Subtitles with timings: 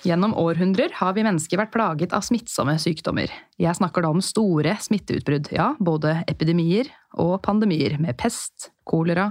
[0.00, 3.28] Gjennom århundrer har vi mennesker vært plaget av smittsomme sykdommer.
[3.60, 6.88] Jeg snakker da om store smitteutbrudd, ja, både epidemier
[7.20, 9.28] og pandemier, med pest, kolera,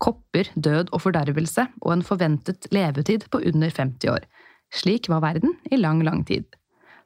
[0.00, 4.24] kopper, død og fordervelse, og en forventet levetid på under 50 år.
[4.72, 6.48] Slik var verden i lang, lang tid.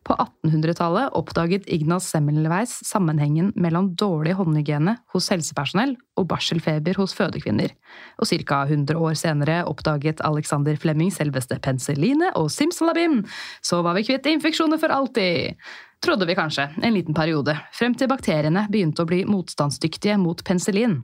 [0.03, 7.71] På 1800-tallet oppdaget Ignaz Semmelweis sammenhengen mellom dårlig håndhygiene hos helsepersonell og barselfeber hos fødekvinner.
[8.19, 8.65] Og ca.
[8.67, 13.21] 100 år senere oppdaget Alexander Flemming selveste penicillinet, og simsalabim,
[13.63, 15.55] så var vi kvitt infeksjoner for alltid!
[16.03, 20.99] Trodde vi kanskje, en liten periode, frem til bakteriene begynte å bli motstandsdyktige mot penicillin.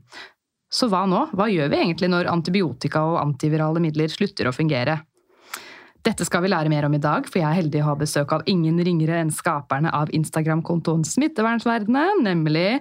[0.68, 1.28] Så hva nå?
[1.38, 4.98] Hva gjør vi egentlig når antibiotika og antivirale midler slutter å fungere?
[6.06, 8.32] Dette skal vi lære mer om i dag, for jeg er heldig å ha besøk
[8.36, 12.78] av ingen ringere enn skaperne av Instagram-kontoen Smittevernsverdenen, nemlig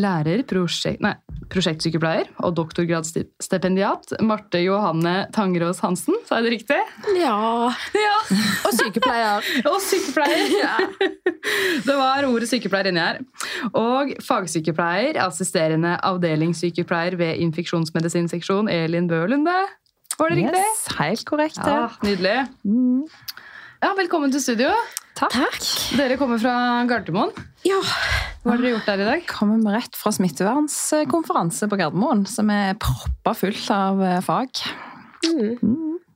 [0.00, 1.12] lærer, prosjekt, nei,
[1.52, 6.16] prosjektsykepleier og doktorgradsstipendiat Marte Johanne Tangerås Hansen.
[6.24, 6.80] Sa jeg det riktig?
[7.20, 7.70] Ja.
[8.00, 8.16] Ja.
[8.64, 9.52] Og sykepleier.
[9.70, 10.56] Og sykepleier!
[10.58, 10.76] Ja.
[11.84, 13.18] Det var ordet sykepleier inni her.
[13.76, 19.58] Og fagsykepleier, assisterende avdelingssykepleier ved infeksjonsmedisinseksjon, Elin Bølunde.
[20.18, 20.60] Var det riktig?
[20.62, 21.58] Yes, helt korrekt.
[21.58, 21.74] Ja.
[21.74, 22.34] Ja, nydelig.
[23.84, 24.70] Ja, velkommen til studio.
[25.18, 25.34] Takk.
[25.98, 26.54] Dere kommer fra
[26.90, 27.30] Gardermoen.
[27.66, 27.78] Ja.
[28.42, 29.26] Hva har dere gjort der i dag?
[29.30, 34.50] Kommer vi rett fra smittevernskonferanse på Gardermoen, som er proppa fullt av eh, fag.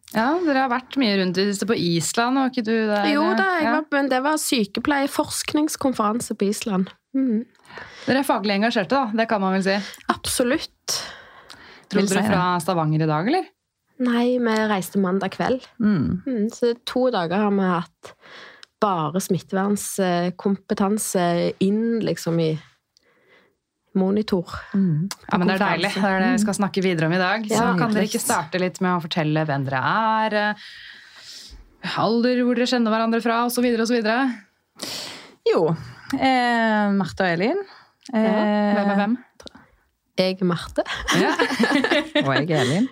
[0.08, 3.10] Ja, Dere har vært mye rundt i det siste på Island, var ikke du der?
[3.12, 3.74] Jo da, jeg Ja.
[3.76, 6.88] var, men det var sykepleierforskningskonferanse på Island.
[7.16, 7.44] Mm.
[8.06, 9.10] Dere er faglig engasjerte, da.
[9.20, 9.76] Det kan man vel si.
[10.08, 10.98] Absolutt.
[11.92, 13.44] Dro dere fra Stavanger i dag, eller?
[13.98, 15.64] Nei, vi reiste mandag kveld.
[15.82, 16.22] Mm.
[16.26, 18.12] Mm, så to dager har vi hatt
[18.80, 21.24] bare smittevernskompetanse
[21.66, 22.52] inn liksom i
[23.98, 24.46] monitor.
[24.70, 24.78] Ja,
[25.38, 25.90] men Det er deilig.
[25.96, 27.40] Det er det vi skal snakke videre om i dag.
[27.48, 30.30] Så Ja, kan dere ikke starte litt med å fortelle hvem dere er?
[30.34, 30.54] eh,
[31.98, 33.64] Alder, hvor dere kjenner hverandre fra, osv.
[33.82, 33.98] osv.
[35.48, 35.60] Jo,
[36.14, 37.58] eh, Marte og Elin.
[38.12, 39.16] Eh, Hvem er hvem?
[40.18, 40.82] Jeg er Marte.
[41.20, 41.30] Ja.
[42.26, 42.88] Og jeg er Elin.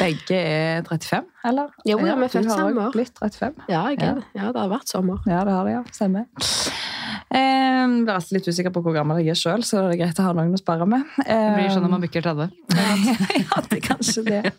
[0.00, 1.70] Begge er 35, eller?
[1.88, 2.68] Jo, ja, vi er du født har år.
[2.70, 3.64] også har blitt 35.
[3.72, 4.24] Ja, jeg er det.
[4.36, 5.22] Ja, det har vært sommer.
[5.26, 5.82] Ja, det har det, ja.
[5.96, 6.26] Stemmer.
[7.36, 10.20] Jeg blir alltid litt usikker på hvor gammel jeg er sjøl, så det er greit
[10.22, 11.08] å ha noen å spare med.
[11.18, 12.52] Det Eh, blir sånn når man bikker 30.
[13.42, 14.42] ja, det er kanskje det.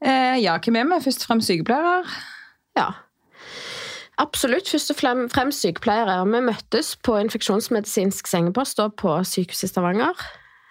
[0.00, 0.96] Eh, ja, hvem er vi?
[1.04, 1.98] Først og fremst sykepleiere.
[2.78, 2.86] Ja.
[4.20, 4.68] Absolutt.
[4.68, 4.98] Først og
[5.32, 6.18] fremst sykepleiere.
[6.28, 10.24] Vi møttes på infeksjonsmedisinsk sengepost på sykehuset i Stavanger.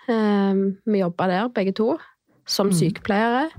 [0.10, 1.96] Eh, vi jobba der, begge to,
[2.48, 3.50] som sykepleiere.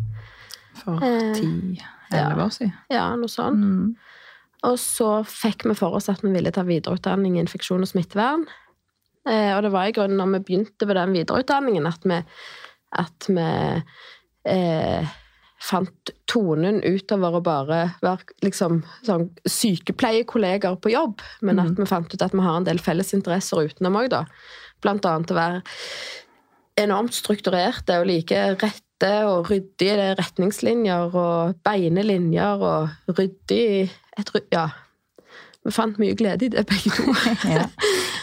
[0.80, 1.02] For
[1.36, 2.72] ti-elleve år siden.
[2.92, 3.60] Ja, noe sånt.
[3.60, 3.96] Mm.
[4.68, 8.44] Og så fikk vi for oss at vi ville ta videreutdanning i infeksjon og smittevern.
[9.28, 12.20] Eh, og det var i grunnen når vi begynte på den videreutdanningen at vi,
[13.00, 13.48] at vi
[14.48, 15.16] eh,
[15.60, 22.12] fant tonen utover å bare være liksom, sånn, sykepleierkolleger på jobb, men at vi fant
[22.15, 24.25] ut at vi har en del felles interesser utenom òg, da.
[24.81, 25.60] Blant annet å være
[26.81, 33.91] enormt strukturerte og like rette og ryddige retningslinjer og beine linjer og ryddig
[34.53, 34.69] Ja.
[35.60, 37.12] Vi fant mye glede i det, begge to.
[37.53, 37.66] Ja.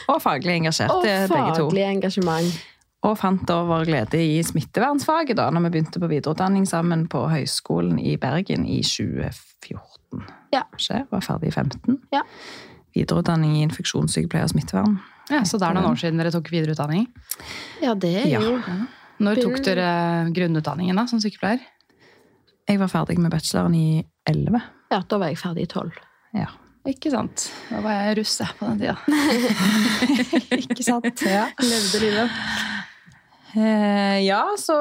[0.09, 1.37] Og faglig engasjert, Og begge to.
[1.37, 2.49] Og faglig engasjement.
[3.05, 7.99] Og fant over glede i smittevernsfaget da når vi begynte på videreutdanning sammen på Høgskolen
[8.01, 10.23] i Bergen i 2014.
[10.55, 10.63] Ja.
[10.81, 11.99] Skjer, var ferdig i 15.
[12.15, 12.23] Ja.
[12.97, 14.97] Videreutdanning i infeksjonssykepleier og smittevern.
[15.29, 17.05] Ja, Så det er noen år siden dere tok videreutdanning.
[17.83, 18.39] Ja, det er Ja.
[18.41, 18.61] jo
[19.19, 21.59] Når tok dere grunnutdanningen da, som sykepleier?
[22.67, 24.61] Jeg var ferdig med bacheloren i 11.
[24.91, 25.91] Ja, da var jeg ferdig i tolv.
[26.33, 26.47] Ja.
[26.87, 27.51] Ikke sant.
[27.69, 28.97] Da var jeg russ på den tida.
[30.63, 31.21] Ikke sant?
[31.27, 31.47] Ja.
[31.59, 32.29] Levde livet.
[33.55, 34.75] Eh, ja, så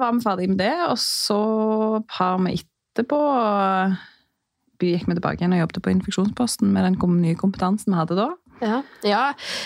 [0.00, 1.40] var vi ferdig med det, og så
[2.18, 3.22] har vi etterpå
[4.78, 8.28] gikk vi tilbake igjen og jobbet på infeksjonsposten med den nye kompetansen vi hadde da.
[8.58, 8.82] Ja.
[9.06, 9.24] ja,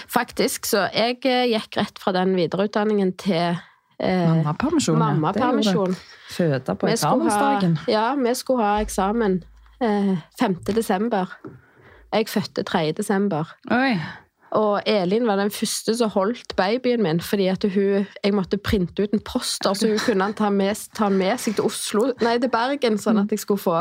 [0.08, 0.66] faktisk.
[0.68, 3.56] Så jeg eh, gikk rett fra den videreutdanningen til
[3.98, 4.98] eh, Mammapermisjon.
[5.00, 5.96] jeg.
[6.32, 7.78] Føde på eksamensdagen.
[7.88, 9.42] Ja, vi skulle ha eksamen
[9.84, 10.58] eh, 5.
[10.72, 11.36] desember.
[12.12, 12.92] Jeg fødte 3.
[12.96, 13.56] desember.
[13.72, 13.96] Oi.
[14.52, 19.06] Og Elin var den første som holdt babyen min, fordi at hun, jeg måtte printe
[19.06, 22.52] ut en poster, så hun kunne ta, med, ta med seg til Oslo, nei, til
[22.52, 23.78] Bergen, sånn at jeg skulle få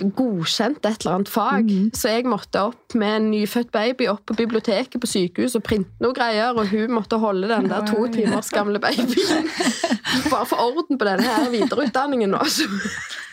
[0.00, 1.72] godkjent et eller annet fag.
[1.96, 5.90] Så jeg måtte opp med en nyfødt baby opp på biblioteket på sykehus og printe
[6.02, 9.12] noe greier, og hun måtte holde den der to timers gamle babyen.
[10.32, 12.42] Bare for orden på denne her videreutdanningen nå.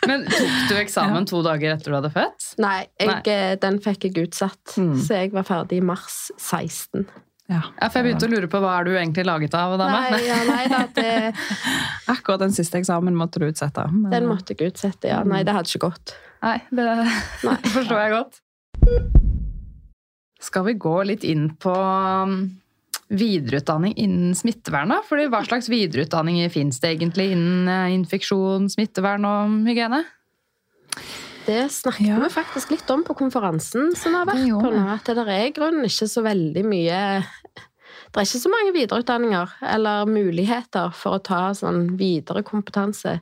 [0.07, 2.51] Men tok du eksamen to dager etter du hadde født?
[2.61, 3.21] Nei, jeg, Nei.
[3.33, 4.77] eh, den fikk jeg utsatt.
[4.79, 4.93] Mm.
[5.03, 7.07] Så jeg var ferdig i mars 16.
[7.49, 7.63] Ja.
[7.81, 9.99] Ja, for jeg begynte å lure på hva er du egentlig laget av, dame?
[10.13, 11.33] Nei, ja, nei da, det,
[12.13, 13.87] Akkurat den siste eksamen måtte du utsette.
[13.89, 15.23] men- den måtte jeg utsette, ja.
[15.25, 16.13] Nei, det hadde ikke gått.
[16.45, 16.85] Nei, det
[17.47, 17.57] Nei.
[17.75, 18.39] forstår jeg godt.
[20.39, 22.35] Skal vi gå litt inn på um,
[23.09, 25.01] videreutdanning innen smittevern, da?
[25.09, 30.03] Fordi hva slags videreutdanning finnes det egentlig innen eh, infeksjon, smittevern og hygiene?
[31.49, 32.19] Det snakket Ja.
[32.21, 34.83] vi faktisk litt om på konferansen som vi har vært på nå.
[34.93, 36.99] At det er i grunnen ikke så veldig mye
[38.09, 43.19] Det er ikke så mange videreutdanninger eller muligheter for å ta sånn videre kompetanse.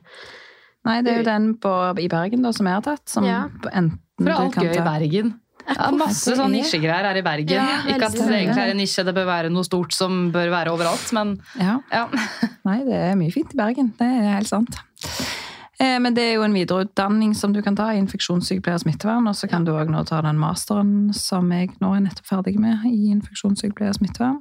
[0.88, 3.02] Nei, det er jo den på, i Bergen da, som jeg har tatt.
[3.08, 3.48] Som Ja.
[3.72, 5.34] enten For du alt kan gøy i Bergen.
[5.68, 7.48] Ja, masse det sånn er- nisjegreier her i Bergen.
[7.48, 10.48] Ja, Ikke at det egentlig er en nisje, det bør være noe stort som bør
[10.50, 11.80] være overalt, men Ja.
[11.92, 12.06] ja.
[12.64, 13.92] Nei, det er mye fint i Bergen.
[13.98, 14.74] Det er helt sant.
[15.80, 19.28] Eh, Men det er jo en videreutdanning som du kan ta i infeksjonssykepleier og smittevern.
[19.28, 22.58] Og så kan du òg nå ta den masteren som jeg nå er nettopp ferdig
[22.58, 24.40] med i infeksjonssykepleier og smittevern.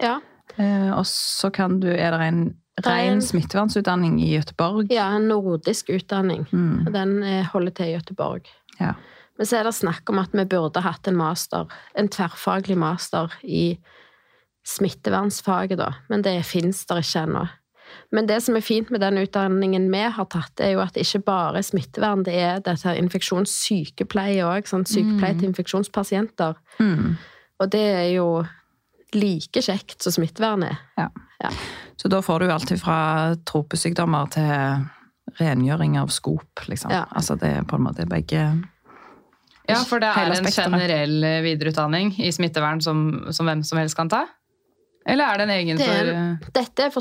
[0.00, 0.18] Ja,
[0.58, 4.90] Eh, Og så kan du, er det en Ren- smittevernsutdanning i Gøteborg.
[4.90, 6.46] ja en nordisk utdanning.
[6.52, 6.92] Mm.
[6.92, 8.42] Den eh, holder til i Gøteborg.
[8.80, 8.92] Ja.
[9.38, 11.66] Men så er det snakk om at vi burde hatt en master,
[11.96, 13.78] en tverrfaglig master i
[14.66, 15.92] smittevernsfaget, da.
[16.08, 17.46] Men det fins der ikke ennå.
[18.12, 21.06] Men det som er fint med den utdanningen vi har tatt, er jo at det
[21.06, 24.68] ikke bare er smittevern, det er dette infeksjonssykepleie òg.
[24.68, 26.58] Sånn sykepleie til infeksjonspasienter.
[26.80, 27.14] Mm.
[27.62, 28.26] Og det er jo
[29.16, 30.80] like kjekt som smittevern er.
[32.00, 32.98] Så da får du alt fra
[33.48, 34.86] tropesykdommer til
[35.38, 36.92] rengjøring av skop, liksom.
[36.92, 37.04] Ja.
[37.14, 38.44] Altså det er på en måte begge
[39.70, 44.10] ja, for det er en generell videreutdanning i smittevern som, som hvem som helst kan
[44.10, 44.24] ta?
[45.06, 46.10] Eller er det en egen Det er-
[46.42, 47.00] for Dette er for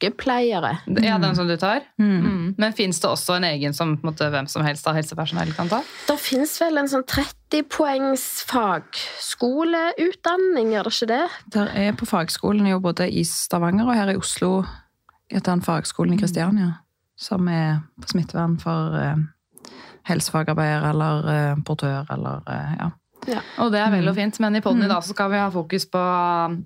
[0.00, 0.78] sykepleiere.
[1.02, 1.80] Ja, den som du tar?
[1.98, 2.20] mm.
[2.20, 2.54] Mm.
[2.58, 5.52] Men fins det også en egen som på en måte, hvem som helst av helsepersonell
[5.54, 5.82] kan ta?
[6.08, 11.28] Det fins vel en sånn 30 poengs fagskoleutdanning, gjør det ikke det?
[11.52, 14.64] Det er på fagskolen jo både i Stavanger og her i Oslo
[15.30, 16.72] etter en fagskolen i Kristiania,
[17.16, 19.16] som er på smittevern for eh,
[20.10, 22.90] helsefagarbeider eller eh, portør eller eh,
[23.28, 23.40] ja.
[23.58, 24.08] Og det er vel Mm.
[24.10, 26.02] og fint, men i poden i dag så skal vi ha fokus på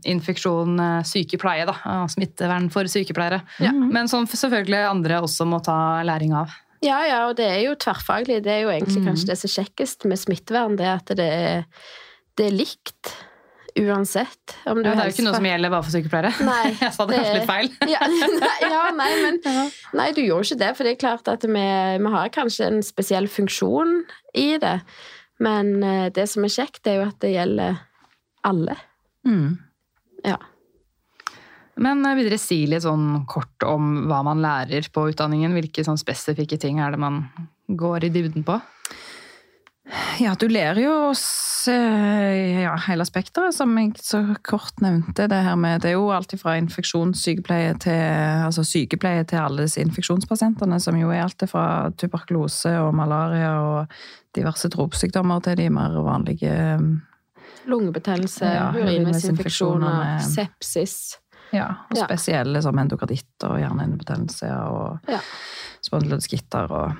[0.04, 1.74] infeksjon, eh, sykepleie, da.
[2.02, 3.42] og Smittevern for sykepleiere.
[3.60, 3.72] Ja.
[3.72, 6.50] Men som selvfølgelig andre også må ta læring av.
[6.84, 8.42] Ja, ja, og det er jo tverrfaglig.
[8.44, 11.64] Det er jo egentlig kanskje det som er kjekkest med smittevern, det at det er,
[12.36, 13.14] det er likt
[13.76, 14.54] uansett.
[14.66, 16.32] Om du Ja, det er jo helst ikke noe som gjelder bare for sykepleiere.
[16.46, 17.70] Nei, Jeg sa det kanskje det- litt feil.
[17.94, 18.00] ja,
[18.44, 19.40] nei, ja, nei, men
[19.98, 21.64] Nei, du gjorde ikke det, for det er klart at vi,
[22.04, 24.04] vi har kanskje en spesiell funksjon
[24.38, 24.76] i det.
[25.42, 27.78] Men eh, det som er kjekt, er jo at det gjelder
[28.46, 28.76] alle.
[29.26, 29.56] Mm.
[30.24, 30.38] Ja.
[31.80, 35.56] Men eh, vil dere si litt sånn kort om hva man lærer på utdanningen?
[35.56, 37.24] Hvilke sånn spesifikke ting er det man
[37.66, 38.60] går i dybden på?
[40.18, 45.26] Ja, du lærer jo oss eh, ja, hele spekteret, som jeg så kort nevnte.
[45.28, 47.98] Det her med, det er jo alt fra infeksjonssykepleie til
[48.46, 51.66] altså sykepleie til alle disse infeksjonspasientene, som jo er alt fra
[52.00, 53.98] tuberkulose og malaria og
[54.34, 56.86] diverse tropesykdommer til de mer vanlige eh,
[57.68, 60.96] Lungebetennelse, Ja, urinveisinfeksjoner, urinveisinfeksjoner, sepsis.
[61.52, 65.20] ja, og spesielle som endokarditt og hjernehinnebetennelse og Ja.
[65.84, 66.92] spondyloskitter og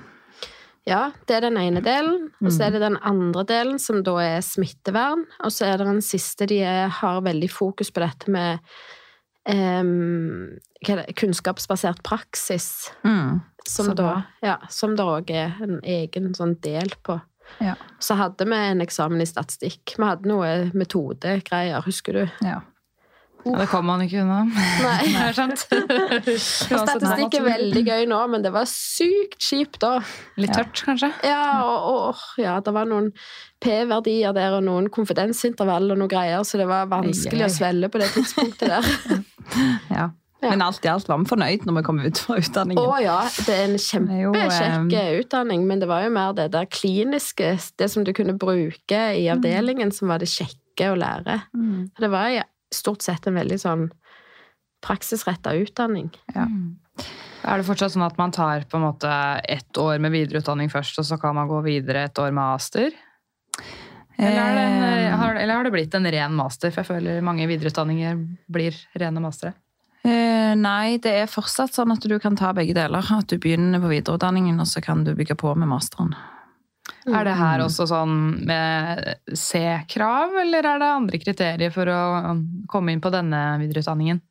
[0.86, 2.26] Ja, det er den ene delen.
[2.42, 2.66] Og så Mm.
[2.66, 5.24] er det den andre delen, som da er smittevern.
[5.42, 8.58] Og så er det den siste de er, har veldig fokus på dette med
[9.48, 12.90] um, det, kunnskapsbasert praksis.
[13.04, 13.40] mm.
[13.66, 17.16] Som da ja, som det òg er en egen sånn del på.
[17.64, 17.74] Ja.
[17.98, 19.94] Så hadde vi en eksamen i statistikk.
[19.96, 22.30] Vi hadde noe metodegreier, husker du?
[22.44, 22.60] ja.
[23.44, 24.42] Ja, det kom man ikke unna.
[24.86, 24.98] Nei.
[25.04, 25.64] Det er sant.
[26.48, 29.98] Statistikk er veldig gøy nå, men det var sykt kjipt da.
[30.40, 31.12] Litt tørt, kanskje?
[31.26, 33.12] Ja, og, og ja, det var noen
[33.64, 38.02] P-verdier der, og noen konfidensintervall og noe greier, så det var vanskelig å svelle på
[38.02, 38.92] det tidspunktet der.
[39.98, 40.10] ja.
[40.44, 40.50] Ja.
[40.50, 42.80] Men alt i alt var vi fornøyd når vi kom ut fra utdanningen.
[42.82, 45.20] Å ja, det er en kjempekjekk um...
[45.22, 49.24] utdanning, men det var jo mer det der kliniske, det som du kunne bruke i
[49.32, 51.38] avdelingen, som var det kjekke å lære.
[51.56, 51.88] Mm.
[51.96, 53.88] Det var ja, stort sett en veldig sånn
[54.84, 56.10] praksisretta utdanning.
[56.34, 56.48] Ja.
[57.44, 59.10] Er det fortsatt sånn at man tar på en måte
[59.50, 62.94] ett år med videreutdanning først, og så kan man gå videre et år med master?
[64.14, 66.70] Eller, er det en, har, eller har det blitt en ren master?
[66.70, 68.20] For jeg føler mange videreutdanninger
[68.52, 69.56] blir rene mastere.
[70.04, 73.04] Eh, nei, det er fortsatt sånn at du kan ta begge deler.
[73.16, 76.14] At du begynner på videreutdanningen, og så kan du bygge på med masteren.
[77.06, 78.12] Er det her også sånn
[78.48, 79.02] med
[79.36, 81.98] C-krav, eller er det andre kriterier for å
[82.30, 82.38] um,
[82.70, 84.22] komme inn på denne videreutdanningen?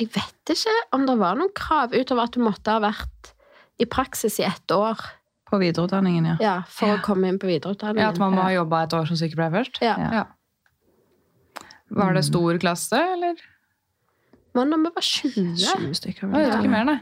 [0.00, 3.34] Jeg vet ikke om det var noen krav utover at du måtte ha vært
[3.82, 4.96] i praksis i ett år
[5.52, 6.36] På videreutdanningen, ja.
[6.40, 6.96] ja, for Ja.
[6.96, 8.00] å komme inn på videreutdanningen.
[8.06, 9.82] Ja, At man må ha jobba et år som sykepleier først?
[9.84, 9.96] Ja.
[10.00, 10.24] Ja.
[11.92, 13.36] Var det stor klasse, eller?
[14.56, 16.30] Men når vi var 20 20 stykker.
[16.32, 16.40] Vel.
[16.48, 16.56] Ja.
[16.56, 17.00] ikke mer, nei.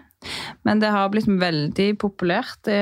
[0.69, 2.59] Men det har blitt veldig populært.
[2.67, 2.77] Det,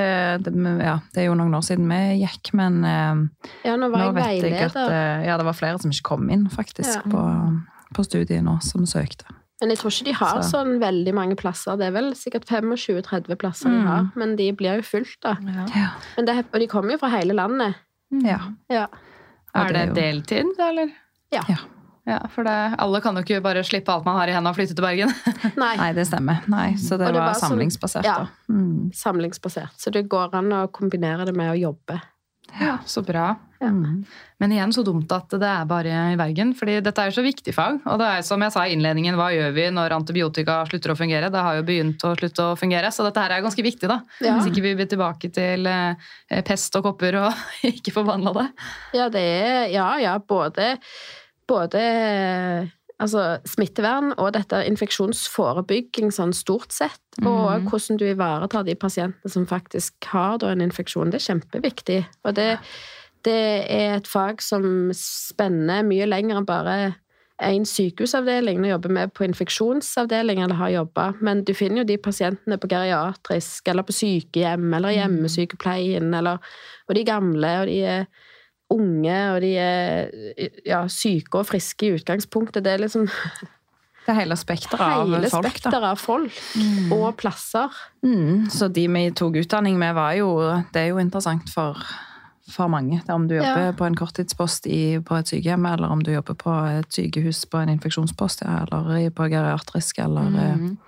[0.45, 0.52] det,
[0.83, 3.21] ja, det er jo noen år siden vi gikk, men eh,
[3.68, 6.28] Ja, nå nå jeg vet jeg at eh, ja, det var flere som ikke kom
[6.35, 7.02] inn, faktisk, Ja.
[7.07, 7.23] på,
[7.95, 9.25] på studiet nå, som søkte.
[9.61, 10.50] Men jeg tror ikke de har Så.
[10.54, 11.75] sånn veldig mange plasser.
[11.80, 13.87] Det er vel sikkert 25-30 plasser de Mm.
[13.90, 15.33] har, men de blir jo fullt, da.
[15.75, 15.88] Ja.
[16.16, 17.75] Men det, og de kommer jo fra hele landet.
[18.23, 18.38] ja.
[18.71, 18.87] Ja.
[19.57, 20.90] Er det deltid, eller?
[21.33, 21.42] Ja.
[22.09, 22.19] Ja.
[22.33, 24.77] For det, alle kan jo ikke bare slippe alt man har i hendene og flytte
[24.77, 25.12] til Bergen.
[25.62, 26.45] Nei, Nei, det stemmer.
[26.49, 28.07] Nei, så det, det var, var samlingsbasert.
[28.09, 28.55] samlingsbasert, ja.
[28.55, 28.93] Mm.
[28.97, 29.77] samlingsbasert.
[29.81, 32.00] Så det går an å kombinere det med å jobbe.
[32.57, 33.35] Ja, Så bra.
[33.61, 33.71] Ja.
[34.38, 37.25] Men igjen så dumt at det er bare i Bergen, fordi dette er jo så
[37.27, 37.81] viktig fag.
[37.91, 40.97] Og det er som jeg sa i innledningen, hva gjør vi når antibiotika slutter å
[40.99, 41.31] fungere?
[41.35, 43.99] Det har jo begynt å slutte å fungere, så dette her er ganske viktig, da.
[44.23, 44.37] Ja.
[44.38, 46.09] Hvis ikke vi blir tilbake til eh,
[46.47, 48.47] pest og kopper og ikke får det.
[48.97, 50.77] Ja, det er Ja, ja, både,
[51.49, 56.99] både Altså smittevern og dette infeksjonsforebygging sånn stort sett.
[57.23, 57.69] Og Mhm.
[57.71, 61.11] hvordan du ivaretar de pasientene som faktisk har da en infeksjon.
[61.12, 62.07] Det er kjempeviktig.
[62.25, 62.59] Og det,
[63.23, 66.97] det er et fag som spenner mye lenger enn bare
[67.40, 68.59] en sykehusavdeling.
[68.59, 72.67] Nå jobber vi på infeksjonsavdeling, eller har jobba, men du finner jo de pasientene på
[72.67, 76.38] geriatrisk, eller på sykehjem, eller hjemmesykepleien, eller
[76.88, 78.07] Og de gamle, og de er
[78.70, 80.10] unge, og de er
[80.66, 82.64] ja, syke og friske i utgangspunktet.
[82.64, 83.08] Det er liksom
[84.08, 85.28] Det er hele spekteret av folk, da.
[85.42, 86.37] spekteret av folk
[86.96, 87.75] og plasser.
[88.00, 90.30] Mm, så de vi tok utdanning med, var jo
[90.72, 91.76] Det er jo interessant for,
[92.48, 93.02] for mange.
[93.12, 93.72] Om du jobber Ja.
[93.76, 97.60] på en korttidspost i, på et sykehjem, eller om du jobber på et sykehus på
[97.60, 100.78] en infeksjonspost, ja, eller på geriatrisk, eller eh, Mm.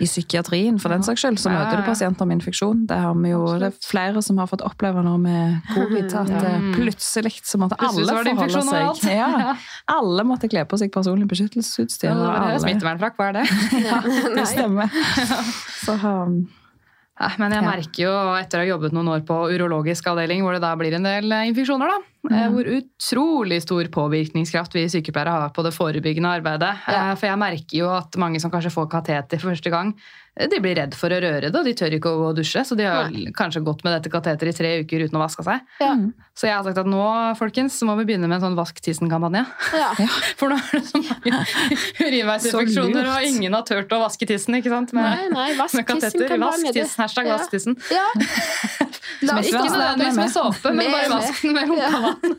[0.00, 2.84] I psykiatrien, for den saks skyld, så møter du pasienter med infeksjon.
[2.88, 6.30] Det har vi jo det er flere som har fått oppleve nå med covid, at
[6.32, 6.54] ja.
[6.60, 6.70] Mm.
[6.78, 8.62] plutselig så måtte alle forholde
[9.02, 9.56] seg Ja,
[9.92, 12.10] alle måtte kle på seg personlig beskyttelsesutstyr.
[12.14, 13.44] Ja, er Smittevernfrakk, hva er det?
[13.90, 14.00] Ja,
[14.36, 14.88] Det stemmer.
[15.82, 16.40] Så um,
[17.40, 20.62] Men jeg merker jo, etter å ha jobbet noen år på urologisk avdeling, hvor det
[20.64, 25.52] da blir en del eh, infeksjoner, da, eh, hvor utrolig stor påvirkningskraft vi sykepleiere har
[25.56, 26.74] på det forebyggende arbeidet.
[26.86, 27.10] Ja.
[27.10, 29.94] Eh, For jeg merker jo at mange som kanskje får kateter for første gang,
[30.36, 32.36] eh, de blir redd for å røre det, og de tør ikke å gå og
[32.36, 32.64] dusje.
[32.66, 35.60] Så de har kanskje gått med dette kateteret i tre uker uten å vaske seg.
[35.80, 35.94] Ja.
[36.40, 37.00] Så jeg har sagt at nå,
[37.36, 39.42] folkens, så må vi begynne med en sånn vask tissen-kampanje.
[39.76, 39.90] Ja.
[40.40, 41.42] For nå er det så mange
[42.00, 44.92] urinveisinfeksjoner, og ingen har turt å vaske tissen, ikke sant?
[44.96, 46.40] Med, Nei, nei, vask tissen-kampanje.
[46.70, 47.02] Vask tissen.
[47.04, 47.36] Hashtag Ja.
[47.38, 47.76] vask tissen.
[47.92, 48.06] Ja.
[49.22, 52.36] La Ikke ikke nødvendigvis med såpe, men bare vask den med rumpevann.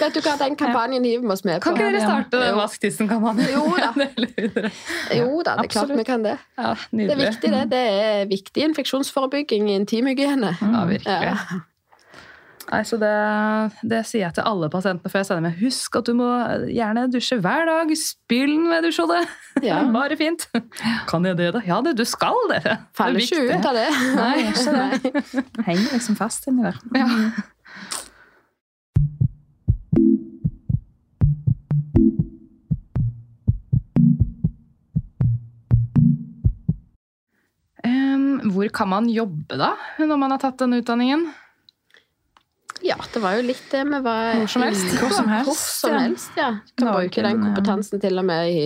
[0.00, 1.64] Vet du hva, den kampanjen hiver vi oss med på.
[1.68, 3.52] Kan ikke dere starte den vasktissen-kampanjen?
[3.54, 3.90] Jo da.
[5.20, 6.38] Jo da, det er klart vi kan det.
[6.58, 7.62] Ja, Det er viktig, det.
[7.70, 10.56] Det er viktig infeksjonsforebygging, intimhygiene.
[10.60, 11.62] Ja, virkelig.
[12.74, 13.10] Nei, så det,
[13.86, 15.58] det sier jeg til alle pasientene før jeg sender med.
[15.60, 16.26] Husk at du må
[16.66, 17.92] gjerne dusje hver dag.
[18.00, 19.20] Spyl med dusjhodet.
[19.62, 19.78] Ja.
[19.94, 20.48] Bare fint.
[21.06, 21.62] Kan jeg det, da?
[21.68, 22.64] Ja, det, du skal det.
[22.64, 23.86] det er Faller ikke ut av det.
[24.18, 24.88] Nei, Nei.
[25.68, 26.80] henger liksom fast inni der.
[26.98, 27.06] Ja.
[37.86, 41.28] Um, hvor kan man jobbe da, når man har tatt denne utdanningen?
[42.84, 44.90] Ja, det var jo litt det vi var Hvor som helst.
[45.00, 46.50] Hvor som helst, Hvor som helst, ja.
[46.76, 48.64] Du kan bruke den kompetansen til og med i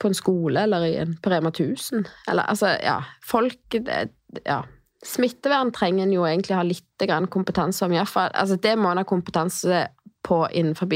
[0.00, 2.06] på en skole eller i en, på Rema 1000.
[2.30, 3.02] Eller altså, ja.
[3.26, 4.08] Folk det,
[4.46, 4.62] Ja.
[5.04, 8.30] Smittevern trenger en jo egentlig ha litt grann kompetanse om, iallfall.
[8.36, 9.86] Altså, det må en ha kompetanse
[10.22, 10.86] på innenfor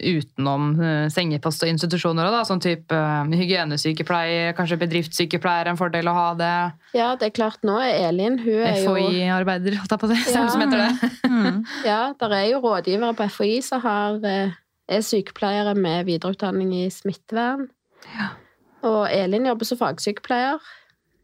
[0.05, 2.29] utenom eh, sengepost og institusjoner.
[2.33, 6.53] Da, sånn type eh, hygienesykepleier, kanskje bedriftssykepleier er en fordel å ha det.
[6.97, 10.13] Ja, det er klart, nå er Elin Hun er jo FHI-arbeider, holdt jeg på å
[10.13, 10.21] si.
[10.35, 10.47] Ja.
[10.53, 11.13] Som heter det.
[11.37, 11.59] Mm.
[11.85, 14.55] Ja, der er jo rådgivere på FHI som har, eh,
[14.89, 17.67] er sykepleiere med videreutdanning i smittevern.
[18.87, 20.63] Og Elin jobber som fagsykepleier.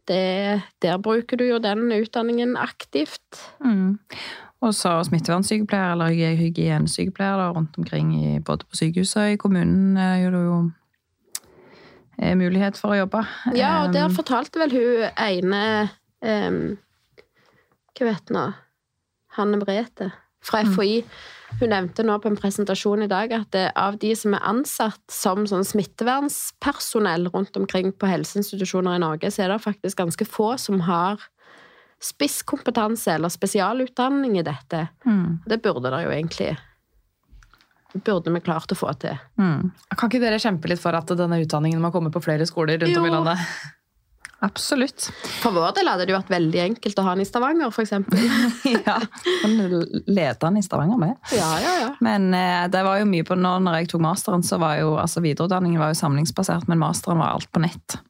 [0.09, 3.39] Det, der bruker du jo den utdanningen aktivt.
[3.63, 3.99] Mm.
[4.63, 9.41] Og så smittevernsykepleier eller hyg- hygienesykepleier da, rundt omkring i, både på sykehuset og i
[9.41, 10.57] kommunen er jo det jo
[12.23, 13.23] er mulighet for å jobbe.
[13.57, 15.63] Ja, og der Um, fortalte vel hun ene
[16.21, 16.59] um,
[17.97, 18.51] Hva vet nå?
[19.33, 20.11] Hanne Brete
[20.45, 21.01] fra FHI.
[21.59, 25.01] Hun nevnte nå på en presentasjon i dag at det, av de som er ansatt
[25.11, 30.53] som sånn smittevernspersonell rundt omkring på helseinstitusjoner i Norge, så er det faktisk ganske få
[30.61, 31.21] som har
[32.03, 34.87] spisskompetanse eller spesialutdanning i dette.
[35.05, 35.39] Mm.
[35.45, 36.53] Det burde det jo egentlig
[37.93, 39.19] Burde vi klart å få til.
[39.37, 39.67] Mm.
[39.93, 42.97] Kan ikke dere kjempe litt for at denne utdanningen må komme på flere skoler rundt
[42.97, 43.43] om i landet?
[44.43, 45.05] Absolutt.
[45.39, 48.25] For vår del hadde det jo vært veldig enkelt å ha den i Stavanger, eksempel.
[48.87, 48.97] ja.
[49.43, 51.13] Kan lede den i Stavanger med.
[51.31, 51.91] Ja, ja, ja.
[52.03, 54.97] Men eh, det var jo mye på nå når jeg tok masteren, så var jo
[54.99, 58.01] altså videreutdanningen var jo samlingsbasert, men masteren var alt på nett.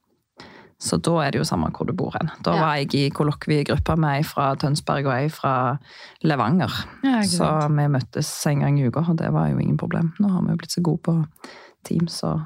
[0.83, 2.27] Så da er det jo samme hvor du bor hen.
[2.43, 5.53] Da var jeg i kollokviegruppa med ei fra Tønsberg og ei fra
[6.27, 6.73] Levanger.
[7.05, 10.11] Ja, så vi møttes en gang i uka, og det var jo ingen problem.
[10.19, 11.15] Nå har vi jo blitt så gode på
[11.87, 12.41] Teams og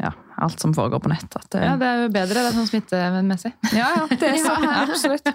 [0.00, 1.34] ja, alt som foregår på nett.
[1.52, 3.52] Det, Ja, det er jo bedre det er sånn smittemessig.
[3.80, 5.32] ja, ja, det er sånn, absolutt.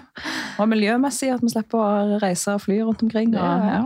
[0.62, 3.34] Og miljømessig, at vi slipper å reise og fly rundt omkring.
[3.34, 3.84] Og, Ja.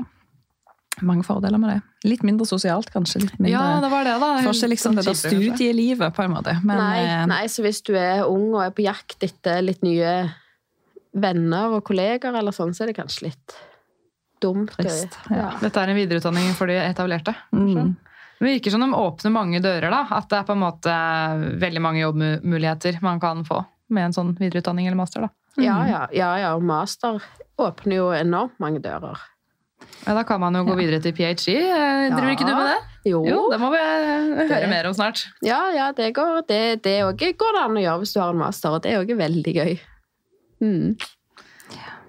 [1.06, 2.08] Mange fordeler med det.
[2.10, 3.22] Litt mindre sosialt, kanskje.
[3.24, 4.30] Litt mindre, Ja, det var det, da.
[4.44, 6.56] Får ikke liksom det der Sånn studielivet, på en måte.
[6.64, 9.82] Men nei, eh, nei, så hvis du er ung og er på jakt etter litt
[9.86, 10.12] nye
[11.12, 13.56] venner og kolleger, eller sånn, så er det kanskje litt
[14.40, 14.72] dumt.
[14.78, 15.50] Trist, ja.
[15.60, 17.34] Dette er en videreutdanning for de etablerte.
[17.52, 17.96] Mm.
[18.40, 20.06] Det virker som de åpner mange dører, da.
[20.16, 20.94] At det er på en måte
[21.60, 23.60] veldig mange jobbmuligheter man kan få
[23.92, 25.26] med en sånn videreutdanning eller master.
[25.26, 25.34] da.
[25.60, 27.20] Ja, ja, ja, ja, og master
[27.60, 29.18] åpner jo enormt mange dører.
[30.06, 31.44] Ja, Da kan man jo gå videre til ph.d.
[31.44, 32.78] Driver Driver ikke du med det?
[33.10, 35.26] Jo, Jo, det må vi eh, høre Det- mer om snart.
[35.42, 36.98] ja, ja, det går det, det
[37.38, 39.54] går det an å gjøre hvis du har en master, og det er jo veldig
[39.56, 39.78] gøy.
[40.60, 40.96] Mm.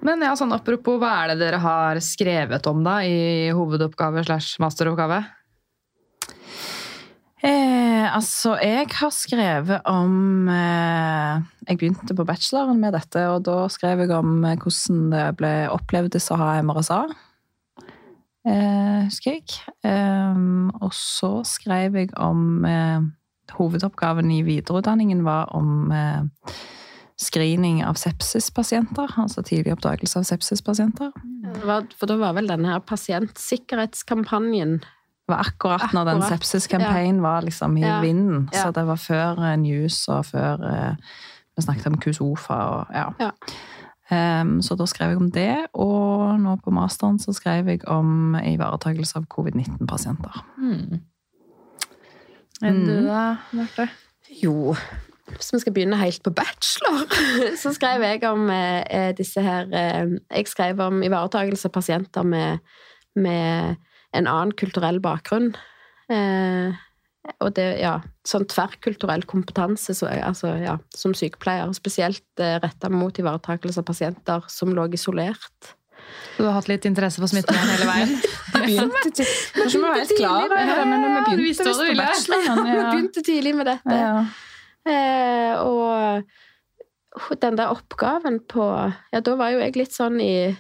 [0.02, 4.58] Men ja, sånn apropos, hva er det dere har skrevet om da i hovedoppgave slash
[4.60, 5.22] masteroppgave?
[7.44, 13.64] Eh, altså, jeg har skrevet om eh, Jeg begynte på bacheloren med dette, og da
[13.74, 17.00] skrev jeg om eh, hvordan det ble opplevdes å ha MRSA.
[18.48, 19.44] Eh, husker jeg.
[19.86, 20.38] Eh,
[20.82, 23.02] og så skrev jeg om eh,
[23.52, 26.24] Hovedoppgaven i videreutdanningen var om eh,
[27.22, 29.12] screening av sepsispasienter.
[29.22, 31.12] Altså tidlig oppdagelse av sepsispasienter.
[32.00, 37.46] For da var vel denne her pasientsikkerhetskampanjen Det var akkurat når den sepsiskampanjen sepsis-campaign var
[37.46, 38.00] liksom i Ja.
[38.02, 38.50] vinden.
[38.54, 38.64] Ja.
[38.64, 40.96] Så det var før News og før uh,
[41.56, 43.06] vi snakket om Kusofa og ja.
[43.20, 43.30] Ja.
[44.12, 48.36] Em, så da skrev jeg om det, og nå på masteren så skrev jeg om
[48.36, 50.42] ivaretakelse av covid-19-pasienter.
[52.62, 53.06] Enn du Mm.
[53.08, 53.88] da, Marte?
[54.42, 54.76] Jo,
[55.32, 57.08] hvis vi skal begynne helt på bachelor,
[57.62, 62.24] så skrev jeg om eh, eh, disse her eh, Jeg skrev om ivaretakelse av pasienter
[62.28, 62.60] med,
[63.16, 63.76] med
[64.14, 65.54] en annen kulturell bakgrunn.
[66.12, 66.76] Eh,
[67.42, 73.18] og det, ja, sånn tverrkulturell kompetanse så, altså, ja, som sykepleier, spesielt eh, retta mot
[73.18, 75.76] ivaretakelse av pasienter som lå isolert.
[76.38, 78.16] Du har hatt litt interesse for smittevern hele veien?
[78.56, 82.64] Begynte ikke om jeg var helt klar over det, men vi begynte visst på bacheloren.
[82.72, 84.00] Vi begynte tidlig med dette.
[84.02, 84.16] Ja.
[84.92, 88.66] Eh, og den der oppgaven på
[89.14, 90.56] Ja, da var jo jeg litt sånn i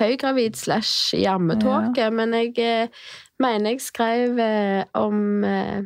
[0.00, 3.04] høygravid slash i ammetåke, men jeg eh,
[3.42, 5.84] mener jeg skrev eh, om eh,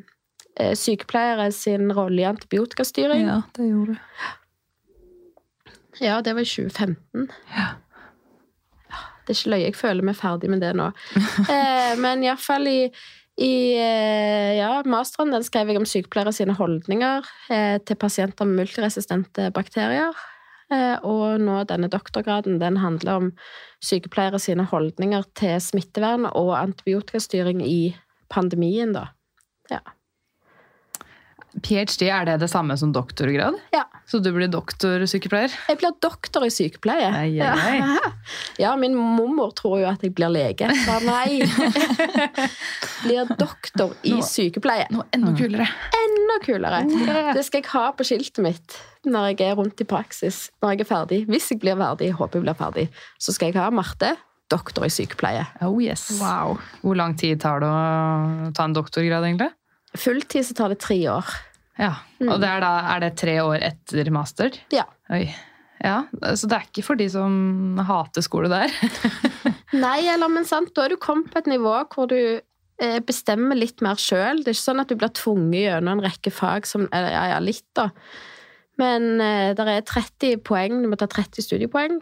[0.57, 3.27] eh, sykepleiere sin rolle i antibiotikastyring.
[3.27, 3.43] Ja.
[3.57, 4.03] det gjorde du.
[6.01, 7.31] Ja, det var i 2015.
[7.53, 7.71] Ja.
[9.21, 10.91] Det er ikke løye, jeg føler meg ferdig med det nå.
[11.55, 12.81] eh, men iallfall i,
[13.41, 13.55] i
[14.57, 20.17] ja, masteren den skrev jeg om sykepleiere sine holdninger eh, til pasienter med multiresistente bakterier.
[20.71, 23.31] Eh, og nå denne doktorgraden den handler om
[23.83, 27.97] sykepleiere sine holdninger til smittevern og antibiotikastyring i
[28.31, 29.09] pandemien, da.
[31.59, 33.57] Ph.d., er det det samme som doktorgrad?
[33.75, 33.85] Ja.
[34.07, 35.53] Så du blir doktorsykepleier?
[35.69, 37.09] Jeg blir doktor i sykepleie.
[37.11, 37.81] Ei, ei, ei.
[37.81, 38.13] Ja.
[38.65, 40.71] ja, min mormor tror jo at jeg blir lege.
[40.85, 41.43] Så nei.
[43.05, 44.87] blir doktor i Nå- sykepleie.
[44.95, 45.69] Noe enda kulere.
[46.01, 46.83] Enda kulere.
[47.35, 50.49] Det skal jeg ha på skiltet mitt når jeg er rundt i praksis.
[50.63, 51.21] Når jeg er ferdig.
[51.31, 54.15] Hvis jeg blir ferdig, håper jeg blir ferdig, så skal jeg ha Marte,
[54.51, 55.47] doktor i sykepleie.
[55.65, 56.09] Oh yes.
[56.21, 56.59] Wow.
[56.83, 59.53] Hvor lang tid tar det å ta en doktorgrad, egentlig?
[59.99, 61.31] Fulltid så tar det tre år.
[61.81, 61.95] Ja,
[62.27, 64.55] Og det er, da, er det tre år etter master?
[64.75, 64.85] Ja.
[65.13, 65.25] Oi.
[65.81, 66.03] Ja,
[66.37, 68.73] Så det er ikke for de som hater skole der?
[69.85, 73.57] Nei, eller men sant, da er du kommet på et nivå hvor du eh, bestemmer
[73.57, 74.43] litt mer sjøl.
[74.43, 77.25] Det er ikke sånn at du blir tvunget gjennom en rekke fag som eller, Ja,
[77.33, 77.89] ja, litt, da.
[78.81, 82.01] Men eh, det er 30 poeng, du må ta 30 studiepoeng.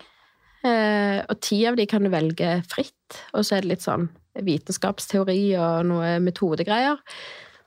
[0.66, 3.20] Eh, og ti av de kan du velge fritt.
[3.30, 4.08] Og så er det litt sånn
[4.42, 6.98] vitenskapsteori og noe metodegreier.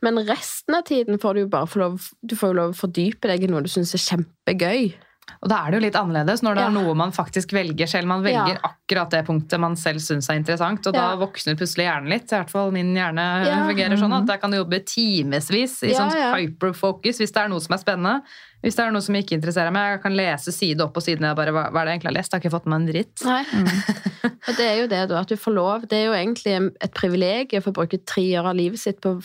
[0.01, 2.79] Men resten av tiden får du jo bare få lov, du får jo lov å
[2.81, 4.93] fordype deg i noe du syns er kjempegøy.
[5.41, 8.07] Og da er det jo litt annerledes når det er noe man faktisk velger selv.
[8.09, 8.71] Man velger Ja.
[8.71, 11.15] akkurat det punktet man selv syns er interessant, og da Ja.
[11.15, 12.25] våkner plutselig hjernen litt.
[12.33, 13.63] I hvert fall min hjerne Ja.
[13.69, 16.33] fungerer sånn at jeg kan jobbe timevis i Ja, sånn ja.
[16.35, 18.21] hyperfocus hvis det er noe som er spennende.
[18.63, 21.19] Hvis det er noe som ikke interesserer meg, jeg kan lese side opp og side
[21.21, 22.31] ned bare hva, hva er det jeg egentlig har lest?
[22.33, 23.25] Jeg har ikke fått med meg en dritt.
[23.25, 23.43] Nei.
[24.49, 25.87] Og det er jo det, da, at du får lov.
[25.87, 29.21] Det er jo egentlig et privilegium for å bruke tre år av livet sitt på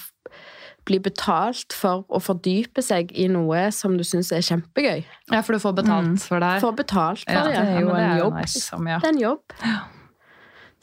[0.86, 5.02] bli betalt for å fordype seg i noe som du syns er kjempegøy.
[5.32, 6.62] Ja, for du får betalt for det her.
[6.62, 7.56] Få betalt for Ja, det.
[7.58, 8.62] Det er jo en jobb nice.
[8.70, 8.98] ja.
[9.02, 9.56] Det er en jobb.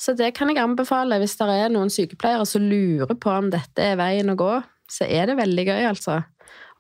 [0.04, 3.86] Så det kan jeg anbefale hvis det er noen sykepleiere som lurer på om dette
[3.94, 4.52] er veien å gå.
[4.92, 6.20] Så er det veldig gøy, altså.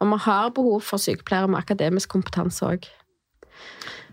[0.01, 2.89] Og vi har behov for sykepleiere med akademisk kompetanse òg.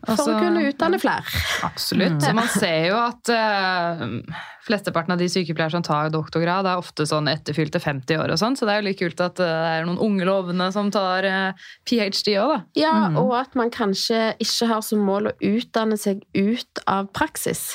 [0.05, 1.41] For Altså, å kunne utdanne flere.
[1.67, 2.21] Absolutt.
[2.25, 4.05] Så man ser jo at uh,
[4.65, 8.57] flesteparten av de sykepleiere som tar doktorgrad, er ofte sånn etterfylte 50 år og sånn,
[8.57, 11.29] så det er jo litt kult at eh, det er noen unge lovende som tar
[11.29, 12.37] uh, ph.d.
[12.41, 12.59] òg, da.
[12.81, 17.75] Ja, og at man kanskje ikke har som mål å utdanne seg ut av praksis.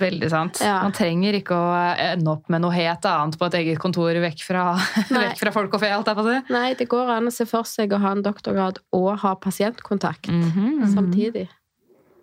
[0.00, 0.60] Veldig sant.
[0.64, 0.78] Ja.
[0.82, 4.42] Man trenger ikke å ende opp med noe helt annet på et eget kontor vekk
[4.46, 4.64] fra,
[5.12, 6.36] vekk fra folk og fe, alt si.
[6.52, 10.30] Nei, det går an å se for seg å ha en doktorgrad og ha pasientkontakt
[10.32, 10.86] Mhm.
[10.94, 11.48] samtidig.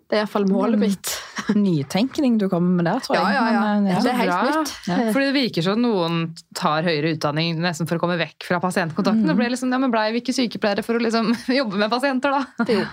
[0.08, 1.10] Det er iallfall målet mitt.
[1.54, 3.24] nytenkning du kommer med der, tror jeg.
[3.24, 3.60] Ja, ja, ja.
[3.76, 4.00] Men, ja.
[4.04, 4.60] Det er helt Bra.
[4.62, 4.72] nytt.
[4.88, 4.96] Ja.
[5.12, 6.18] Fordi det virker som noen
[6.56, 9.26] tar høyere utdanning nesten for å komme vekk fra pasientkontakten.
[9.28, 12.34] Det ble liksom, ja, men Blei vi ikke sykepleiere for å liksom jobbe med pasienter,
[12.38, 12.66] da?
[12.72, 12.86] Jo.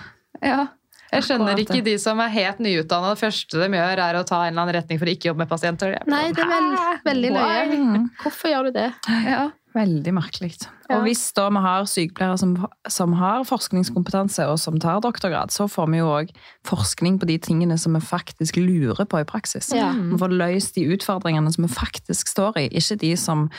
[0.44, 0.66] Ja.
[1.12, 3.12] Jeg skjønner ikke de som er helt nyutdanna.
[3.14, 5.44] Det første de gjør, er å ta en eller annen retning for å ikke jobbe
[5.44, 5.94] med pasienter.
[6.10, 7.62] Nei, det er veld, veldig løye.
[7.76, 8.10] Mm.
[8.24, 8.90] Hvorfor gjør du det?
[9.28, 9.46] Ja.
[9.76, 10.54] Veldig merkelig.
[10.88, 12.54] Og hvis da vi har sykepleiere som,
[12.88, 16.30] som har forskningskompetanse og som tar doktorgrad, så får vi jo òg
[16.68, 19.68] forskning på de tingene som vi faktisk lurer på i praksis.
[19.76, 19.90] Ja.
[19.92, 23.50] Vi får løst de utfordringene som vi faktisk står i, ikke de som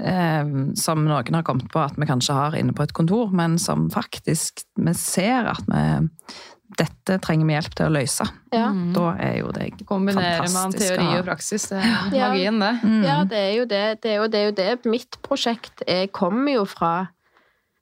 [0.00, 3.58] eh, som noen har kommet på at vi kanskje har inne på et kontor, men
[3.60, 5.84] som faktisk vi ser at vi
[6.76, 8.26] dette trenger vi hjelp til å løse.
[8.52, 8.66] Ja.
[8.94, 11.68] Da er jo det Kombinerer man fantastisk teori og praksis.
[11.70, 12.28] Det er Ja.
[12.28, 12.72] magien, det.
[12.82, 13.02] Mm.
[13.04, 14.00] Ja, det er jo det.
[14.02, 14.40] Det er jo det.
[14.42, 14.84] Er jo det.
[14.86, 17.08] Mitt prosjekt jeg kommer jo fra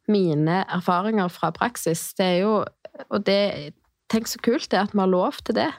[0.09, 2.13] mine erfaringer fra praksis.
[2.15, 2.65] Det er jo
[3.11, 3.75] Og det
[4.09, 5.73] Tenk så kult det er at vi har lov til det.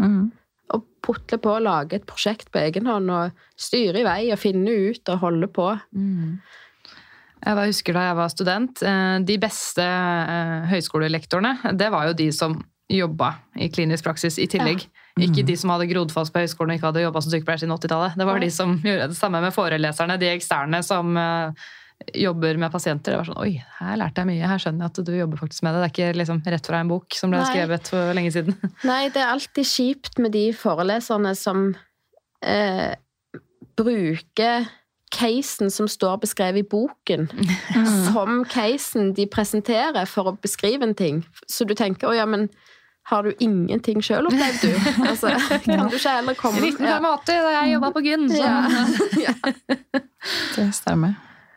[0.00, 0.32] Mm.
[0.74, 4.38] Å putle på og lage et prosjekt på egen hånd og styre i vei og
[4.42, 5.68] finne ut og holde på.
[7.44, 12.28] Jeg husker da jeg var student, eh, de beste eh, høyskolelektorene, det var jo de
[12.34, 14.86] som jobba i klinisk praksis i tillegg.
[15.20, 17.74] Ikke de som hadde grodd fast på høyskolen og ikke hadde jobba som sykepleier siden
[17.74, 18.14] 80-tallet.
[18.16, 18.44] Det var ja.
[18.46, 21.66] de som gjorde det samme med foreleserne, de eksterne som eh,
[22.22, 23.12] jobber med pasienter.
[23.12, 24.52] Det var sånn Oi, her lærte jeg mye.
[24.52, 25.82] Her skjønner jeg at du jobber faktisk med det.
[25.82, 27.50] Det er ikke liksom rett fra en bok som ble Nei.
[27.50, 28.58] skrevet for lenge siden.
[28.90, 31.66] Nei, det er alltid kjipt med de foreleserne som
[32.46, 32.92] eh,
[33.78, 34.70] bruker
[35.14, 37.28] casen som står beskrevet i boken,
[38.08, 41.22] som casen de presenterer for å beskrive en ting.
[41.48, 42.48] Så du tenker å ja, men
[43.08, 44.90] har du ingenting sjøl opplevd, du?
[45.08, 45.30] Altså,
[45.64, 46.98] kan du ikke heller komme 1985, ja.
[47.24, 48.26] da jeg jobba på Gyn.
[48.28, 48.58] så- Ja.
[49.30, 49.34] ja.
[50.56, 51.14] Det stemmer.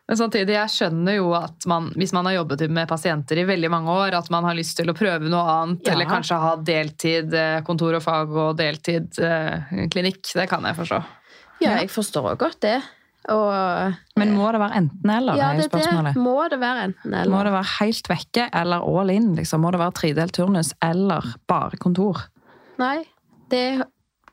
[0.08, 3.70] Men samtidig, jeg skjønner jo at man, hvis man har jobbet med pasienter i veldig
[3.72, 5.94] mange år, at man har lyst til å prøve noe annet, Ja.
[5.94, 10.20] eller kanskje ha deltid eh, kontor og fag og deltid eh, klinikk.
[10.36, 11.00] Det kan jeg forstå.
[11.64, 12.78] ja, jeg forstår godt det.
[13.30, 17.30] Og Men må det være enten-eller, ja, det, det må det være enten-eller.
[17.30, 19.34] Må det være helt vekke eller all in?
[19.38, 19.62] Liksom?
[19.62, 22.24] Må det være tredelt turnus eller bare kontor?
[22.82, 23.04] Nei,
[23.54, 23.84] det,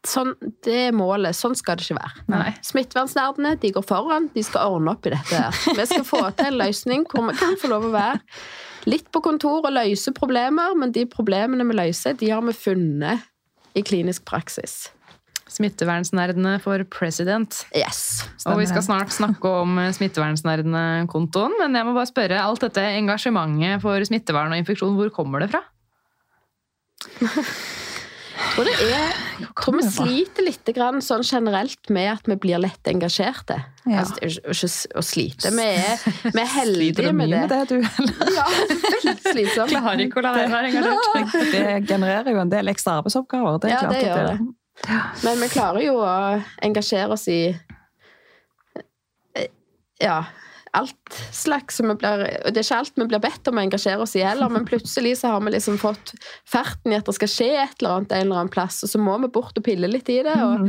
[0.09, 0.33] sånn,
[0.65, 1.37] det er målet.
[1.37, 2.25] Sånn skal det ikke være.
[2.33, 2.55] Nei.
[2.65, 5.37] Smittevernsnerdene de går foran, de skal ordne opp i dette.
[5.37, 5.77] her.
[5.77, 8.23] Vi skal få til en løsning hvor vi kan få lov å være
[8.89, 13.27] litt på kontor og løse problemer, men de problemene vi løser, de har vi funnet
[13.77, 14.87] i klinisk praksis.
[15.53, 17.63] Smittevernsnerdene for president.
[17.77, 18.23] Yes.
[18.47, 22.85] Og vi skal snart snakke om eh, Smittevernsnerdene-kontoen, men jeg må bare spørre, alt dette
[22.99, 25.65] engasjementet for smittevern og infeksjon, hvor kommer det fra?
[28.39, 32.37] Jeg tror, det er, jeg tror vi sliter litt grann sånn generelt med at vi
[32.39, 33.57] blir lett engasjerte.
[33.89, 34.05] Ja.
[34.05, 35.51] Altså, ikke- å slite.
[35.55, 35.99] Vi er,
[36.35, 37.41] vi er Sliter heldige du med mye det.
[37.41, 37.77] med det, du?
[37.83, 38.33] eller?
[38.37, 39.71] Ja, veldig slitsomt.
[39.75, 41.37] Klarer ikke å la være å være engasjert.
[41.55, 43.59] Det genererer jo en del ekstra arbeidsoppgaver.
[43.65, 44.39] Det er Ja, klart det gjør det.
[45.25, 46.13] Men vi klarer jo å
[46.65, 47.41] engasjere oss i
[49.99, 50.25] ja,
[50.71, 51.77] alt slags.
[51.77, 54.15] som vi blir, og det er ikke alt vi blir bedt om å engasjere oss
[54.19, 56.15] i heller, men plutselig så har vi liksom fått
[56.49, 59.01] ferten i at det skal skje et eller annet en eller annen plass, og så
[59.03, 60.37] må vi bort og pille litt i det.
[60.45, 60.65] Og,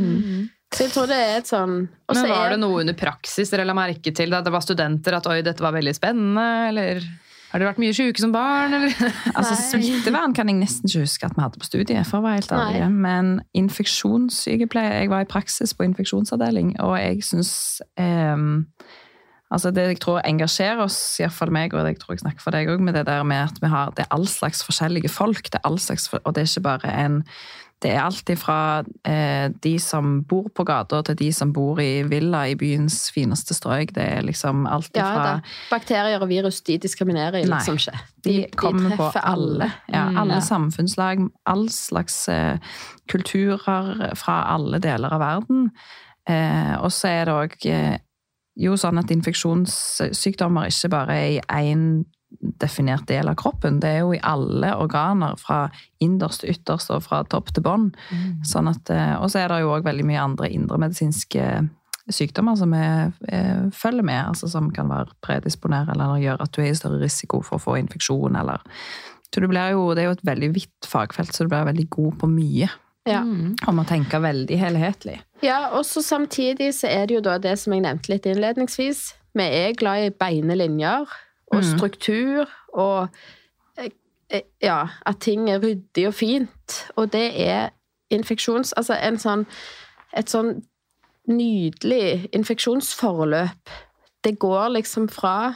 [0.74, 3.74] så jeg tror det er et sånn Men var det noe under praksis dere la
[3.74, 7.02] merke til da det var studenter, at oi, dette var veldig spennende, eller
[7.50, 8.94] har dere vært mye syke som barn, eller?
[9.38, 9.56] Altså.
[9.72, 12.52] Smittevern kan jeg nesten ikke huske at vi hadde på studiet, for å være helt
[12.54, 12.82] ærlig.
[12.94, 17.52] Men infeksjonssykepleie Jeg var i praksis på infeksjonsavdeling, og jeg syns
[17.98, 18.66] ehm,
[19.50, 22.68] Altså det jeg tror engasjerer oss, iallfall meg, og jeg tror jeg snakker for deg
[22.70, 25.42] òg, med det der med at vi har det er all slags forskjellige folk.
[25.50, 27.24] Det er all slags, og det er ikke bare en
[27.82, 32.02] Det er alt fra eh, de som bor på gata, til de som bor i
[32.04, 33.94] villa i byens fineste strøk.
[33.96, 35.40] Det er liksom alt Ja, ifra da.
[35.70, 37.96] Bakterier og virus de diskriminerer i liksom ikke.
[38.22, 39.70] De, De, de på alle.
[39.88, 40.40] Ja, Mm, alle ja.
[40.40, 42.58] samfunnslag, all slags eh,
[43.08, 45.70] kulturer fra alle deler av verden.
[46.28, 47.56] Eh, og så er det òg
[48.60, 51.84] jo sånn at infeksjonssykdommer ikke bare er i én
[52.60, 53.80] definert del av kroppen.
[53.82, 55.64] Det er jo i alle organer, fra
[56.02, 57.90] innerst til ytterst og fra topp til bånn.
[58.46, 61.46] Sånn eh, og så er det jo òg veldig mye andre indremedisinske
[62.10, 66.62] sykdommer som er, er, følger med, altså som kan være predisponere eller gjøre at du
[66.62, 68.38] er i større risiko for å få infeksjon.
[68.38, 68.62] Eller.
[69.30, 71.88] Så du blir jo, det er jo et veldig vidt fagfelt, så du blir veldig
[71.92, 72.70] god på mye.
[73.08, 73.22] Ja.
[73.24, 75.18] Om å tenke veldig helhetlig.
[75.42, 79.14] Ja, og så samtidig så er det jo da det som jeg nevnte litt innledningsvis.
[79.34, 81.06] Vi er glad i beine linjer
[81.52, 81.78] og Mm.
[81.78, 83.08] struktur og
[83.78, 83.90] eh,
[84.30, 86.92] eh, ja, at ting er ryddig og fint.
[86.96, 87.70] Og det er
[88.10, 88.72] infeksjons...
[88.76, 89.46] Altså en sånn
[90.16, 90.64] Et sånn
[91.30, 93.70] nydelig infeksjonsforløp.
[94.24, 95.54] Det går liksom fra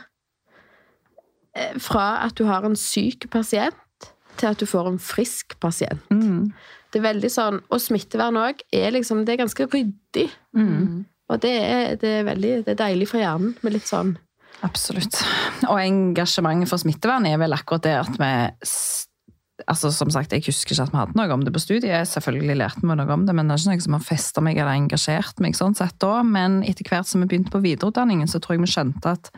[1.56, 3.74] eh, Fra at du har en syk pasient,
[4.36, 6.00] til at du får en frisk pasient.
[6.10, 6.52] Mm.
[6.94, 10.28] Det er veldig sånn, Og smittevern òg er liksom Det er ganske ryddig.
[10.54, 11.02] Mm.
[11.32, 14.14] Og det er, det er veldig det er deilig for hjernen med litt sånn
[14.64, 15.18] Absolutt.
[15.66, 18.30] Og engasjementet for smittevern er vel akkurat det at vi
[19.70, 22.08] Altså, som sagt, Jeg husker ikke at vi hadde noe om det på studiet.
[22.10, 24.58] Selvfølgelig lærte vi noe om det, men det er ikke noe som har festa meg
[24.58, 25.54] eller engasjert meg.
[25.54, 26.24] sånn sett da.
[26.26, 29.30] Men etter hvert som vi begynte på videreutdanningen, så tror jeg vi skjønte at,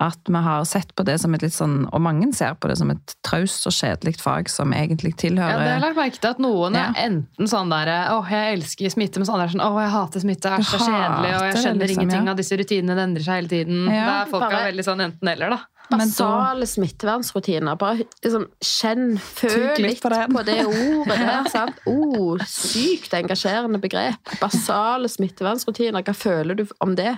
[0.00, 2.78] at vi har sett på det som et litt sånn Og mange ser på det
[2.80, 6.30] som et traust og kjedelig fag som egentlig Ja, det har jeg lagt merke til
[6.30, 6.86] at noen Ja.
[6.94, 10.20] er enten sånn der Åh, jeg elsker smitte, mens andre er sånn Åh, jeg hater
[10.24, 12.30] smitte, det er så kjedelig, og jeg skjønner liksom, ingenting ja.
[12.30, 13.84] av disse rutinene, det endrer seg hele tiden.
[13.90, 15.60] Ja, det er folk bare- er veldig sånn enten-eller, da.
[15.90, 17.76] Men da- basale smittevernsrutiner.
[17.78, 21.48] Bare liksom, kjenn, føl litt på på det ordet der.
[21.54, 21.80] sant?
[21.86, 24.36] Oh, sykt engasjerende begrep.
[24.40, 26.04] Basale smittevernsrutiner.
[26.06, 27.16] Hva føler du om det?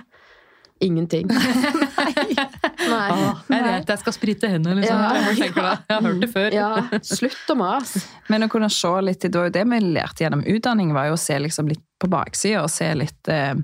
[0.83, 1.29] Ingenting.
[1.33, 3.09] Nei.
[3.11, 4.99] Åh, jeg vet jeg skal sprite hendene, liksom.
[4.99, 5.11] Ja.
[5.39, 5.53] Jeg
[5.95, 6.55] har hørt det før.
[6.55, 6.69] Ja,
[7.07, 8.03] slutt å mase.
[8.31, 11.17] Men å kunne se litt, det var jo det vi lærte gjennom utdanning, var jo
[11.17, 13.55] å se liksom litt på baksida og se litt eh,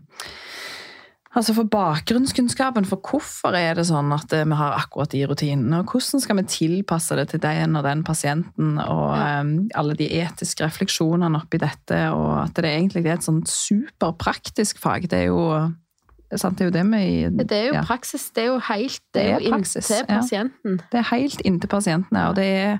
[1.29, 5.83] Altså for bakgrunnskunnskapen, for hvorfor er det sånn at eh, vi har akkurat de rutinene,
[5.83, 10.07] og hvordan skal vi tilpasse det til den og den pasienten, og eh, alle de
[10.23, 15.05] etiske refleksjonene oppi dette, og at det egentlig er et sånn superpraktisk fag.
[15.11, 15.43] Det er jo,
[16.37, 17.83] sant, det er jo det vi Det er jo ja.
[17.87, 18.29] praksis.
[18.35, 20.17] Det er jo helt Det er Det er jo praksis, inntil ja.
[20.19, 20.81] pasienten.
[20.91, 22.77] Det er helt inntil pasientene, og det er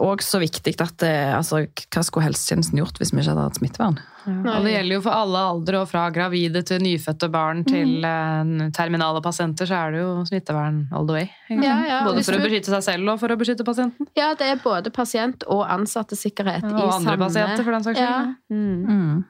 [0.00, 3.58] òg så viktig at eh, altså, Hva skulle helsetjenesten gjort hvis vi ikke hadde hatt
[3.60, 3.98] smittevern?
[4.24, 4.54] Ja.
[4.56, 8.70] Og det gjelder jo for alle aldre, og fra gravide til nyfødte barn til mm.
[8.76, 11.28] terminale pasienter, så er det jo smittevern all the way.
[11.52, 14.08] Ja, ja, Både for å beskytte seg selv og for å beskytte pasienten.
[14.16, 18.16] Ja, det er både pasient og ansattsikkerhet Og i andre pasienter, for den saks Ja.
[18.16, 18.34] skyld.
[18.48, 18.82] Mm.
[18.88, 19.24] Mm.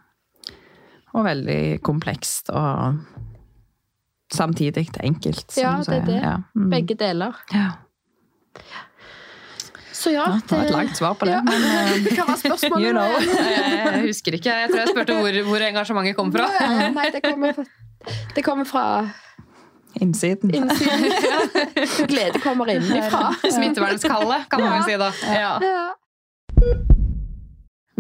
[1.14, 2.98] Og veldig komplekst og
[4.34, 5.44] samtidig enkelt.
[5.54, 6.20] som Ja, det er det.
[6.22, 6.36] Ja.
[6.56, 6.70] Mm.
[6.72, 7.36] Begge deler.
[7.54, 7.68] Ja.
[9.94, 11.32] Så ja, det var et langt svar på det.
[11.36, 11.42] Ja.
[11.46, 12.86] Men, eh, Hva var spørsmålet?
[12.86, 13.12] You know.
[13.30, 14.50] Jeg husker ikke.
[14.64, 16.48] Jeg tror jeg spurte hvor, hvor engasjementet kom fra.
[16.60, 18.84] Ja, Nei, det kommer, fra- det kommer fra
[20.02, 20.50] innsiden.
[20.50, 21.06] innsiden.
[22.10, 23.30] Glede kommer innenfra.
[23.46, 25.12] Smittevernskallet, kan man vel si da.
[25.30, 26.98] Ja.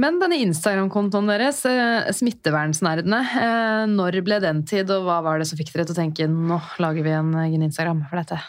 [0.00, 5.46] Men denne Instagram-kontoen deres, eh, Smittevernsnerdene, eh, når ble den tid, og hva var det
[5.46, 8.40] som fikk dere til å tenke nå lager vi en egen Instagram for dette?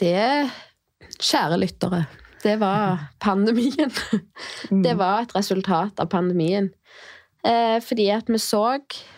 [0.00, 0.50] Det,
[1.20, 2.06] kjære lyttere,
[2.42, 3.92] det var pandemien.
[4.70, 6.70] Det var et resultat av pandemien.
[7.40, 8.60] Eh, fordi at vi så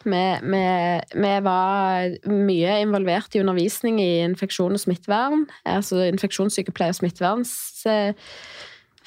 [0.05, 0.63] vi, vi,
[1.11, 5.49] vi var mye involvert i undervisning i infeksjon og smittevern.
[5.67, 7.55] Altså infeksjonssykepleie og smitteverns
[7.91, 8.15] eh,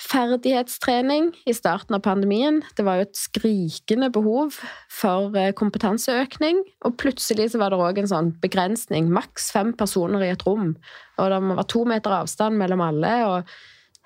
[0.05, 2.61] ferdighetstrening i starten av pandemien.
[2.77, 4.59] Det var jo et skrikende behov
[4.93, 6.61] for eh, kompetanseøkning.
[6.85, 9.09] Og plutselig så var det òg en sånn begrensning.
[9.13, 10.73] Maks fem personer i et rom.
[11.17, 13.15] Og det må være to meter avstand mellom alle.
[13.29, 13.55] Og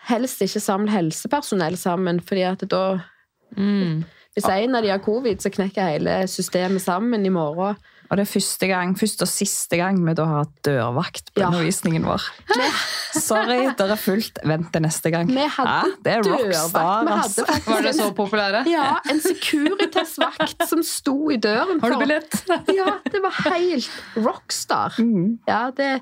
[0.09, 2.83] helst ikke samle helsepersonell sammen, fordi at da
[4.35, 7.75] Hvis en av de har covid, så knekker hele systemet sammen i morgen.
[8.09, 11.43] Og det er første gang, første og siste gang vi da har hatt dørvakt på
[11.43, 11.49] Ja.
[11.51, 12.23] undervisningen vår.
[13.13, 14.39] Sorry, dere er fullt.
[14.49, 15.29] Vent til neste gang.
[15.29, 17.45] Vi hadde ja, det er rockstar, altså.
[17.69, 18.63] Var dere så populære?
[18.69, 22.39] Ja, en Securitas-vakt som sto i døren Har du billett?
[22.73, 24.97] Ja, det var helt rockstar.
[24.97, 25.37] Mm.
[25.47, 25.99] Ja, det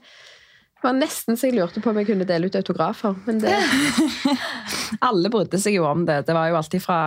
[0.77, 3.15] Det var nesten så jeg lurte på om jeg kunne dele ut autografer.
[3.25, 3.49] Men det,
[5.07, 6.19] Alle brydde seg jo om det.
[6.27, 6.97] Det var jo alltid fra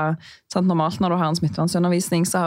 [0.53, 2.41] sant, Normalt når du har en smittevernundervisning, så,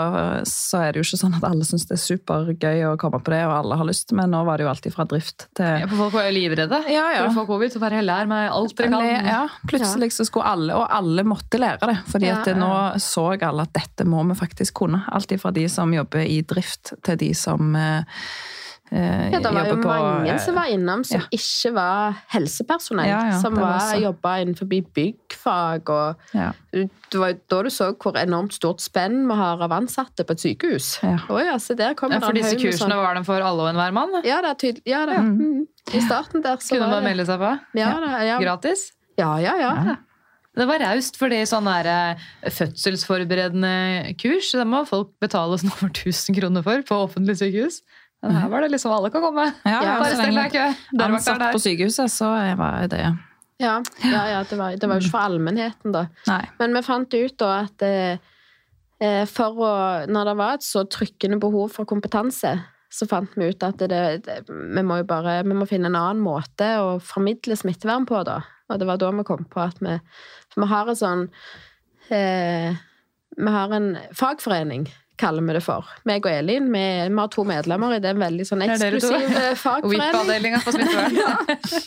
[0.49, 3.33] så er det jo ikke sånn at alle syns det er supergøy å komme på
[3.33, 5.87] det, og alle har lyst, men nå var det jo alltid fra drift til Ja,
[5.89, 7.23] for folk var jo livredde Ja, ja.
[7.23, 7.73] for å få covid.
[7.77, 8.99] Så bare lær meg alt dere kan.
[9.07, 11.97] Le- Ja, plutselig så skulle alle, og alle måtte lære det.
[12.11, 12.71] fordi Ja, at det, nå
[13.03, 15.05] så alle at dette må vi faktisk kunne.
[15.15, 18.03] Alt fra de som jobber i drift, til de som eh,
[18.91, 21.27] ja, det var jo på mange eh, som var innom som ja.
[21.33, 23.07] ikke var helsepersonell.
[23.09, 25.89] Ja, ja, som det var var, jobba innenfor byggfag.
[25.89, 26.51] og ja.
[26.73, 30.45] Det var da du så hvor enormt stort spenn vi har av ansatte på et
[30.45, 30.91] sykehus.
[31.01, 31.17] Ja.
[31.25, 33.95] Å ja, der kommer Ja, for disse kursene sånn- var de for alle og enhver
[33.95, 34.13] mann?
[34.27, 34.85] Ja, det er tydelig.
[34.85, 35.17] Ja, det.
[35.17, 35.67] Mm.
[35.93, 37.59] I starten der så Kunne var man melde seg på?
[37.79, 38.39] ja, da, ja.
[38.39, 38.91] Gratis?
[39.17, 39.95] ja, ja, ja.
[40.53, 45.89] Det var raust, for det sånne her, fødselsforberedende kurs, det må folk betale oss over
[45.89, 47.81] 1000 kroner for på offentlig sykehus.
[48.23, 49.49] Men her var det liksom alle kan komme.
[49.67, 50.65] Ja, Ja, Bare så stell deg i kø.
[50.99, 53.01] Dørvakta er på sykehuset, så var det
[53.59, 56.05] Ja, ja, ja det, var, det var jo ikke for allmennheten, da.
[56.27, 56.43] Nei.
[56.59, 58.29] Men vi fant ut da at eh,
[59.03, 59.73] eh, for å,
[60.07, 62.55] når det var et så trykkende behov for kompetanse,
[62.93, 65.97] så fant vi ut at det, det, vi må jo bare vi må finne en
[65.99, 68.39] annen måte å formidle smittevern på, da.
[68.71, 69.97] Og det var da vi kom på at vi
[70.53, 71.23] For vi har en sånn
[72.15, 72.77] eh,
[73.35, 74.87] Vi har en fagforening,
[75.19, 75.85] kaller vi det for.
[76.09, 76.69] Meg og Elin.
[76.73, 80.55] Vi, vi har to medlemmer i den En veldig sånn eksklusiv eh, fagforening.
[80.65, 81.17] Smittevern.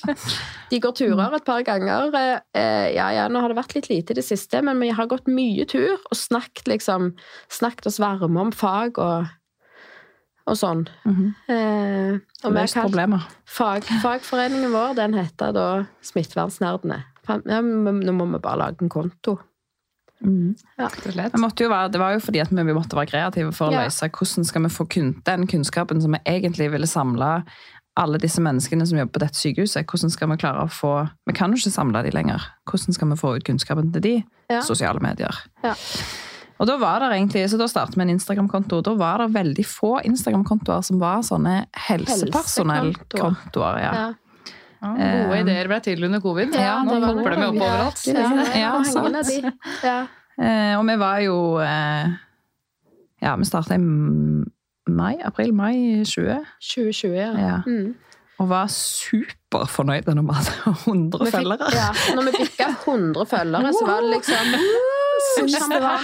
[0.71, 2.15] De går turer et par ganger.
[2.55, 5.09] Eh, Ja, ja, nå har det vært litt lite i det siste, men vi har
[5.11, 7.13] gått mye tur og snakket liksom
[7.53, 9.27] Snakket oss varme om fag og,
[10.47, 10.87] og sånn.
[11.07, 11.27] Mhm.
[11.51, 12.15] Eh,
[12.47, 13.27] og Løst problemer.
[13.51, 15.67] fag, fagforeningen vår, den heter da
[16.07, 17.03] Smittevernsnerdene.
[17.27, 19.39] Ja, nå må vi bare lage en konto.
[20.21, 20.89] Rett Ja.
[21.57, 24.45] Det, være, det var jo fordi at vi måtte være kreative for å løse hvordan
[24.49, 24.87] skal vi få
[25.27, 27.45] den kunnskapen som vi egentlig ville samle
[27.97, 29.87] alle disse menneskene som jobber på dette sykehuset.
[29.89, 32.41] Hvordan skal vi klare å få Vi kan jo ikke samle de lenger.
[32.69, 34.15] Hvordan skal vi få ut kunnskapen til de?
[34.53, 34.61] Ja.
[34.65, 35.35] Sosiale medier.
[35.65, 35.75] Ja.
[36.57, 38.81] Og da var det egentlig, så da startet vi en Instagram-konto.
[38.85, 43.81] Da var det veldig få Instagram-kontoer som var sånne helsepersonellkontoer.
[43.83, 43.93] Ja.
[44.83, 44.91] Ja.
[45.01, 46.55] Ja, gode ideer ble til under covid.
[46.55, 48.03] Ja, nå det hopper de opp overalt.
[48.07, 49.33] Ja, sant.
[49.85, 49.99] Ja.
[50.37, 52.11] Eh, og vi var jo eh,
[53.25, 56.43] Ja, vi starta i mai, april-mai 20.
[56.61, 57.31] 2020, ja.
[57.41, 57.57] Ja.
[57.67, 57.95] Mm.
[58.37, 61.71] Og var superfornøyd når vi hadde 100 Vi fikk- følgere.
[61.73, 64.53] Ja, når vi bikka 100 følgere, så var det liksom
[65.37, 65.99] Ja, det var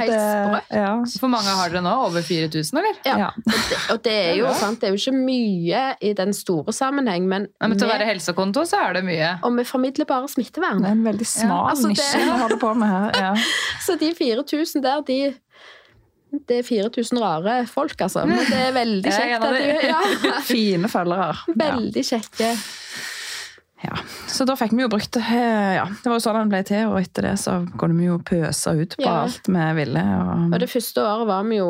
[0.00, 0.70] helt sprøtt.
[0.72, 0.92] Ja.
[1.20, 1.92] For mange har dere nå?
[2.06, 2.96] Over 4000, eller?
[3.04, 3.16] Ja.
[3.20, 3.28] Ja.
[3.36, 6.72] Og det, og det er jo sant, det er jo ikke mye i den store
[6.72, 9.30] sammenheng, men, ja, men til å være helsekonto, så er det mye.
[9.44, 10.80] og vi formidler bare smittevern.
[10.82, 13.10] Det er en veldig smal altså, nisje vi holder på med her.
[13.20, 13.34] Ja.
[13.86, 15.20] Så de 4000 der, de
[16.48, 18.24] det er 4000 rare folk, altså.
[18.28, 19.44] Men det er veldig kjekt.
[19.44, 19.88] At de.
[19.88, 21.34] ja, Fine følgere.
[21.64, 22.54] Veldig kjekke.
[23.84, 23.98] Ja.
[24.32, 25.24] Så da fikk vi jo brukt det.
[25.76, 25.84] Ja.
[25.90, 28.72] Det var jo sånn den ble til, og etter det så kunne vi jo pøse
[28.78, 29.18] ut på Ja.
[29.26, 30.04] alt vi ville.
[30.22, 31.68] Og, Og det første året var vi jo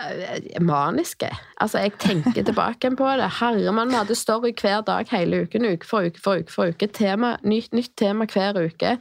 [0.00, 1.28] eh, maniske.
[1.60, 3.28] Altså, jeg tenker tilbake på det.
[3.42, 5.68] Herremann, vi hadde story hver dag hele uken.
[5.74, 6.88] Uke for uke for uke for uke.
[6.96, 8.96] Tema, nytt, nytt tema hver uke.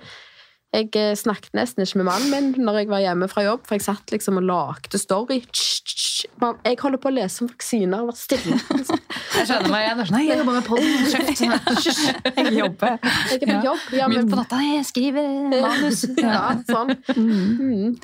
[0.71, 3.75] Jeg eh, snakket nesten ikke med mannen min når jeg var hjemme fra jobb, for
[3.75, 5.41] jeg satt liksom og lagde story.
[5.43, 8.59] Jeg holder på å lese om vaksiner, vær stille.
[9.31, 10.01] Jeg skjønner meg igjen.
[10.05, 10.89] Sånn, Nei, jeg jobber med podden.
[12.45, 12.97] jeg jobber.
[13.31, 13.85] Jeg er på jobb.
[13.95, 16.03] Ja, Midt på natta, jeg skriver manus.
[16.19, 16.91] ja, sånn.
[17.15, 17.95] Mm.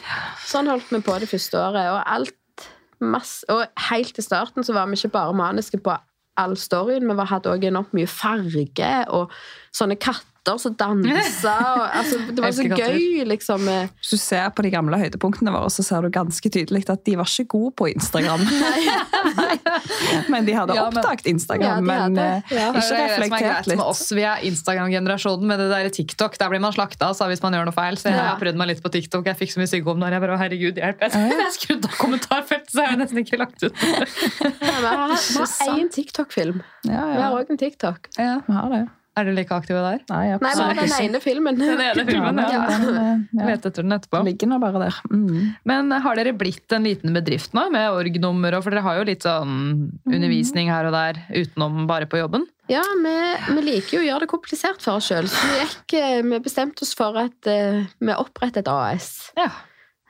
[0.48, 1.92] Sånn holdt vi på det første året.
[1.92, 2.66] Og alt
[3.04, 5.94] masse, og helt til starten så var vi ikke bare maniske på
[6.38, 9.36] all storyen, vi hadde også enormt mye farge og
[9.76, 11.56] sånne katter som dansa.
[11.76, 13.68] Og, altså, det var så gøy, liksom.
[14.00, 17.18] Hvis du ser på de gamle høydepunktene våre, så ser du ganske tydelig at de
[17.20, 18.46] var ikke gode på Instagram.
[18.48, 18.88] Nei.
[20.32, 22.70] men de hadde Ja, opptatt Instagram, Ja, men eh, Ja.
[22.72, 23.86] ikke Det er det som er reflektert greit med litt.
[23.86, 24.04] oss.
[24.16, 26.38] Vi er Instagram-generasjonen med det der TikTok.
[26.40, 27.98] Der blir man slakta altså, hvis man gjør noe feil.
[28.00, 29.26] Så jeg har prøvd meg litt på TikTok.
[29.28, 30.16] Jeg fikk så mye stygge om der.
[30.18, 31.06] Jeg bare, herregud, hjelp.
[31.38, 33.82] Jeg, skrudde av kommentarfeltet, så jeg har nesten ikke lagt ut.
[33.82, 35.14] Ja, vi har,
[35.74, 36.62] én TikTok-film.
[36.88, 38.10] Ja, Vi har òg en TikTok.
[38.18, 38.38] Ja.
[38.48, 38.84] vi har det.
[39.18, 40.02] Er dere like aktive der?
[40.12, 41.58] Nei, Nei, men den ene filmen.
[41.58, 42.50] Den ene filmen, ja.
[42.54, 42.66] ja.
[42.78, 43.48] Eh, ja.
[43.50, 44.20] Lete etter den etterpå.
[44.28, 45.00] Ligger nå bare der.
[45.10, 45.56] Mm.
[45.72, 48.58] Men har dere blitt en liten bedrift nå, med org-nummer?
[48.60, 49.56] og- For dere har jo litt sånn
[50.06, 52.46] undervisning her og der utenom bare på jobben.
[52.70, 53.16] Ja, vi,
[53.56, 56.40] vi liker jo å gjøre det komplisert for oss sjøl, så vi, gikk, eh, vi
[56.44, 59.10] bestemte oss for at eh, vi oppretter et AS.
[59.40, 59.50] Ja.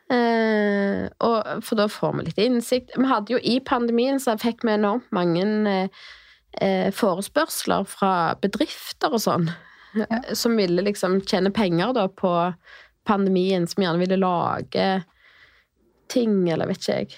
[0.10, 2.94] Eh, og, for da får vi litt innsikt.
[2.96, 5.90] Vi hadde jo I pandemien så fikk vi enormt mange eh,
[6.62, 9.50] eh, forespørsler fra bedrifter og sånn,
[9.98, 10.08] ja.
[10.38, 12.34] som ville liksom tjene penger da på
[13.08, 14.90] pandemien, som gjerne ville lage
[16.12, 17.18] ting, eller vet ikke jeg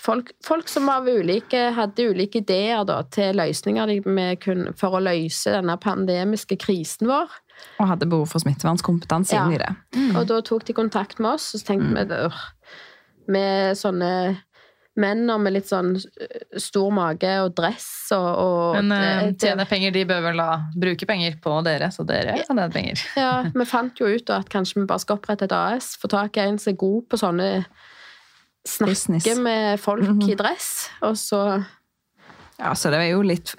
[0.00, 3.92] folk, folk som av ulike, hadde ulike ideer da, til løsninger
[4.42, 7.32] kunne, for å løse denne pandemiske krisen vår.
[7.80, 9.46] Og hadde behov for smittevernskompetanse Ja.
[9.46, 9.72] inn i det.
[10.16, 12.42] Og da tok de kontakt med oss, og så tenkte vi øh,
[13.28, 14.12] med sånne
[14.96, 17.86] menn med litt sånn øh, stor mage og dress
[18.16, 21.90] og, og Men eh, det- tjene penger, de bør vel da bruke penger på dere,
[21.92, 23.02] så dere kan tjene penger.
[23.22, 26.36] Ja, vi fant jo ut at kanskje vi bare skal opprette et AS, få tak
[26.36, 27.50] i en som er god på sånne
[28.66, 29.38] snakke Business.
[29.38, 30.30] med folk Mhm.
[30.30, 31.64] i dress, og så
[32.58, 33.54] Ja, så det er jo litt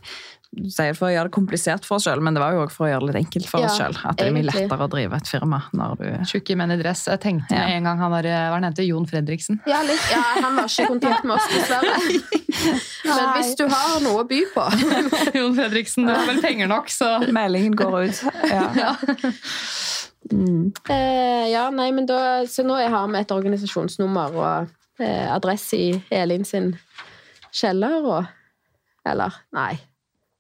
[0.52, 2.72] du sier for å gjøre det komplisert for oss sjøl, men det var jo òg
[2.74, 3.98] for å gjøre det litt enkelt for oss Ja, sjøl.
[4.08, 7.04] At det er mye lettere å drive et firma når du Tjukke menn i dress.
[7.12, 7.76] Jeg tenkte med Ja.
[7.76, 9.60] en gang han var hva han Jon Fredriksen.
[9.68, 11.98] Ja, litt, ja han var ikke i kontakt med oss, dessverre.
[13.08, 14.66] Men hvis du har noe å by på
[15.38, 18.24] Jon Fredriksen, du har vel penger nok, så Meldingen går ut.
[18.48, 18.96] Ja.
[20.32, 20.72] Mm.
[20.90, 25.92] eh, Ja, nei, men da Så nå har vi et organisasjonsnummer og eh, adresse i
[26.12, 26.74] Elin sin
[27.56, 28.26] kjeller og
[29.08, 29.78] Eller, nei.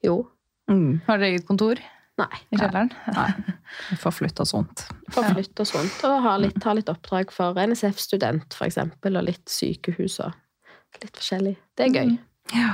[0.05, 0.27] Jo.
[0.69, 0.99] Mm.
[1.07, 1.79] har dere eget kontor
[2.19, 2.39] Nei.
[2.51, 2.89] i kjelleren.
[3.15, 3.29] Nei,
[3.91, 4.83] vi får flytte oss rundt.
[5.15, 6.01] For flytt og sånt.
[6.09, 10.33] Og har litt, har litt oppdrag for NSF Student, for eksempel, og litt sykehus og
[11.01, 11.55] litt forskjellig.
[11.77, 12.17] Det er gøy.
[12.57, 12.73] Ja.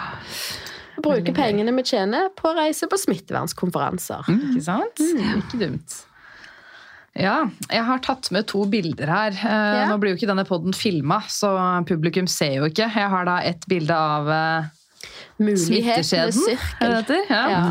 [1.03, 4.27] Bruke pengene vi tjener på å reise på smittevernskonferanser.
[4.31, 5.01] Ikke sant?
[5.03, 5.99] Ikke dumt.
[7.13, 9.35] Ja, jeg har tatt med to bilder her.
[9.37, 9.89] Eh, Ja.
[9.89, 11.51] Nå blir jo ikke denne podden filma, så
[11.85, 12.87] publikum ser jo ikke.
[12.89, 14.31] Jeg har da et bilde av
[15.37, 16.35] smitteskjeden.
[16.35, 17.15] Sirkel.
[17.29, 17.43] Ja.
[17.49, 17.63] Ja.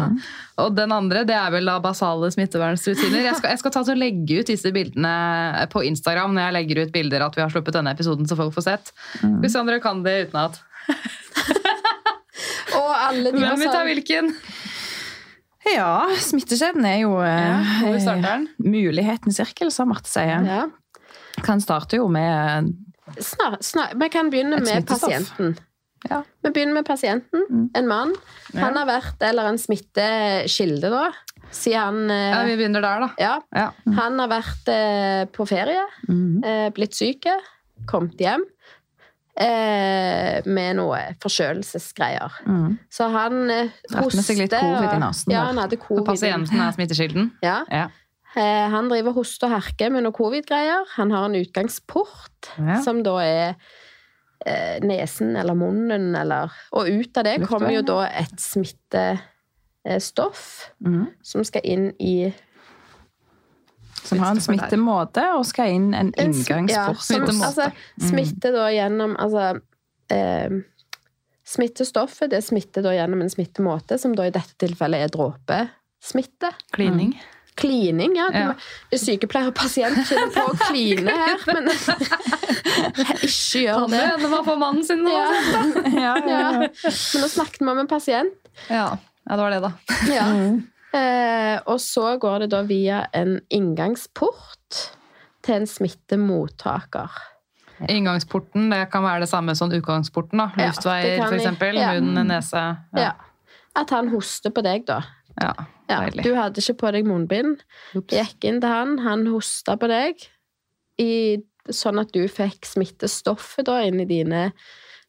[0.63, 3.23] Og den andre det er vel da basale smittevernrutiner.
[3.25, 5.13] Jeg skal, jeg skal ta til å legge ut disse bildene
[5.73, 8.53] på Instagram når jeg legger ut bilder at vi har sluppet denne episoden, så folk
[8.57, 8.93] får sett.
[9.23, 9.39] Mm.
[9.45, 10.61] Hvis andre kan det utenat.
[12.79, 14.31] Og alle de Hvem vil ta hvilken?
[15.73, 20.45] ja, smitteskjeden er jo Ja, eh, mulighetens sirkel, som Marte sier.
[20.47, 20.65] ja.
[21.43, 22.75] Kan starte jo med
[23.19, 25.57] Snar, snar, Vi kan begynne med pasienten.
[26.11, 26.23] Ja.
[26.43, 27.71] Vi begynner med pasienten.
[27.75, 28.15] En mann.
[28.55, 31.05] Han har vært, eller en smittekilde, da,
[31.53, 33.11] siden han eh, Ja, vi begynner der, da.
[33.19, 33.69] ja, Ja.
[34.01, 36.43] Han har vært eh, på ferie, Mhm.
[36.45, 37.27] eh, blitt syk,
[37.87, 38.45] kommet hjem
[39.37, 42.33] eh, med noe forkjølelsesgreier.
[42.47, 42.79] Mm.
[42.93, 46.07] Så han eh, Dratt med seg litt covid i og- Ja, han hadde covid.
[46.07, 47.31] pasienten er smittekilden.
[47.43, 47.65] Ja.
[47.71, 47.89] Ja.
[48.35, 50.85] Eh, han driver hoste og herker med noe covid-greier.
[50.97, 52.81] Han har en utgangsport, Ja.
[52.83, 53.57] som da er
[54.83, 60.43] nesen eller munnen, eller Og ut av det kommer jo da et smittestoff
[60.85, 61.07] Mm.
[61.23, 62.33] som skal inn i
[64.03, 66.71] Som har en smittemåte og skal inn en En inngangsport.
[66.71, 67.71] Ja, som, altså,
[68.01, 69.61] smitte da gjennom Altså
[70.11, 70.51] eh,
[71.45, 76.51] Smittestoffet det smitter da gjennom en smittemåte, som da i dette tilfellet er dråpesmitte.
[76.73, 77.15] Klining.
[77.61, 78.31] Klining, ja.
[78.33, 78.53] Ja.
[78.91, 79.01] Det er
[79.51, 81.69] og pasient finner på å kline her, men
[83.29, 84.31] ikke gjør det det.
[84.33, 85.13] var får mannen sin nå?
[86.05, 86.43] Ja, Ja.
[86.63, 88.39] Men nå snakket vi om en pasient.
[88.69, 88.87] Ja.
[88.97, 89.73] ja, det var det, da.
[90.13, 90.29] Ja.
[90.37, 90.63] Mm.
[90.93, 94.81] Eh, og så går det da via en inngangsport
[95.41, 97.09] til en smittemottaker.
[97.89, 100.43] Inngangsporten det kan være det samme som utgangsporten.
[100.43, 100.51] da.
[100.53, 101.49] Luftveier, ja, f.eks.
[101.59, 101.81] for.
[101.81, 101.95] Ja.
[101.97, 102.65] Munn, nese.
[102.99, 103.15] Ja.
[103.73, 105.01] At han hoster på deg, da.
[105.41, 105.55] Ja,
[105.93, 106.25] Ja, deilig.
[106.27, 107.63] du hadde ikke på deg munnbind.
[107.99, 108.15] Ups.
[108.17, 110.25] Gikk inn til han, han hosta på deg,
[111.03, 111.13] i,
[111.73, 114.49] sånn at du fikk smittestoffet da inn i dine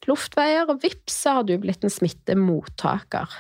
[0.08, 3.32] luftveier, og vips, så har du blitt en smittemottaker.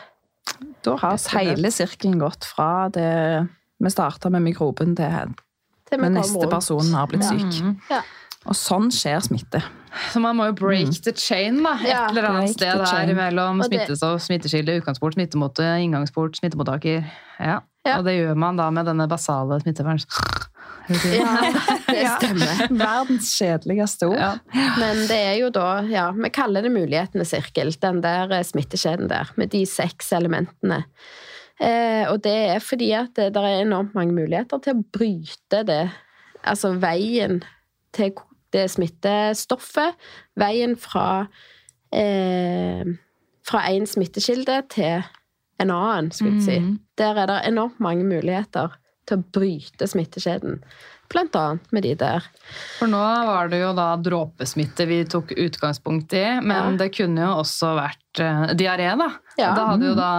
[0.84, 3.48] Da har hele sirkelen gått fra det
[3.84, 5.34] vi starta med mikroben, til
[5.90, 7.30] Til neste person personen har blitt Ja.
[7.36, 7.64] syk.
[7.64, 7.74] Mm.
[7.90, 8.02] Ja.
[8.50, 9.62] Og sånn skjer smitte.
[10.12, 11.76] Så man må jo break the chain, da.
[11.80, 17.06] Et Ja, eller annet sted der mellom det- smittestoff, smitteskille, utgangsport, smittemåte, inngangsport, smittemottaker.
[17.40, 17.60] Ja.
[17.86, 17.98] Ja.
[18.00, 20.08] Og det gjør man da med denne basale smitteverns...
[20.90, 21.52] Ja,
[21.88, 22.64] det stemmer.
[22.76, 24.18] Verdens kjedeligste ord.
[24.20, 24.32] Ja.
[24.80, 29.08] Men det er jo da, ja, vi kaller det mulighetenes sirkel, den der eh, smittekjeden
[29.12, 30.82] der, med de seks elementene.
[31.62, 35.64] Eh, og det er fordi at det, der er enormt mange muligheter til å bryte
[35.68, 35.84] det,
[36.44, 37.44] altså veien
[37.96, 38.12] til
[38.54, 39.98] det smittestoffet,
[40.40, 41.26] veien fra
[41.94, 42.86] eh,
[43.44, 45.04] fra en smittekilde til
[45.62, 46.56] en annen, skulle jeg si.
[46.64, 46.72] Mm.
[47.00, 48.74] Der er det enormt mange muligheter
[49.08, 50.62] til å bryte smittekjeden.
[51.12, 52.26] Blant annet med de der.
[52.80, 56.78] For nå var det jo da dråpesmitte vi tok utgangspunkt i, men Ja.
[56.80, 59.10] det kunne jo også vært uh, diaré, da.
[59.38, 59.52] Ja.
[59.54, 60.12] Da hadde jo da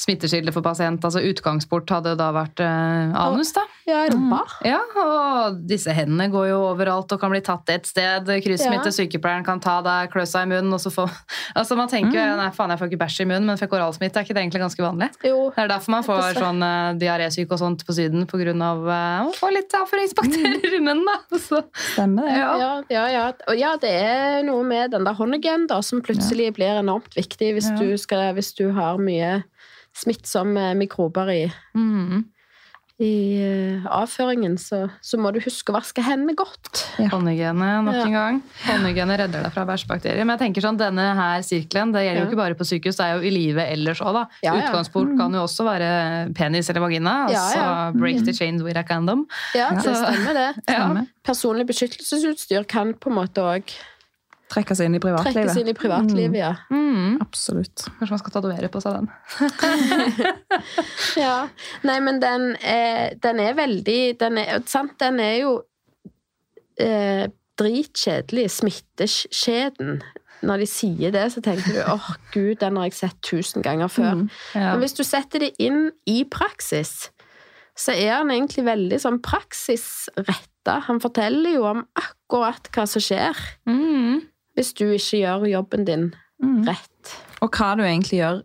[0.00, 3.66] smittekilde for pasient, altså utgangsport hadde da vært eh, anus, da.
[3.90, 4.42] Ja, rumpa.
[4.64, 8.28] Ja, og disse hendene går jo overalt og kan bli tatt et sted.
[8.44, 8.94] Kryssmitte, Ja.
[8.94, 11.08] sykepleieren kan ta deg, klø seg i munnen, og så få
[11.58, 14.20] Altså, man tenker jo nei, faen, jeg får ikke bæsj i munnen, men fikk oralsmitte.
[14.20, 15.08] Er ikke det egentlig ganske vanlig?
[15.26, 15.48] Jo.
[15.56, 16.44] Det er derfor man får Dessverre.
[16.46, 20.78] sånn uh, diarésyke og sånt på Syden, på grunn av eh, å få litt avføringsbakterier
[20.78, 21.38] i munnen, da.
[21.48, 22.36] Så, Stemmer det.
[22.38, 22.50] ja.
[22.60, 23.26] Ja, ja, ja.
[23.50, 27.70] Og ja, det er noe med den der håndhygienen som plutselig blir enormt viktig hvis,
[27.80, 29.40] du skal, hvis du har mye
[29.96, 31.40] smittsomme mikrober i,
[31.76, 32.22] mm.
[33.02, 33.12] i
[33.42, 36.84] uh, avføringen, så, så må du huske å vaske hendene godt.
[37.12, 38.40] Håndhygiene nok en gang.
[38.66, 40.22] Håndhygiene redder deg fra bæsjbakterier.
[40.24, 43.06] Men jeg tenker sånn, denne her sirkelen det gjelder jo ikke bare på sykehus, det
[43.06, 44.22] er jo i livet ellers òg.
[44.46, 44.56] Ja, ja.
[44.62, 45.92] Utgangspunkt kan jo også være
[46.38, 47.16] penis eller vagina.
[47.28, 47.70] Altså ja.
[47.96, 49.26] break the chain with a condom.
[49.58, 50.50] Ja, det stemmer det.
[50.70, 50.86] Ja.
[51.26, 53.72] Personlig beskyttelsesutstyr kan på en måte òg
[54.50, 55.56] Trekke seg inn i privatlivet.
[55.60, 56.52] inn i privatlivet, ja.
[56.74, 57.18] Mm.
[57.22, 57.84] Absolutt.
[57.98, 59.10] Kanskje man skal tatovere på seg den.
[61.24, 61.34] ja.
[61.86, 65.52] Nei, men den er, den er veldig den er, sant, den er jo
[66.80, 67.28] eh,
[67.60, 70.00] dritkjedelig, smitteskjeden.
[70.46, 73.90] Når de sier det, så tenker du åh gud, den har jeg sett tusen ganger
[73.92, 74.22] før.
[74.22, 74.28] Mm.
[74.56, 74.70] Ja.
[74.72, 77.10] Men hvis du setter det inn i praksis,
[77.76, 80.78] så er han egentlig veldig sånn praksisretta.
[80.88, 83.36] Han forteller jo om akkurat hva som skjer
[83.68, 84.26] Mm.
[84.56, 86.10] Hvis du ikke gjør jobben din
[86.42, 86.62] Mm.
[86.66, 87.10] rett.
[87.42, 88.38] Og hva du egentlig gjør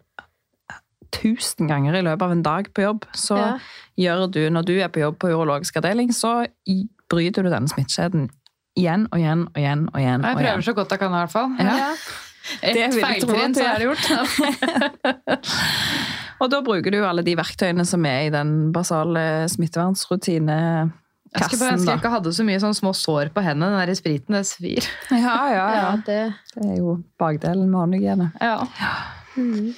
[1.16, 3.58] tusen ganger i løpet av en dag på jobb, så Ja.
[3.97, 6.45] gjør du, når du er på jobb på urologisk avdeling, så
[7.10, 8.30] bryter du denne smittekjeden
[8.78, 10.22] igjen og igjen og igjen og igjen.
[10.24, 10.64] Jeg prøver igjen.
[10.64, 11.49] så godt jeg kan, i hvert fall.
[11.60, 11.95] Ja.
[12.62, 14.06] Det Et feiltrinn, så er det gjort.
[16.41, 20.91] Og da bruker du jo alle de verktøyene som er i den basale smittevernsrutine
[21.36, 23.72] Jeg skulle bare ønske jeg ikke hadde så mye sånn små sår på hendene.
[23.76, 24.88] Den der spriten, det svir.
[25.12, 25.90] Ja, ja, Ja, ja.
[26.06, 26.20] det
[26.56, 28.32] Det er jo bakdelen med håndhygiene.
[28.42, 28.58] Ja.
[29.36, 29.74] mm.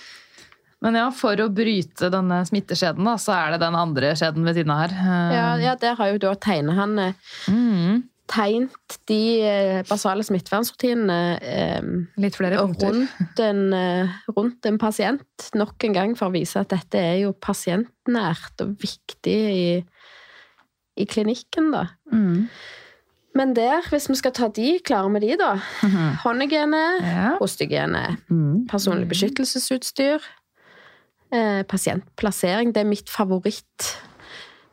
[0.86, 4.60] Men ja, for å bryte denne smitteskjeden, da, så er det den andre skjeden ved
[4.60, 4.93] siden av her.
[4.93, 7.08] Eh, ja, ja, der har jo da tegnehanne
[7.49, 8.03] Mm.
[8.30, 11.82] tegnet de eh, basale smittevernrutinene eh,
[12.22, 12.91] Litt flere punkter.
[12.93, 17.22] rundt en, eh, rundt en pasient nok en gang for å vise at dette er
[17.24, 19.84] jo pasientnært og viktig i,
[20.97, 21.85] i klinikken, da.
[22.11, 22.49] Mm.
[23.35, 25.51] Men der, hvis vi skal ta de, klarer vi de, da.
[26.23, 27.35] Håndhygiene, Ja.
[27.39, 28.67] hostehygiene, Mm.
[28.67, 30.17] personlig beskyttelsesutstyr,
[31.31, 32.73] eh, pasientplassering.
[32.73, 33.97] Det er mitt favoritt.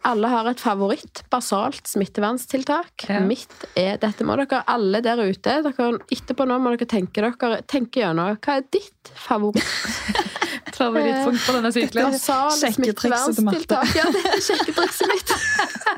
[0.05, 3.07] Alle har et favoritt basalt smittevernstiltak.
[3.09, 3.23] Ja.
[3.25, 7.63] Mitt er, dette må dere alle der ute dere, Etterpå nå må dere tenke dere
[7.71, 9.65] tenke gjennom hva er ditt favoritt
[10.75, 12.17] Favorittpunkt på denne sykkelen?
[12.19, 13.81] sjekketrikset til Marte.
[13.95, 15.35] Ja, det er sjekketrikset mitt.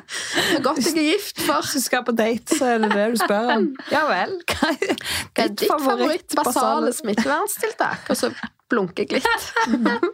[0.06, 1.64] Det er godt jeg er gift for.
[1.64, 3.64] Hvis du skal på date, så er det det du spør om.
[3.94, 4.36] Ja vel.
[4.52, 8.06] Hva er Hva er ditt favoritt basale smittevernstiltak?
[8.12, 8.30] Og så
[8.70, 10.06] blunker jeg litt.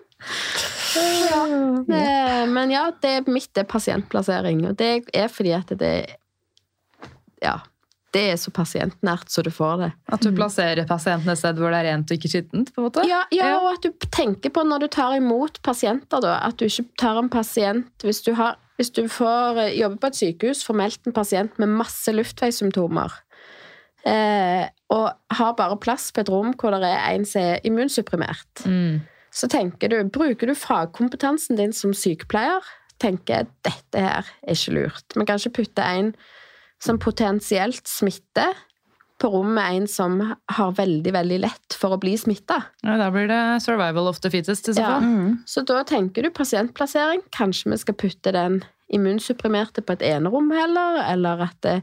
[1.30, 1.42] Ja.
[1.96, 4.64] Eh, Men ja, det er mitt er pasientplassering.
[4.70, 5.92] Og det er fordi at det
[7.42, 7.60] Ja.
[8.12, 9.86] Det er så pasientnært så du får det.
[10.12, 12.68] At du plasserer pasienten et sted hvor det er rent og ikke skittent?
[12.74, 13.06] på en måte?
[13.08, 16.66] Ja, ja, og at du tenker på når du tar imot pasienter, da, at du
[16.66, 20.60] ikke tar en pasient Hvis du, har, hvis du får eh, jobbe på et sykehus,
[20.66, 23.16] får meldt en pasient med masse luftveissymptomer,
[24.04, 28.66] eh, og har bare plass på et rom hvor det er en som er immunsupprimert,
[28.66, 29.00] Mm.
[29.32, 32.64] Så tenker du, bruker du fagkompetansen din som sykepleier,
[33.02, 35.16] tenker jeg, dette her er ikke lurt.
[35.16, 36.12] Vi kan ikke putte en
[36.82, 38.52] som potensielt smitter
[39.22, 40.18] på rom med en som
[40.50, 42.70] har veldig, veldig lett for å bli smittet.
[42.82, 44.96] Ja, da blir det survival of the fittest i så Ja.
[44.98, 45.42] Mm.
[45.46, 47.22] Så da tenker du pasientplassering.
[47.30, 51.76] Kanskje vi skal putte den immunsupprimerte på et enerom heller, eller at det,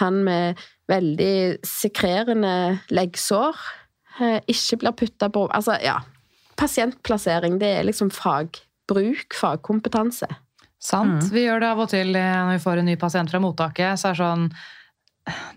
[0.00, 3.58] han med veldig sekrerende leggsår
[4.20, 5.98] eh, ikke blir putta på Altså, ja.
[6.58, 10.26] Pasientplassering, det er liksom fagbruk, fagkompetanse.
[10.78, 11.22] Sant.
[11.24, 11.30] Mm.
[11.34, 13.98] Vi gjør det av og til eh, når vi får en ny pasient fra mottaket.
[13.98, 14.50] så er det sånn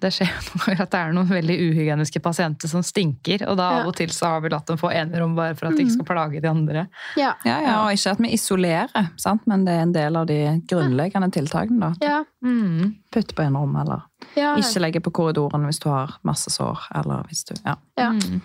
[0.01, 3.45] det skjer jo noen ganger at det er noen veldig uhygieniske pasienter som stinker.
[3.47, 3.81] Og da Ja.
[3.81, 5.93] av og til så har vi latt dem få enerom bare for at de ikke
[5.95, 6.87] skal plage de andre.
[7.19, 7.33] Ja.
[7.47, 9.45] Ja, ja, og ikke at vi isolerer, sant?
[9.47, 11.79] men det er en del av de grunnleggende tiltakene.
[11.79, 11.93] da.
[12.03, 12.17] Ja.
[12.43, 12.97] Mm.
[13.13, 14.03] Putt på en rom, eller
[14.35, 14.55] ja.
[14.59, 16.89] ikke legge på korridoren hvis du har masse sår.
[16.99, 17.77] eller hvis du, ja.
[17.99, 18.11] ja.
[18.11, 18.41] Mm.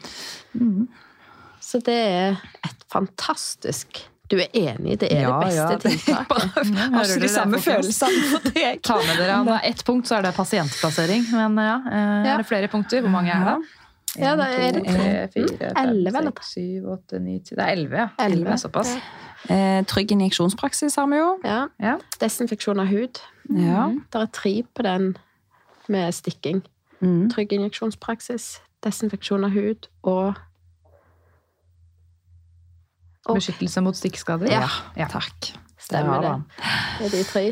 [0.54, 0.86] Mm.
[1.66, 5.98] Så det er et fantastisk Du er enig, det er Ja, det ja, beste det-
[6.02, 6.28] tiltaket.
[6.28, 8.80] Bare, Har ikke de samme følelsene for deg.
[8.82, 11.26] Ta med dere, Om det er ett punkt, så er det pasientplassering.
[11.32, 13.00] Men ja, eh, er det flere punkter?
[13.06, 13.56] Hvor mange er det?
[14.18, 16.32] Ja, da er det tre, fire, Elleve, eller?
[16.42, 18.08] syv, åtte, ni, ti Det er elleve, ja.
[18.24, 18.44] Elleve.
[18.48, 18.94] Det er såpass.
[19.52, 21.28] Eh, trygg injeksjonspraksis har vi jo.
[21.44, 21.58] Ja.
[21.82, 21.96] Ja.
[22.22, 23.20] Desinfeksjon av hud.
[23.52, 23.90] Ja.
[24.10, 25.12] Det er tre på den
[25.92, 26.62] med stikking.
[27.04, 27.28] Mm.
[27.30, 30.34] Trygg injeksjonspraksis, desinfeksjon av hud Og-
[33.34, 34.46] Beskyttelse mot stikkskader.
[34.52, 34.68] Ja.
[34.96, 35.06] Ja.
[35.10, 35.52] Takk.
[35.78, 36.30] Stemmer det.
[36.30, 36.74] det.
[36.98, 37.44] Det er de tre.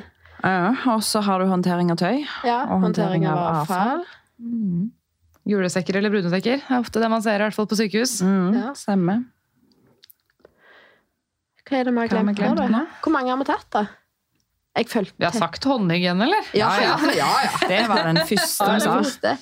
[0.44, 2.24] Ja, og så har du håndtering av tøy.
[2.44, 4.04] Ja, Og håndtering av avfall.
[4.38, 4.90] Mm.
[5.46, 6.60] Julesekker eller brunesekker?
[6.62, 8.20] Det er ofte det man ser, i hvert fall på sykehus.
[8.22, 8.72] Mm, Ja.
[8.74, 9.24] Stemmer.
[11.64, 12.66] Hva er det vi har glemt nå, da?
[12.68, 12.80] nå?
[13.02, 13.86] Hvor mange har vi tatt, da?
[14.74, 16.46] Jeg følte Vi har sagt håndhygiene, eller?
[16.58, 17.28] Ja, ja, ja.
[17.44, 17.50] ja.
[17.70, 19.34] Det var den første vi sa.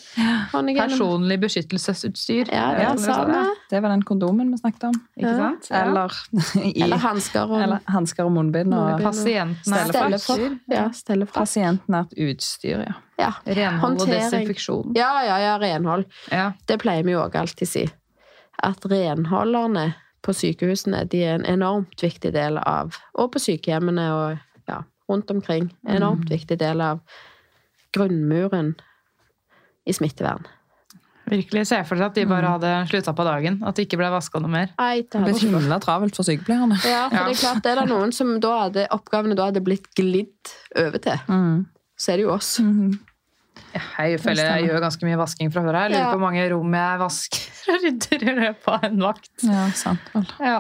[0.83, 2.51] Personlig beskyttelsesutstyr.
[2.53, 3.39] Ja, det det, sa vi.
[3.71, 4.99] Det var den kondomen vi snakket om.
[5.17, 5.37] Ikke Ja.
[5.39, 5.71] sant?
[5.71, 6.13] Eller,
[6.69, 8.75] i, Eller hansker og eller hansker og munnbind.
[8.75, 9.09] Og Munnbind.
[9.09, 10.59] Pasienten er stelle utstyr.
[10.69, 10.85] Ja,
[11.33, 12.95] pasientnært utstyr, ja.
[13.23, 13.33] Ja.
[13.47, 14.93] Renhold og desinfeksjon.
[14.97, 16.05] ja, ja, ja, renhold.
[16.31, 16.53] Ja.
[16.67, 17.89] Det pleier vi jo òg alltid si.
[18.63, 24.39] At renholderne på sykehusene de er en enormt viktig del av Og på sykehjemmene og
[24.71, 25.69] ja, rundt omkring.
[25.87, 27.01] En enormt viktig del av
[27.95, 28.75] grunnmuren
[29.87, 30.45] i smittevern.
[31.33, 33.61] Virkelig se for deg at de bare hadde slutta på dagen.
[33.65, 34.73] At det ikke ble vaska noe mer.
[34.81, 36.77] Nei, det ble himla travelt for sykepleierne.
[36.89, 39.63] Ja, for det er klart, det er det noen som da hadde oppgavene da hadde
[39.65, 40.53] blitt glidd
[40.83, 41.23] over til.
[41.31, 41.63] Mm.
[41.97, 42.51] Så er det jo oss.
[42.61, 42.99] Mm.
[43.73, 45.79] Ja, jeg føler jeg gjør ganske mye vasking fra før.
[45.79, 46.11] Jeg lurer Ja.
[46.11, 49.33] på hvor mange rom jeg vasker og rydder i løpet av en vakt.
[49.47, 50.27] Ja, sant vel.
[50.43, 50.59] Ja.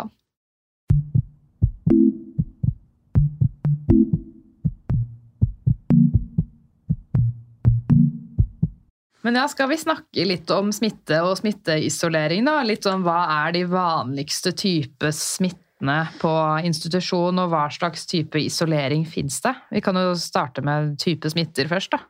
[9.23, 12.57] Men ja, skal vi snakke litt om smitte og smitteisolering, da?
[12.66, 16.33] Litt om hva er de vanligste type smittene på
[16.66, 19.55] institusjon, og hva slags type isolering fins det?
[19.70, 22.03] Vi kan jo starte med type smitter først, da.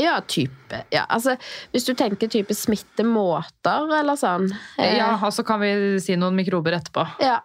[0.00, 0.78] Ja, type.
[0.94, 1.34] Ja, altså,
[1.74, 4.46] hvis du tenker type smittemåter eller sånn.
[4.78, 7.04] eh, Ja, og så kan vi si noen mikrober etterpå.
[7.20, 7.40] Ja,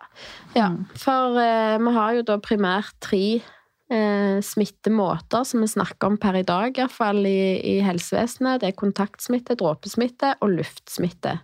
[0.55, 0.69] ja.
[0.95, 3.41] for eh, vi har jo da primært tre
[3.91, 8.61] eh, smittemåter som vi snakker om per i dag, iallfall i, i helsevesenet.
[8.61, 11.37] Det er kontaktsmitte, dråpesmitte og luftsmitte.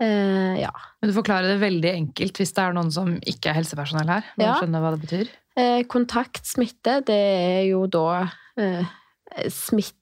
[0.00, 0.70] Eh, ja.
[1.00, 4.28] Men du forklarer det veldig enkelt hvis det er noen som ikke er helsepersonell her.
[4.38, 4.54] Må Ja.
[4.60, 5.32] skjønner hva det betyr.
[5.58, 8.84] Eh, kontaktsmitte, det er jo da eh,
[9.50, 9.96] smitte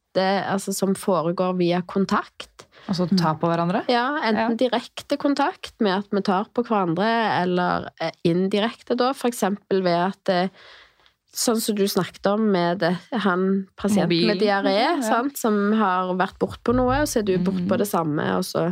[0.52, 2.66] altså, som foregår via kontakt.
[2.86, 3.82] Altså ta på hverandre.
[3.90, 4.68] Ja, enten Ja.
[4.68, 7.08] direkte kontakt med at vi tar på hverandre,
[7.42, 10.48] eller eh, indirekte, da, eksempel ved at eh,
[11.36, 14.26] Sånn som du snakket om med det, han pasienten Mobil.
[14.30, 15.02] med diaré, Ja.
[15.04, 18.44] sant, som har vært bortpå noe, og så er du bortpå på det samme, og
[18.48, 18.70] så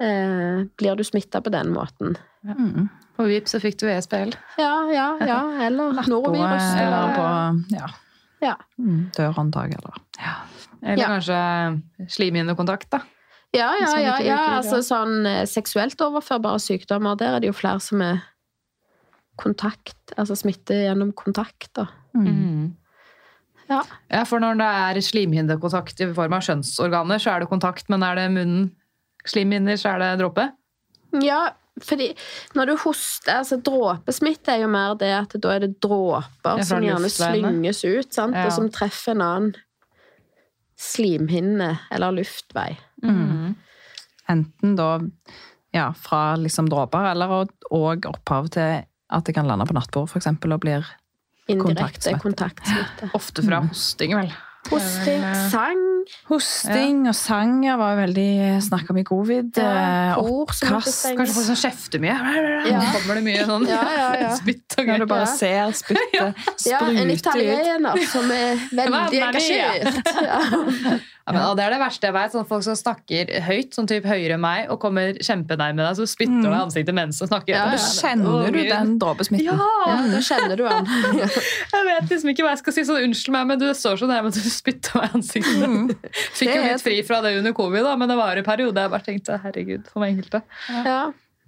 [0.00, 2.16] eh, blir du smitta på den måten.
[2.44, 2.88] Mm.
[3.16, 4.34] På VIP så fikk du ESBL.
[4.58, 5.38] Ja, ja, ja.
[5.66, 6.66] Eller norovirus.
[6.76, 7.86] Eller, eller på ja.
[8.44, 8.56] ja.
[8.78, 9.94] Mm, dørhåndtak, eller
[10.82, 11.06] Eller Ja.
[11.08, 11.82] kanskje
[12.12, 13.00] slimhinnekontakt, da.
[13.54, 14.38] Ja, ja, ja, ja.
[14.58, 18.20] Altså sånn eh, seksuelt overførbare sykdommer, der er det jo flere som er
[19.40, 21.88] kontakt, altså smitte gjennom kontakt, da.
[22.16, 22.74] mm.
[23.66, 23.80] Ja.
[24.06, 28.04] Ja, for når det er slimhinnekontakt i form av skjønnsorganer, så er det kontakt, men
[28.06, 28.68] er det munnen
[29.26, 30.44] slimhinner, så er det dråpe?
[31.24, 31.48] Ja,
[31.82, 32.08] fordi
[32.56, 36.84] når du hoster altså Dråpesmitte er jo mer det at da er det dråper som
[36.84, 38.36] gjerne slynges ut, sant?
[38.36, 38.46] Ja.
[38.46, 39.52] og som treffer en annen
[40.80, 42.70] slimhinne eller luftvei.
[43.04, 43.54] Mm.
[44.32, 44.90] Enten da
[45.74, 50.18] ja, fra liksom dråper, eller òg opphav til at det kan lande på nattbord, for
[50.18, 50.84] eksempel, og blir
[51.46, 52.18] Kontaktsmitte.
[52.22, 53.10] kontaktsmitte.
[53.18, 54.32] Ofte fra hosting, vel.
[54.66, 55.82] Hosting, eh, sang,
[56.28, 59.56] Hosting og sang ja, var jo veldig snakk om i covid.
[59.58, 61.06] ja, Eh, oppkast.
[61.18, 62.14] Kanskje folk som kjefter mye.
[62.66, 62.78] Ja.
[62.80, 64.32] Nå kommer det mye sånn Ja, ja, ja.
[64.40, 65.32] spytt og Når du bare Ja.
[65.38, 67.14] ser spyttet Ja, en sprute ut.
[67.18, 71.02] italiener som er veldig engasjert.
[71.26, 71.32] Ja.
[71.34, 74.04] Ja, men, det er det verste jeg vet, sånn folk som snakker høyt, sånn typ
[74.06, 76.54] høyere enn meg, og kommer kjempenærme deg, så spytter du Mm.
[76.54, 77.50] i ansiktet mens du snakker.
[77.50, 77.74] Ja, ja.
[77.74, 79.48] da kjenner du den dråpesmitten.
[79.50, 79.66] Ja!
[79.90, 80.86] ja, da kjenner du den.
[81.74, 84.06] Jeg vet liksom ikke hva jeg skal si, så unnskyld meg, men du står så
[84.10, 85.66] nærme at du spytter meg i ansiktet.
[85.66, 85.90] Mm.
[86.38, 88.94] Fikk jo litt fri fra det under covid, da, men det var en periode jeg
[88.94, 90.42] bare tenkte herregud, for meg enkelte.
[90.86, 91.00] Ja,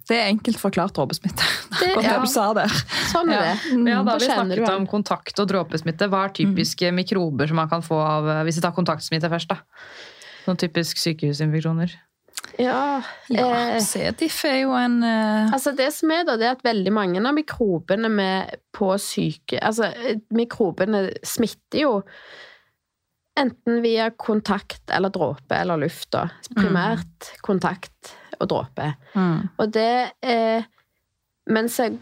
[0.09, 1.45] Det er enkelt forklart dråpesmitte.
[1.75, 2.15] Akkurat ja.
[2.15, 2.75] det du sa der.
[3.11, 3.55] sånn er det.
[3.91, 6.09] Ja, da har vi snakket om kontakt og dråpesmitte.
[6.09, 9.53] Hva er typiske mikrober som man kan få av hvis vi tar kontaktsmitte først?
[9.53, 9.61] da?
[10.47, 11.93] Sånn typisk sykehusinfeksjoner.
[12.59, 16.55] Ja, Ja, eh, C-diff er jo en eh, Altså det som er da, det er
[16.57, 21.93] at veldig mange av mikrobene med på syke Altså, eh, mikrobene smitter jo
[23.39, 26.25] enten via kontakt eller dråpe eller luft, da.
[26.57, 28.93] Primært kontakt og dråpe.
[29.15, 29.49] mm.
[29.57, 30.63] Og det eh,
[31.49, 31.95] Mens jeg,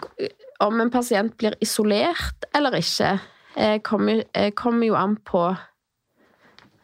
[0.59, 3.13] om en pasient blir isolert eller ikke,
[3.55, 5.43] eh, kommer, eh, kommer jo an på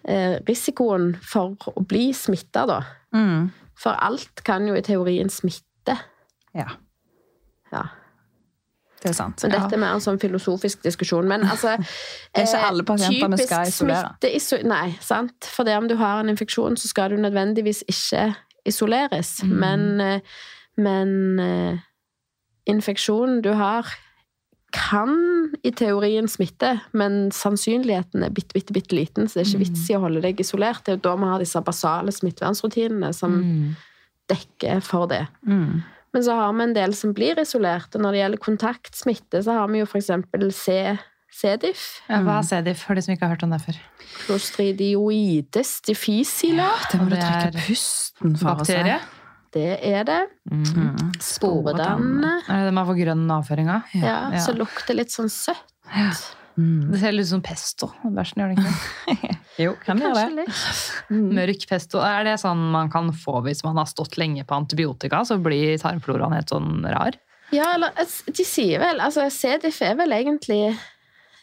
[0.07, 2.77] eh, risikoen for å bli smitta, da.
[3.15, 3.49] Mm.
[3.75, 5.97] For alt kan jo i teorien smitte.
[6.55, 6.69] Ja,
[7.73, 7.83] Ja.
[9.01, 9.43] det er sant.
[9.43, 11.27] Men dette er mer en sånn filosofisk diskusjon.
[11.27, 11.75] Men altså
[12.33, 14.13] Det er ikke eh, alle pasienter vi skal isolere.
[14.21, 15.43] smitteiso- Nei, sant.
[15.51, 18.29] For det om du har en infeksjon, så skal du nødvendigvis ikke
[18.65, 19.37] isoleres.
[19.43, 19.53] Mm.
[19.59, 20.21] Men, eh,
[20.77, 21.79] men eh,
[22.69, 23.87] infeksjonen du har,
[24.73, 25.11] kan
[25.61, 29.89] i teorien smitte, men sannsynligheten er bitte, bitte, bitte liten, så det er ikke vits
[29.91, 30.81] i å holde deg isolert.
[30.85, 33.75] Det er jo da vi har disse basale smittevernrutinene som Mm.
[34.31, 35.27] dekker for det.
[35.45, 35.83] Mm.
[36.13, 39.51] Men så har vi en del som blir isolert, og når det gjelder kontaktsmitte, så
[39.59, 40.97] har vi jo eksempel C,
[41.33, 43.79] C-diff, Ja, hva er CDIF, for de som ikke har hørt om det før?
[44.25, 46.67] Clostridioides difficile.
[46.91, 48.55] Det må du Det trekke pusten for.
[48.61, 48.99] Bakterie?
[49.53, 50.21] Det er det.
[50.49, 51.11] Mm.
[51.21, 52.31] Sporedannende.
[52.49, 53.83] Er det det man får grønn avføring av?
[53.93, 54.39] Ja, Ja.
[54.41, 55.61] så lukter litt sånn søtt.
[56.57, 56.91] Mm.
[56.91, 57.87] Det ser litt ut som pesto.
[58.05, 59.37] Bæsjen gjør det ikke?
[59.61, 60.47] Jo, kan gjøre det.
[60.47, 61.11] litt.
[61.11, 61.99] Mørk pesto.
[62.01, 65.77] Er det sånn man kan få hvis man har stått lenge på antibiotika, så blir
[65.77, 67.13] tarmfloraen helt sånn rar?
[67.53, 70.75] Ja, eller altså, de sier vel Altså, C-diff er vel egentlig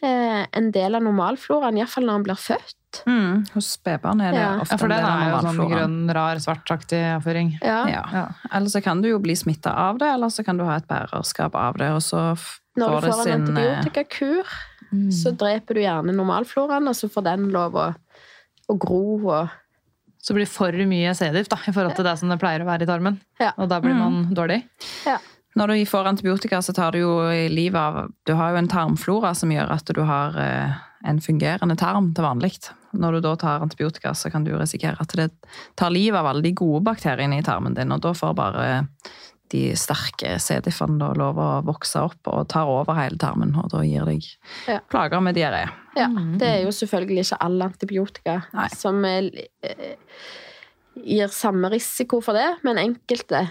[0.08, 2.76] en del av normalfloraen, iallfall når han blir født.
[3.06, 3.44] Mm.
[3.54, 4.58] Hos spedbarn er det Ja.
[4.60, 7.52] ofte Ja, for en den del av er jo sånn grønn, rar, svartaktig avføring.
[7.62, 7.86] Ja.
[7.86, 8.04] Ja.
[8.12, 8.24] Ja.
[8.52, 10.88] Eller så kan du jo bli smitta av det, eller så kan du ha et
[10.88, 14.44] bærerskap av det, og så f- Når får du det får en sin eh, antibiotikakur,
[14.92, 15.10] Mm.
[15.12, 17.94] så dreper du gjerne normalfloraen, og så får den lov å,
[18.68, 19.50] å gro og
[20.22, 22.66] Så blir det for mye C-diff da, i forhold til det som det pleier å
[22.66, 23.20] være i tarmen.
[23.40, 23.52] Ja.
[23.56, 24.64] Og da blir man dårlig.
[25.58, 27.14] Når du får antibiotika, så tar du jo
[27.50, 30.76] livet av Du har jo en tarmflora som gjør at du har eh,
[31.10, 32.52] en fungerende tarm til vanlig.
[32.92, 35.30] Når du da tar antibiotika, så kan du risikere at det
[35.78, 38.68] tar livet av alle de gode bakteriene i tarmen din, og da får bare
[39.50, 43.80] de sterke C-diffene da lov å vokse opp og tar over hele tarmen, og da
[43.82, 44.22] gir deg
[44.68, 44.78] Ja.
[44.90, 45.64] plager med diaré.
[45.96, 46.06] Ja.
[46.38, 48.68] Det er jo selvfølgelig ikke all antibiotika Nei.
[48.68, 49.30] som er,
[49.64, 49.96] eh,
[50.94, 53.50] gir samme risiko for det, men enkelte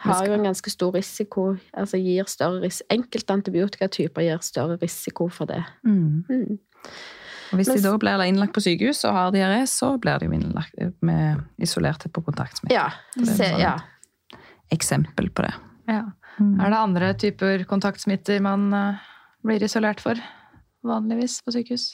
[0.00, 1.46] har jo en ganske stor risiko,
[1.76, 5.60] altså gir større ris Enkelte antibiotikatyper gir større risiko for det.
[5.84, 6.24] Mm.
[6.28, 6.60] Mm.
[7.50, 10.28] Og hvis Mens, de da blir innlagt på sykehus og har diaré, så blir de
[10.28, 12.74] jo innlagt med isolert på kontaktsmitte.
[12.74, 12.88] Ja.
[13.18, 13.58] Se, sånn.
[13.60, 13.74] ja.
[14.70, 15.54] Eksempel på det.
[15.90, 16.04] Ja.
[16.40, 19.08] Er det andre typer kontaktsmitter man eh,
[19.44, 20.20] blir isolert for?
[20.86, 21.90] Vanligvis på sykehus?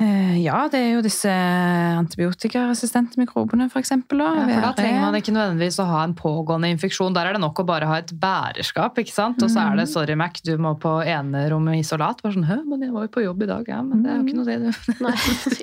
[0.00, 4.22] Eh, Ja, det er jo disse antibiotikaresistente mikrobene, for eksempel.
[4.24, 7.12] Ja, for da trenger man ikke nødvendigvis å ha en pågående infeksjon.
[7.16, 9.42] Der er det nok å bare ha et bærerskap, ikke sant?
[9.44, 12.22] Og så er det 'sorry, Mac, du må på enerommet isolat'.
[12.22, 13.82] Bare sånn 'hø, men jeg var jo på jobb i dag', ja.
[13.82, 15.04] Men det er jo ikke noe det, du.
[15.04, 15.16] Nei,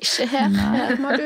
[0.05, 0.49] ikke her.
[0.77, 1.25] Her, må du.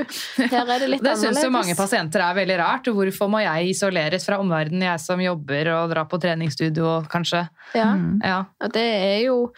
[0.55, 2.85] her er det litt Det syns jo mange pasienter er veldig rart.
[2.85, 7.49] Hvorfor må jeg isoleres fra omverdenen, jeg som jobber og drar på treningsstudio, kanskje?
[7.75, 7.91] Ja.
[7.93, 8.21] Mm.
[8.23, 8.45] Ja.
[8.61, 9.51] Og det er jo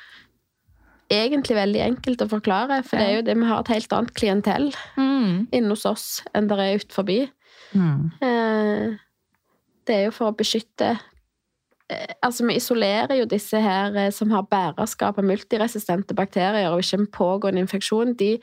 [1.22, 4.14] egentlig veldig enkelt å forklare, for det er jo det vi har et helt annet
[4.18, 5.48] klientell Mm.
[5.52, 7.30] inne hos oss enn det er utenfor.
[7.74, 8.12] Mm.
[8.22, 8.98] Eh,
[9.86, 10.94] Det er jo for å beskytte
[11.90, 16.80] eh, Altså, vi isolerer jo disse her eh, som har bærerskap av multiresistente bakterier og
[16.80, 18.14] ikke en pågående infeksjon.
[18.16, 18.38] De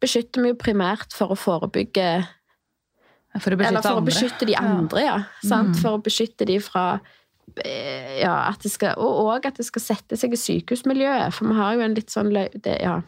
[0.00, 2.26] beskytter vi jo primært for å forebygge
[3.40, 5.18] For å beskytte Eller for å beskytte de andre, ja.
[5.42, 5.74] Sant?
[5.74, 5.80] Mm.
[5.82, 7.00] For å beskytte de fra
[8.22, 11.58] ja, at det skal, Og òg at det skal sette seg i sykehusmiljøet, for vi
[11.58, 12.32] har jo en litt sånn.
[12.32, 13.00] Det, ja.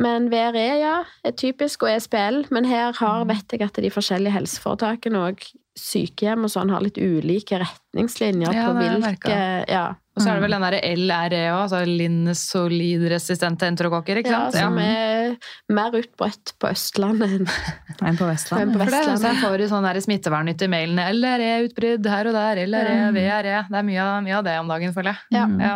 [0.00, 2.44] Men VRE, ja, er typisk, og ESPL.
[2.54, 5.44] Men her har, vet jeg at de forskjellige helseforetakene og
[5.78, 9.38] sykehjem og sånn har litt ulike retningslinjer Ja, på hvilke
[9.70, 14.42] Ja, Og så er det vel den derre LRE òg, altså linsolidresistente enterokokker, ikke ja
[14.54, 15.32] som er
[15.74, 17.48] mer utbredt på Østlandet enn
[18.06, 21.08] En på enn En på For det, så får du sånn der smittevernnytt i mailene.
[21.18, 23.58] LRE-utbrudd her og der, LRE, VRE.
[23.70, 25.34] Det er mye, mye av det om dagen, føler jeg.
[25.34, 25.48] Ja.
[25.50, 25.58] Mm.
[25.64, 25.74] Ja.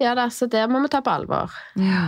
[0.00, 1.52] Ja da, så det må vi ta på alvor.
[1.80, 2.06] Ja.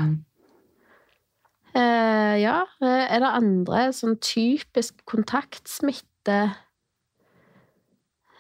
[1.76, 6.40] Eh, ja, eh, er det andre sånn typisk kontaktsmitte?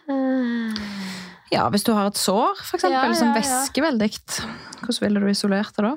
[0.08, 0.84] Eh,
[1.52, 4.10] Ja, hvis du har et sår, for eksempel, Ja, ja, som væsker veldig,
[4.82, 5.94] hvordan ville du isolert det da?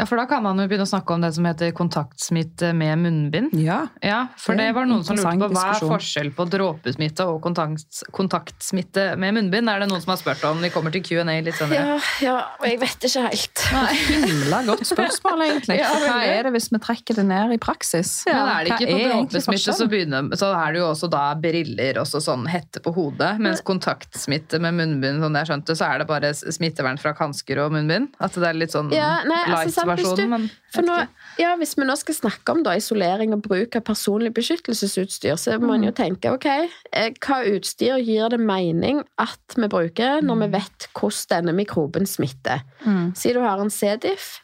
[0.00, 2.98] Ja, for da kan man jo begynne å snakke om det som heter kontaktsmitte med
[3.04, 3.52] munnbind.
[3.60, 3.82] Ja.
[4.04, 7.26] Ja, for Det det er var noen som lurte på hva er forskjell på dråpesmitte
[7.28, 9.68] og kontakt, kontaktsmitte med munnbind.
[9.70, 10.60] Er det noen som har spurt om?
[10.64, 11.98] Vi kommer til Q&A litt senere.
[11.98, 13.64] ja, ja, og jeg vet ikke helt.
[14.10, 15.78] Himla godt spørsmål, egentlig.
[15.80, 18.10] Ja, Hva er det hvis vi trekker det ned i praksis?
[18.28, 21.22] Ja, Men er det ikke på dråpesmitte, så, begynner, så er det jo også da
[21.40, 23.32] briller, og sånn hette på hodet.
[23.42, 27.72] Mens kontaktsmitte med munnbind, sånn jeg skjønte, så er det bare smittevern fra hansker og
[27.76, 28.12] munnbind.
[28.20, 30.96] At det er litt sånn Ja, nei, altså, hvis men For nå,
[31.38, 35.56] ja, hvis vi nå skal snakke om da, isolering og bruk av personlig beskyttelsesutstyr, så
[35.62, 36.46] må en jo tenke ok,
[36.92, 42.06] eh, hva utstyr gir det mening at vi bruker når vi vet hvordan denne mikroben
[42.06, 42.62] smitter?
[42.86, 43.10] Mm.
[43.16, 44.40] Si du har en C-diff.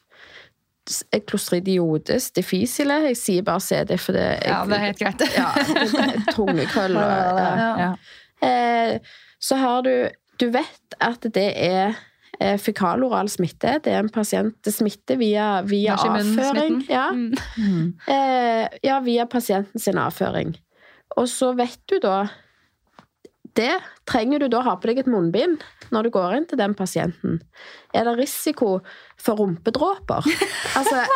[0.88, 3.00] s- Clostridiodes difficile.
[3.08, 5.24] Jeg sier bare C-diff, for det Ja, det er helt greit.
[5.36, 5.50] ja,
[6.32, 7.02] Tungekrøll og
[7.42, 7.70] ja.
[7.80, 7.92] Ja.
[8.46, 8.98] Eh,
[9.40, 10.08] så har du
[10.40, 11.94] Du vet at det er eh,
[12.60, 13.78] fekaloral smitte.
[13.84, 16.82] Det er en pasient det smitter via, via avføring.
[16.90, 17.08] Ja.
[17.12, 17.32] Mm.
[17.58, 17.86] Mm.
[18.06, 20.56] Eh, ja, via pasienten sin avføring.
[21.16, 22.26] Og så vet du da
[23.56, 25.62] det trenger du da ha på deg et munnbind
[25.94, 27.38] når du går inn til den pasienten.
[27.96, 28.80] Er det risiko
[29.20, 30.26] for rumpedråper?
[30.76, 31.06] Altså,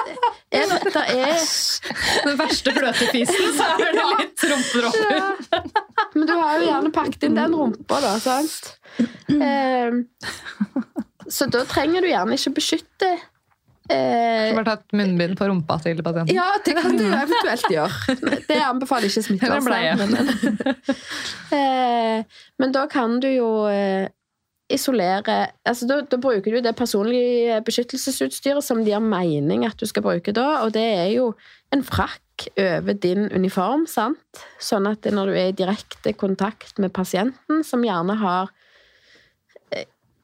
[0.49, 1.43] er det, det er
[2.25, 5.13] Den verste bløtefisen, så er det litt rumpedråper.
[5.19, 5.61] ja.
[6.15, 8.77] Men du har jo gjerne pakket inn den rumpa, da, sant?
[9.31, 9.93] Eh,
[11.31, 13.11] så da trenger du gjerne ikke beskytte
[13.91, 16.35] eh, Bare tatt munnbind på rumpa til pasienten.
[16.37, 18.17] Ja, det kan du eventuelt gjøre.
[18.49, 20.81] Det anbefaler ikke Eller Men, smittevernloven.
[21.55, 24.09] Eh, Men da kan du jo eh,
[24.71, 29.87] isolere altså da, da bruker du det personlige beskyttelsesutstyret som de har mening at du
[29.91, 31.33] skal bruke da, og det er jo
[31.75, 34.45] en frakk over din uniform, sant?
[34.63, 38.55] Sånn at når du er i direkte kontakt med pasienten, som gjerne har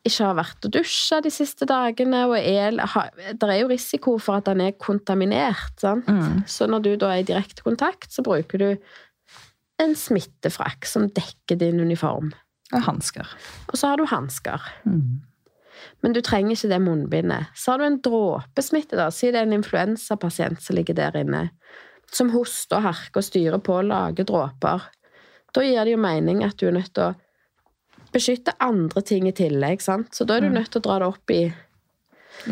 [0.06, 2.76] ikke har vært og dusja de siste dagene, og er,
[3.34, 5.82] det er jo risiko for at den er kontaminert.
[5.82, 6.46] Mm.
[6.50, 8.68] Så når du da er i direkte kontakt, så bruker du
[9.82, 12.32] en smittefrakk som dekker din uniform.
[12.74, 13.28] Og hansker.
[13.70, 14.62] Og så har du hansker.
[14.88, 15.20] Mm.
[16.02, 17.52] Men du trenger ikke det munnbindet.
[17.54, 19.10] Så har du en dråpesmitte, da.
[19.14, 21.44] Si det er en influensapasient som ligger der inne,
[22.12, 24.88] som hoster og harker og styrer på og lager dråper.
[25.54, 27.14] Da gir det jo mening at du er nødt til å
[28.12, 30.12] beskytte andre ting i tillegg, sant.
[30.14, 31.40] Så da er du nødt til å dra det opp i,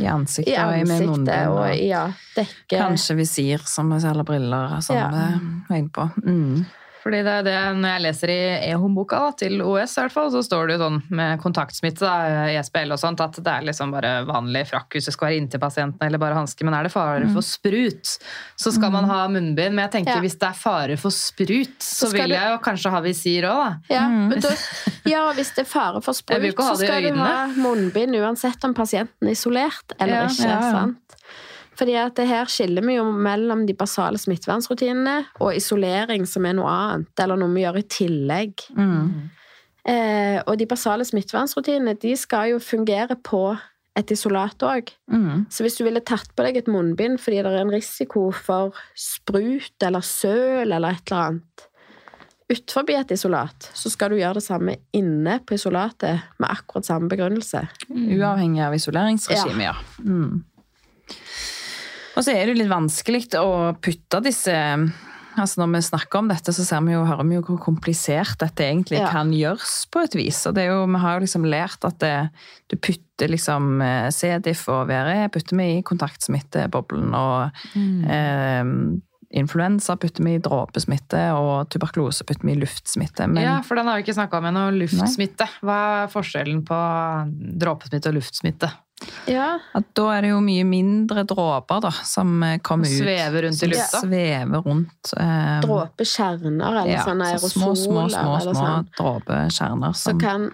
[0.00, 1.48] I ansiktet, i og i ansiktet munnbind.
[1.48, 2.04] og Og ja,
[2.36, 5.10] dekke kanskje visir, som vi ser, eller briller, som Ja.
[5.10, 6.10] vi var på.
[6.24, 6.64] Mm.
[7.04, 8.36] Fordi det er det, Når jeg leser i
[8.70, 12.94] e-håndboka til OS, i hvert fall, så står det jo sånn med kontaktsmitte, da, ESBL
[12.96, 16.00] og sånt, at det er liksom bare vanlig frakk hvis du skal være inntil pasienten,
[16.06, 16.64] eller bare hanske.
[16.64, 18.14] Men er det fare for sprut,
[18.56, 19.74] så skal man ha munnbind.
[19.76, 20.20] Men jeg tenker Ja.
[20.24, 23.42] hvis det er fare for sprut, så, Så vil du- jeg jo kanskje ha visir
[23.42, 23.94] òg, da.
[23.94, 24.28] Ja, Mm.
[24.30, 24.48] men da,
[25.04, 29.28] ja, hvis det er fare for sprut, så skal du ha munnbind uansett om pasienten
[29.28, 30.72] er isolert eller Ja, ikke.
[30.72, 30.96] sant?
[31.78, 36.56] Fordi at det her skiller vi jo mellom de basale smittevernrutinene og isolering, som er
[36.58, 38.66] noe annet, eller noe vi gjør i tillegg.
[38.78, 39.08] Mm.
[39.84, 43.46] Eh, og de basale smittevernrutinene de skal jo fungere på
[43.94, 44.90] et isolat òg.
[45.10, 45.44] Mm.
[45.52, 48.74] Så hvis du ville tatt på deg et munnbind fordi det er en risiko for
[48.98, 51.68] sprut eller søl eller et eller annet
[52.50, 57.08] utenfor et isolat, så skal du gjøre det samme inne på isolatet med akkurat samme
[57.08, 57.62] begrunnelse.
[57.88, 59.76] Uavhengig av isoleringsregimet, ja.
[60.04, 60.42] Mm.
[62.14, 64.54] Og så er det litt vanskelig å putte disse
[65.34, 68.36] Altså Når vi snakker om dette, så ser vi jo, hører vi jo hvor komplisert
[68.38, 69.08] dette egentlig Ja.
[69.10, 70.38] kan gjøres på et vis.
[70.46, 72.30] Og det er jo, vi har jo liksom lært at det,
[72.70, 73.82] du putter liksom
[74.14, 77.10] CDF og VRE putter vi i kontaktsmitteboblen.
[77.18, 77.50] Og
[78.06, 78.62] eh,
[79.42, 83.26] influensa putter vi i dråpesmitte, og tuberkulose putter vi i luftsmitte.
[83.26, 84.68] Men Ja, for den har vi ikke snakka om ennå.
[84.84, 85.50] Luftsmitte.
[85.66, 86.78] Hva er forskjellen på
[87.58, 88.70] dråpesmitte og luftsmitte?
[89.28, 92.98] Ja, at da er det jo mye mindre dråper da, som eh, kommer ut.
[93.02, 94.00] Svever rundt i lufta.
[94.04, 95.12] Svever rundt.
[95.18, 100.20] eh, Dråpekjerner eller ja, sånne så aerosoler små, små, små, små sånn, dråpekjerner som så
[100.22, 100.46] kan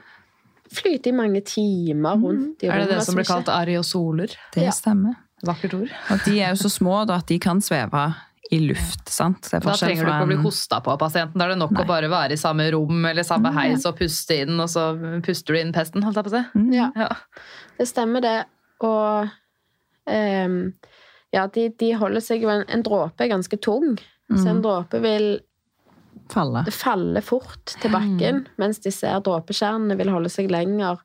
[0.70, 4.34] flyte i mange timer rundt i Er det det som blir kalt ariosoler?
[4.54, 4.70] Det Ja.
[4.74, 5.14] stemmer.
[5.42, 5.90] Vakkert ord.
[6.10, 8.14] Og de er jo så små da, at de kan sveve
[8.50, 9.08] i luft.
[9.08, 9.42] sant?
[9.46, 11.38] Det er Da trenger du ikke å bli hosta på av pasienten.
[11.38, 11.84] Da er det nok Nei.
[11.84, 14.88] å bare være i samme rom eller samme heis og puste inn, og så
[15.22, 16.42] puster du inn pesten, holdt jeg på å si.
[16.58, 16.72] Mm.
[16.74, 16.88] Ja.
[16.98, 17.08] Ja.
[17.78, 18.38] Det stemmer, det.
[18.82, 19.28] Og
[20.10, 20.56] um,
[21.32, 23.94] ja, de, de holder seg jo En, en dråpe er ganske tung,
[24.30, 24.48] så Mm.
[24.56, 25.24] en dråpe vil
[26.30, 26.64] falle.
[26.70, 31.00] falle fort til bakken, mens de ser dråpekjernene vil holde seg lenger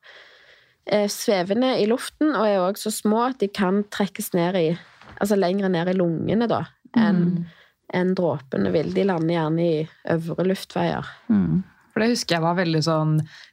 [0.85, 4.67] eh, svevende i luften, og er òg så små at de kan trekkes ned i
[5.15, 6.57] Altså lenger ned i lungene, da,
[6.95, 7.45] enn
[7.93, 8.89] enn dråpene vil.
[8.95, 11.05] De lander gjerne i øvre luftveier.
[11.29, 11.61] Mm.
[11.93, 13.11] For det husker jeg var veldig sånn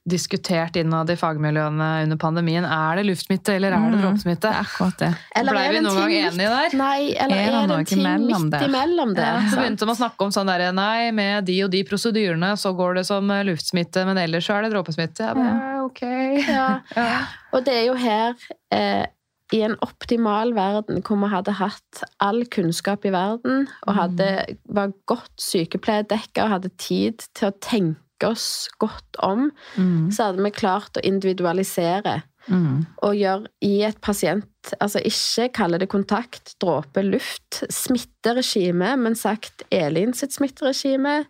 [0.08, 2.64] diskutert innad i fagmiljøene under pandemien.
[2.66, 4.02] Er det luftsmitte, eller er det Mm.
[4.02, 4.50] dråpesmitte?
[4.64, 5.10] Akkurat det.
[5.36, 6.76] Eller Blei vi noen gang enige der?
[6.76, 9.22] Nei, eller Er er, det en ting midt imellom det?
[9.22, 12.50] Ja, så begynte man å snakke om sånn der, nei, med de og de prosedyrene
[12.58, 15.20] så går det som eh, luftsmitte, men ellers så er det dråpesmitte.
[15.36, 16.02] Ja, ok.
[16.48, 16.80] Ja.
[16.96, 17.26] Ja.
[17.52, 18.34] Og det er jo her,
[18.72, 19.06] eh,
[19.52, 24.28] i en optimal verden, hvor vi hadde hatt all kunnskap i verden, og hadde,
[24.68, 27.98] var godt sykepleierdekka og hadde tid til å tenke
[28.28, 30.10] oss godt om, Mm.
[30.12, 32.86] så hadde vi klart å individualisere Mm.
[33.02, 34.46] og gjøre i et pasient
[34.80, 41.26] Altså ikke kalle det kontakt, dråpe, luft, smitteregime, men sagt Elin sitt smitteregime,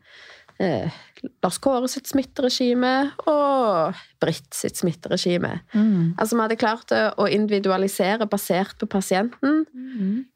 [0.61, 0.91] eh,
[1.43, 5.61] Lars Kåre sitt smitteregime og Britt sitt smitteregime.
[5.75, 6.14] Mm.
[6.18, 9.64] Altså, vi hadde klart å individualisere basert på pasienten.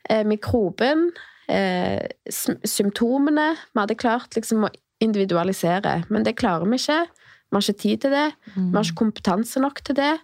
[0.09, 1.11] Eh, mikroben,
[1.49, 3.55] eh, symptomene.
[3.74, 4.72] Vi hadde klart liksom å
[5.03, 7.07] individualisere, men det klarer vi ikke.
[7.47, 8.32] Vi har ikke tid til det.
[8.55, 10.14] Vi har ikke kompetanse nok til det.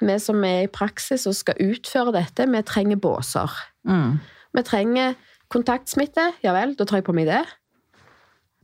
[0.00, 3.52] Vi som er i praksis og skal utføre dette, vi trenger båser.
[3.88, 4.18] Mm.
[4.56, 5.14] Vi trenger
[5.52, 6.32] kontaktsmitte.
[6.44, 7.44] Ja vel, da tar jeg på meg det.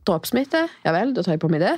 [0.07, 0.67] Dråpesmitte.
[0.85, 1.77] Ja vel, da tar jeg på meg det.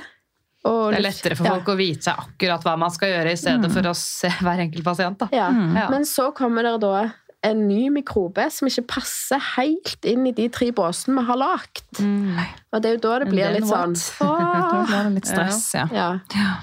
[0.66, 1.52] Og Det er lettere for ja.
[1.54, 4.86] folk å vite akkurat hva man skal gjøre, i stedet for å se hver enkelt
[4.86, 5.20] pasient.
[5.22, 5.28] Da.
[5.34, 5.46] Ja.
[5.52, 5.86] Ja.
[5.92, 7.06] Men så kommer det da
[7.46, 12.00] en ny mikrobe som ikke passer helt inn i de tre båsene vi har lagd.
[12.00, 15.86] Og det er jo da det blir litt sånn Da blir det litt stress, ja.
[15.94, 16.08] Ja.
[16.34, 16.54] Ja.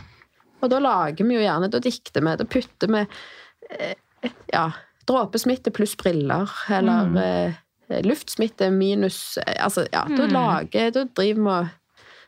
[0.64, 4.70] Og da lager vi jo gjerne, da dikter vi, da putter vi eh, ja,
[5.08, 7.58] dråpesmitte pluss briller, eller eh,
[8.06, 11.72] luftsmitte minus eh, Altså, ja, da lager Da driver vi og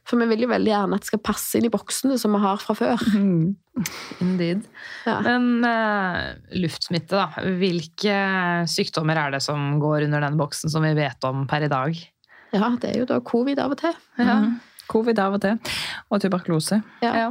[0.06, 2.42] For vi vil jo veldig gjerne at det skal passe inn i boksene som vi
[2.44, 3.02] har fra før.
[3.18, 3.56] Mm.
[4.22, 4.62] Indeed.
[5.08, 5.16] Ja.
[5.26, 7.42] Men uh, luftsmitte, da.
[7.58, 8.20] Hvilke
[8.70, 11.98] sykdommer er det som går under den boksen som vi vet om per i dag?
[12.56, 13.98] ja, det er jo da covid av og til.
[14.22, 14.38] Ja.
[14.46, 14.54] Mm.
[14.94, 15.58] Covid av og til.
[16.14, 16.80] Og tuberkulose.
[17.04, 17.26] Ja.
[17.26, 17.30] Ja.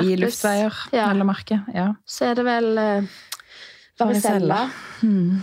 [0.00, 1.10] I luftveier, Ja.
[1.10, 1.60] vel å merke.
[1.74, 1.90] Ja.
[2.06, 3.14] Så er det vel uh,
[3.98, 4.68] varicella.
[5.02, 5.42] Mm.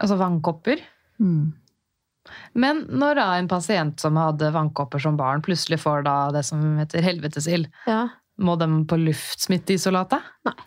[0.00, 0.80] Altså vannkopper.
[1.20, 1.52] Mm.
[2.58, 6.62] Men når da en pasient som hadde vannkopper som barn, plutselig får da det som
[6.80, 8.08] heter helvetesild, Ja.
[8.38, 10.18] må de på luftsmitteisolat da?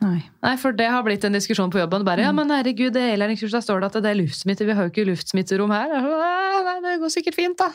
[0.01, 0.23] Nei.
[0.41, 2.03] Nei, for det har blitt en diskusjon på jobben.
[2.07, 3.17] Bare, ja, men herregud, det er
[3.51, 4.65] da står det at det er luftsmitte.
[4.65, 5.87] Vi har jo ikke luftsmitterom her.
[6.01, 7.69] Nei, det går sikkert fint, da.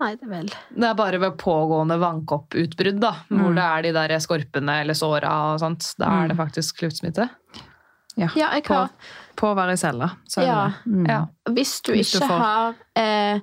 [0.00, 3.12] Nei, det er vel Det er bare ved pågående vannkopputbrudd, da.
[3.30, 3.54] Hvor Mm.
[3.54, 5.94] det er de der skorpene eller såra og sånt.
[5.98, 7.28] Da er det faktisk luftsmitte.
[8.16, 8.90] Ja, Ja, jeg på, har
[9.36, 10.10] på varicella.
[10.26, 10.46] i cella.
[10.46, 10.72] Ja.
[10.86, 11.06] Mm.
[11.08, 11.18] Ja.
[11.50, 13.40] Hvis du Hvis du ikke får- har eh,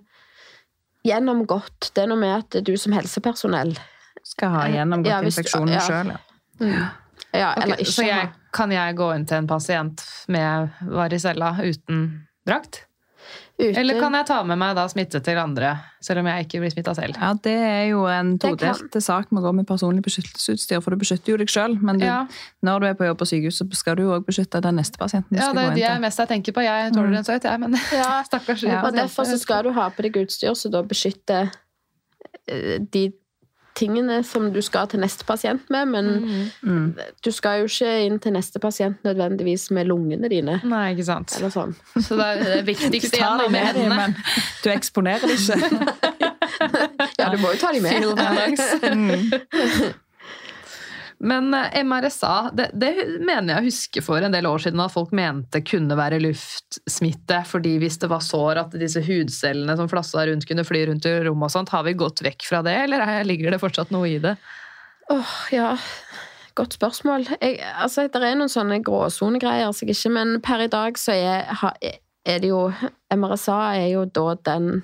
[1.06, 3.76] gjennomgått Det er noe med at du som helsepersonell
[4.24, 5.80] Skal ha gjennomgått Ja, infeksjonen ja.
[5.82, 6.12] sjøl,
[6.62, 6.88] ja.
[7.34, 11.56] ja, eller okay, ikke så jeg, kan jeg gå inn til en pasient med varicella
[11.64, 12.04] uten
[12.46, 12.84] drakt?
[13.62, 15.72] Uten Eller kan jeg ta med meg da smitte til andre,
[16.04, 17.16] selv om jeg ikke blir smitta selv?
[17.22, 20.92] Ja, Det er jo en Det todelt sak med å gå med personlig beskyttelsesutstyr, for
[20.92, 22.26] du beskytter jo deg sjøl, men du, Ja,
[22.66, 24.98] når du er på jobb på sykehus, så skal du jo òg beskytte den neste
[25.02, 26.66] pasienten du ja det er gå de inn jeg mest jeg tenker på.
[26.66, 28.24] Jeg tåler en søt, jeg, men Ja.
[28.28, 28.82] stakkars Ja.
[28.86, 31.52] Og derfor så skal du ha på deg utstyr som da beskytter
[32.48, 33.12] eh, de
[33.76, 36.10] tingene som du skal til neste pasient med, men
[36.64, 36.96] Mm.
[37.24, 40.60] du skal jo ikke inn til neste pasient nødvendigvis med lungene dine.
[40.64, 41.36] Nei, ikke sant.
[41.38, 41.76] Eller sånn.
[41.98, 43.96] Så det er det Du viktigste igjen med med hendene.
[43.96, 44.16] men
[44.64, 45.98] du eksponerer det ikke.
[47.18, 47.94] Ja, du må jo ta dem med.
[48.92, 49.32] Mm.
[51.22, 52.92] Men eh, MRSA, det, det
[53.22, 57.44] mener jeg å huske for en del år siden at folk mente kunne være luftsmitte,
[57.50, 61.14] fordi hvis det var sår at disse hudcellene som flassa rundt kunne fly rundt i
[61.28, 64.10] rommet og sånt, har vi gått vekk fra det, eller er- ligger det fortsatt noe
[64.10, 64.34] i det?
[65.14, 65.76] Åh, ja.
[66.58, 67.28] Godt spørsmål.
[67.40, 71.48] Jeg, altså, det er noen sånne gråsonegreier, så men per i dag så er,
[72.26, 72.66] er det jo
[73.14, 74.82] MRSA er jo da den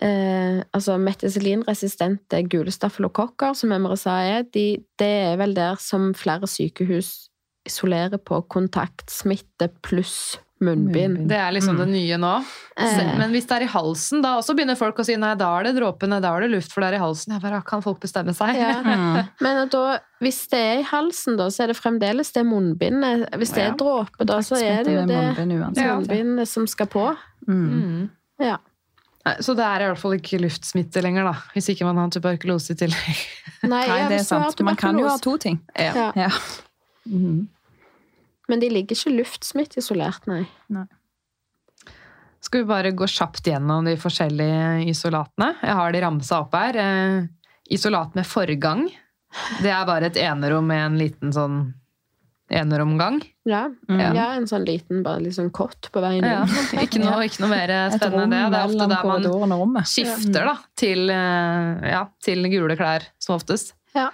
[0.00, 4.66] eh, Altså metiselinresistente gule stafylokokker, som MRSA er, de,
[5.00, 7.28] det er vel der som flere sykehus
[7.68, 11.28] isolerer på kontaktsmitte pluss munnbind.
[11.30, 12.32] Det er liksom det nye nå.
[12.78, 15.52] Eh, Men hvis det er i halsen, da også begynner folk å si nei, da
[15.58, 17.36] er det dråpene, da er det luft, for det er i halsen.
[17.36, 18.58] Jeg bare, kan folk bestemme seg?
[18.58, 18.74] Ja.
[18.88, 19.28] Mm.
[19.44, 23.26] Men da, hvis det er i halsen, da, så er det fremdeles det munnbindet.
[23.38, 27.04] Hvis det er dråpe, da, så er det jo det munnbind munnbindet som skal på.
[27.46, 27.66] Mm.
[27.68, 28.02] Mm.
[28.42, 28.56] Ja.
[29.28, 31.34] Nei, Så det er i hvert fall ikke luftsmitte lenger, da.
[31.54, 33.22] Hvis ikke man har tuberkulose i tillegg.
[33.68, 34.60] Nei, Nei, det er sant.
[34.64, 35.60] Man kan jo ha to ting.
[35.76, 36.10] Ja.
[36.16, 36.30] Ja.
[37.08, 37.48] Mm.
[38.48, 40.44] Men de ligger ikke luftsmitteisolert, nei.
[42.44, 45.50] Skal vi bare gå kjapt gjennom de forskjellige isolatene?
[45.60, 46.78] Jeg har de ramsa opp her.
[46.80, 47.26] Eh,
[47.74, 48.86] isolat med forgang.
[49.60, 51.58] Det er bare et enerom med en liten sånn
[52.50, 53.20] eneromgang.
[53.48, 53.66] Ja.
[53.88, 54.00] Mm.
[54.16, 56.42] ja, en sånn liten bare liksom kott på veien Ja,
[56.84, 58.40] ikke, noe, ikke noe mer spennende enn det.
[58.54, 63.74] Det er ofte der man skifter da, til, eh, ja, til gule klær, som oftest.
[63.96, 64.10] Ja.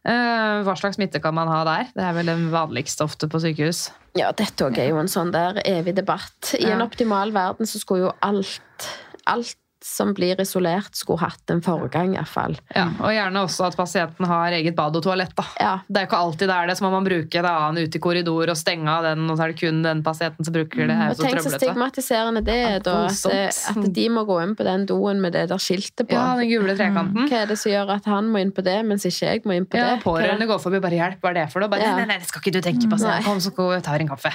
[0.00, 1.90] Eh, Hva slags smitte kan man ha der?
[1.94, 3.88] Det er vel den vanligste ofte på sykehus.
[4.18, 6.54] Ja, dette òg er jo en sånn der evig debatt.
[6.58, 8.88] I en optimal verden så skulle jo alt,
[9.30, 12.56] alt som blir isolert, skulle hatt en forgang, iallfall.
[12.76, 15.32] Ja, og gjerne også at pasienten har eget bad og toalett.
[15.38, 15.44] da.
[15.60, 15.72] Ja.
[15.88, 17.96] Det er jo ikke alltid det er det, så må man bruke en annen ute
[17.96, 20.84] i korridor og stenge av den, og så er det kun den pasienten som bruker
[20.84, 20.88] det.
[20.88, 20.98] det.
[21.00, 22.96] er Og tenk så stigmatiserende det er, da.
[23.08, 26.14] At, at de må gå inn på den doen med det der skiltet på.
[26.14, 27.28] Ja, den gule trekanten.
[27.30, 29.56] Hva er det som gjør at han må inn på det, mens ikke jeg må
[29.56, 30.04] inn på Ja, det?
[30.04, 31.96] Pårørende går forbi bare 'hjelp, hva er det for noe?' Bare, Ja.
[31.96, 32.98] nei, nei, nei, det skal ikke du tenke på.
[32.98, 34.32] Så kom, så tar en kaffe.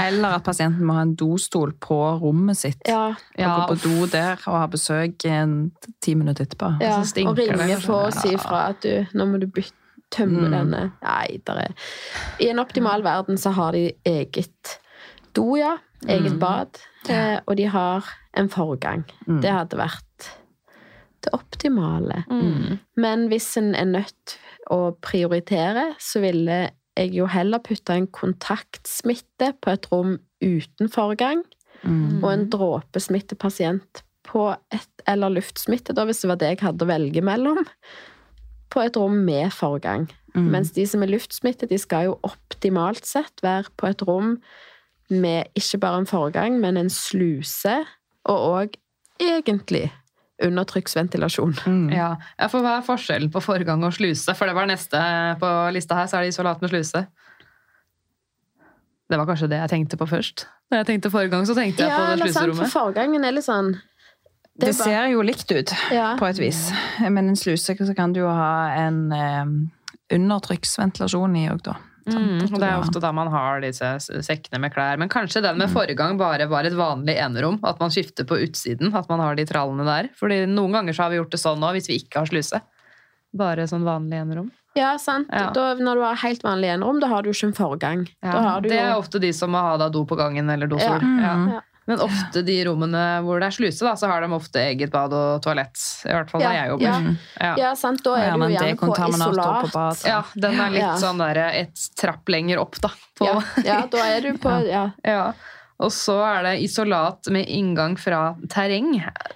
[0.00, 2.80] Eller at pasienten må ha en dostol på rommet sitt.
[2.88, 6.80] Ja, Ja, og gå på do der og ha besøk en ti minutter etterpå.
[6.80, 7.02] ja.
[7.02, 9.76] så stinker og ringe for på og si fra at du, nå må du bytte
[10.12, 10.50] tømme Mm.
[10.52, 10.92] denne.
[11.02, 11.72] Nei, der er
[12.40, 14.78] I en optimal verden så har de eget
[15.34, 15.76] do, ja.
[16.08, 16.78] Eget bad.
[17.08, 18.04] Eh, og de har
[18.36, 19.04] en forgang.
[19.26, 19.40] Mm.
[19.40, 20.30] Det hadde vært
[21.22, 22.24] det optimale.
[22.30, 22.78] Mm.
[22.96, 24.36] Men hvis en er nødt
[24.70, 31.44] å prioritere, så ville jeg jo heller putte en kontaktsmitte på et rom uten forgang,
[31.82, 32.22] Mm.
[32.22, 36.86] og en dråpesmittepasient på et Eller luftsmitte, da, hvis det var det jeg hadde å
[36.86, 37.64] velge mellom.
[38.70, 40.04] På et rom med forgang.
[40.36, 40.50] Mm.
[40.52, 44.36] Mens de som er luftsmitte, de skal jo optimalt sett være på et rom
[45.10, 47.84] med ikke bare en forgang, men en sluse,
[48.24, 48.78] og òg
[49.18, 49.90] egentlig
[50.46, 51.54] undertrykksventilasjon.
[51.66, 51.90] Mm.
[51.94, 52.10] Ja.
[52.38, 54.34] ja, for hva er forskjellen på forgang og sluse?
[54.38, 55.00] For det var neste
[55.40, 57.04] på lista her, så er det isolat med sluse.
[59.12, 60.46] Det var kanskje det jeg tenkte på først.
[60.72, 62.62] Når jeg tenkte forgang, så tenkte jeg Ja, på det sluserommet.
[62.62, 66.14] Ja, for forgangen er litt sånn Det, det bare- ser jo likt ut ja.
[66.20, 66.70] på et vis.
[67.00, 71.76] Men en sluse så kan du jo ha en eh, undertrykksventilasjon i òg, da.
[72.06, 73.90] Mm, og det er ofte da man har disse
[74.26, 74.98] sekkene med klær.
[74.98, 77.60] Men kanskje den med foregang bare var et vanlig enerom?
[77.66, 78.94] At man skifter på utsiden?
[78.98, 80.10] At man har de trallene der?
[80.18, 82.62] Fordi noen ganger så har vi gjort det sånn nå, hvis vi ikke har sluse.
[83.38, 84.50] Bare sånn vanlig enerom.
[84.76, 85.28] Ja, sant.
[85.32, 85.50] Ja.
[85.52, 88.06] Da, når du har helt vanlig enerom, da har du ikke en forgang.
[88.22, 88.32] Ja.
[88.32, 90.48] Da har du Det er jo ofte de som må ha da do på gangen
[90.50, 90.98] eller dosol.
[91.02, 91.34] Ja.
[91.36, 91.52] Mm.
[91.52, 91.60] Ja.
[91.92, 95.12] Men ofte de rommene hvor det er sluse, da, så har de ofte eget bad
[95.16, 95.76] og toalett.
[96.08, 96.88] I hvert fall Ja, der jeg jobber.
[96.88, 96.98] ja.
[96.98, 97.16] Mm.
[97.40, 97.54] Ja.
[97.66, 98.02] Ja, sant.
[98.04, 99.64] Da Ja, er du jo gjerne på isolat.
[99.66, 100.04] på bad.
[100.08, 100.94] Ja, den er litt Ja.
[100.96, 102.88] sånn der et trapp lenger opp, da.
[103.18, 104.90] På, Ja, ja, da er du på ja.
[105.04, 105.32] Ja.
[105.82, 108.92] Og så er det isolat med inngang fra terreng.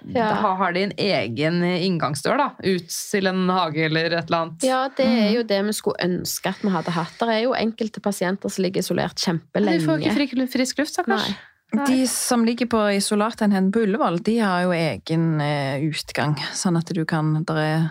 [0.07, 0.29] Ja.
[0.31, 4.63] Da har de en egen inngangsdør da, ut til en hage eller et eller annet.
[4.63, 7.17] ja, det er jo det vi skulle ønske at vi hadde hatt.
[7.19, 9.79] Det er jo enkelte pasienter som ligger isolert kjempelenge.
[9.81, 11.35] de får ikke frisk luft frisk luft, stakkars.
[11.87, 16.37] De som ligger på isolatenheten på Ullevål, de har jo egen eh, utgang.
[16.55, 17.89] Sånn at du kan Der er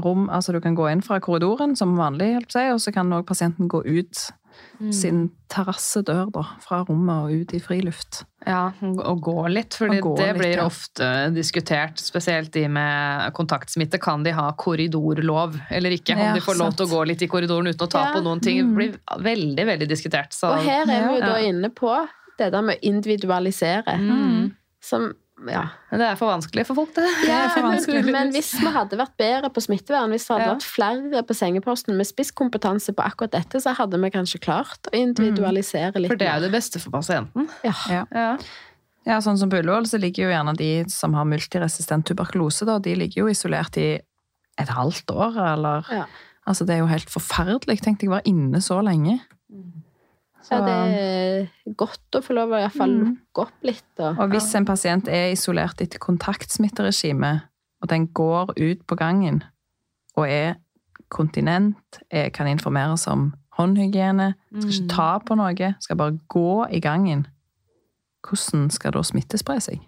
[0.00, 3.10] rom Altså du kan gå inn fra korridoren som vanlig, helt seg, og så kan
[3.12, 4.30] òg pasienten gå ut
[4.80, 4.92] Mm.
[4.92, 5.18] sin
[5.48, 6.42] terrassedør, da.
[6.64, 8.24] Fra rommet og ut i friluft.
[8.46, 10.64] Ja, og gå litt, for det litt, blir ja.
[10.66, 12.00] ofte diskutert.
[12.00, 14.00] Spesielt de med kontaktsmitte.
[14.02, 16.16] Kan de ha korridorlov eller ikke?
[16.16, 18.12] Om Ja, de får lov til å gå litt i korridoren uten å ta Ja.
[18.14, 18.58] på noen ting.
[18.58, 20.32] Det blir veldig, veldig diskutert.
[20.32, 20.48] Så.
[20.50, 21.26] Og her er vi jo Ja.
[21.26, 22.08] da inne på
[22.40, 23.96] det der med å individualisere.
[24.00, 24.54] Mm.
[24.82, 25.12] Som
[25.48, 25.62] ja.
[25.88, 27.06] Det er for vanskelig for folk, det.
[27.24, 30.56] ja for men, men hvis vi hadde vært bedre på smittevern, hvis det hadde Ja.
[30.58, 34.96] vært flere på sengeposten med spisskompetanse på akkurat dette, så hadde vi kanskje klart å
[35.00, 37.48] individualisere litt For det er jo det beste for pasienten.
[37.64, 37.72] Ja.
[37.88, 38.04] Ja.
[38.12, 38.34] Ja.
[39.08, 42.76] Ja, sånn som på Ullevål så ligger jo gjerne de som har multiresistent tuberkulose, da,
[42.78, 43.94] de ligger jo isolert i
[44.60, 46.04] et halvt år, eller Ja.
[46.48, 47.80] Altså, det er jo helt forferdelig.
[47.80, 49.20] Tenk deg å være inne så lenge.
[50.50, 53.04] Så, Ja, det er godt å få lov å i hvert fall Mm.
[53.12, 53.84] lukke opp litt.
[54.02, 57.42] Og, og hvis en pasient er isolert etter kontaktsmitteregime,
[57.80, 59.44] og den går ut på gangen
[60.16, 60.56] og er
[61.08, 66.80] kontinent, er, kan informeres om håndhygiene, skal ikke ta på noe, skal bare gå i
[66.82, 67.26] gangen,
[68.26, 69.78] hvordan skal da smitte spre seg?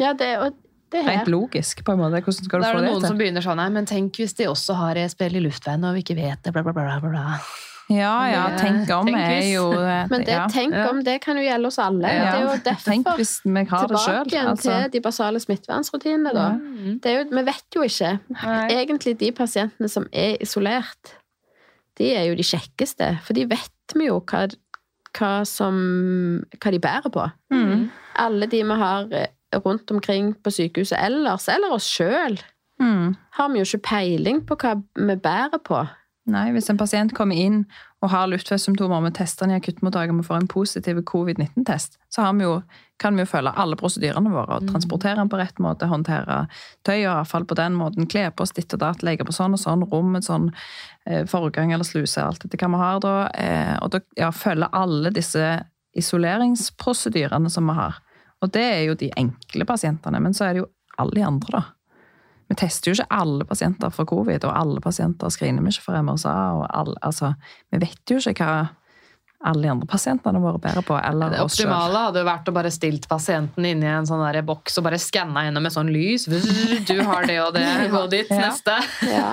[0.00, 0.54] ja, det, og
[0.90, 2.22] det her Rent logisk, på en måte.
[2.24, 3.08] Hvordan skal du Da er det det noen til?
[3.08, 6.02] som begynner sånn Nei, men tenk hvis de også har ESBL i luftveien og vi
[6.02, 7.38] ikke vet det, bla, bla, bla, bla.
[7.90, 10.44] Ja, ja, tenk om tenk er jo eh, Men det, ja.
[10.52, 12.06] tenk om, det kan jo gjelde oss alle.
[12.06, 12.20] Ja.
[12.30, 12.52] Det er jo
[12.84, 14.76] Tenk derfor hvis vi har det tilbake igjen Altså.
[14.76, 16.44] til de basale smittevernrutinene, da.
[16.54, 17.00] Mm.
[17.02, 18.12] Det er jo, vi vet jo ikke.
[18.36, 18.60] Nei.
[18.76, 21.16] Egentlig de pasientene som er isolert,
[21.98, 23.10] de er jo de kjekkeste.
[23.26, 24.44] For de vet vi jo hva,
[25.18, 25.82] hva, som,
[26.62, 27.26] hva de bærer på.
[27.52, 27.88] Mm.
[28.22, 29.28] Alle de vi har eh,
[29.66, 32.38] rundt omkring på sykehuset ellers, eller oss sjøl,
[32.80, 33.10] Mm.
[33.36, 35.82] har vi jo ikke peiling på hva vi bærer på.
[36.30, 37.64] Nei, hvis en pasient kommer inn
[38.00, 41.98] og har luftveissymptomer, og vi tester den i akuttmottaket og vi får en positiv covid-19-test,
[42.12, 42.54] så har vi jo,
[43.02, 44.58] kan vi jo følge alle prosedyrene våre.
[44.58, 46.44] og Transportere den på rett måte, håndtere
[46.86, 49.56] tøy og avfall på den måten, kle på oss ditt og datt, legge på sånn
[49.58, 50.48] og sånn, rom med sånn
[51.06, 53.16] eh, forgang eller sluse, alt etter hva vi har da.
[53.34, 55.50] Eh, og da ja, følge alle disse
[55.98, 57.98] isoleringsprosedyrene som vi har.
[58.40, 60.70] Og det er jo de enkle pasientene, men så er det jo
[61.00, 61.66] alle de andre, da.
[62.50, 66.02] Vi tester jo ikke alle pasienter for covid, og alle pasienter screener vi ikke for
[66.02, 66.34] MRSA.
[66.58, 67.34] og alle, altså,
[67.70, 68.68] Vi vet jo ikke hva
[69.42, 72.70] alle de andre pasientene våre bærer på, eller Det optimale hadde jo vært å bare
[72.74, 76.26] stilt pasienten inn i en sånn der boks og bare skanna henne med sånn lys.
[76.90, 78.50] Du har det og det, gå dit, Ja.
[78.50, 78.74] neste.
[79.08, 79.30] Ja,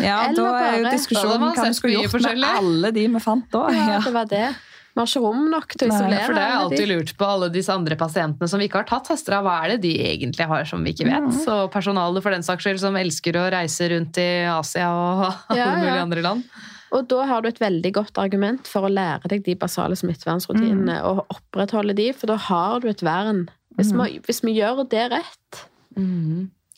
[0.00, 3.66] Ja, da er jo diskusjonen hva vi skulle gjort med alle de vi fant da.
[3.68, 4.00] ja Ja.
[4.00, 4.46] det var det.
[4.92, 6.18] Vi har ikke rom nok til å Nei.
[6.26, 8.88] For det er jeg alltid lurt på alle disse andre pasientene som vi ikke har
[8.90, 9.46] tatt tester av.
[9.46, 11.30] Hva er det de egentlig har som vi ikke vet?
[11.30, 11.38] Mm.
[11.46, 15.58] Så personalet for den saks skyld som elsker å reise rundt i Asia og alle
[15.58, 15.96] Ja, ja.
[16.04, 16.44] andre land.
[16.92, 20.98] Og da har du et veldig godt argument for å lære deg de basale smittevernrutinene
[21.00, 21.06] Mm.
[21.08, 23.46] og opprettholde de, for da har du et vern.
[23.78, 25.62] Hvis, vi, hvis vi gjør det rett,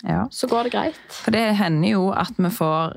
[0.07, 0.29] Ja.
[0.31, 1.01] så går det greit.
[1.11, 2.95] For det hender jo at vi får,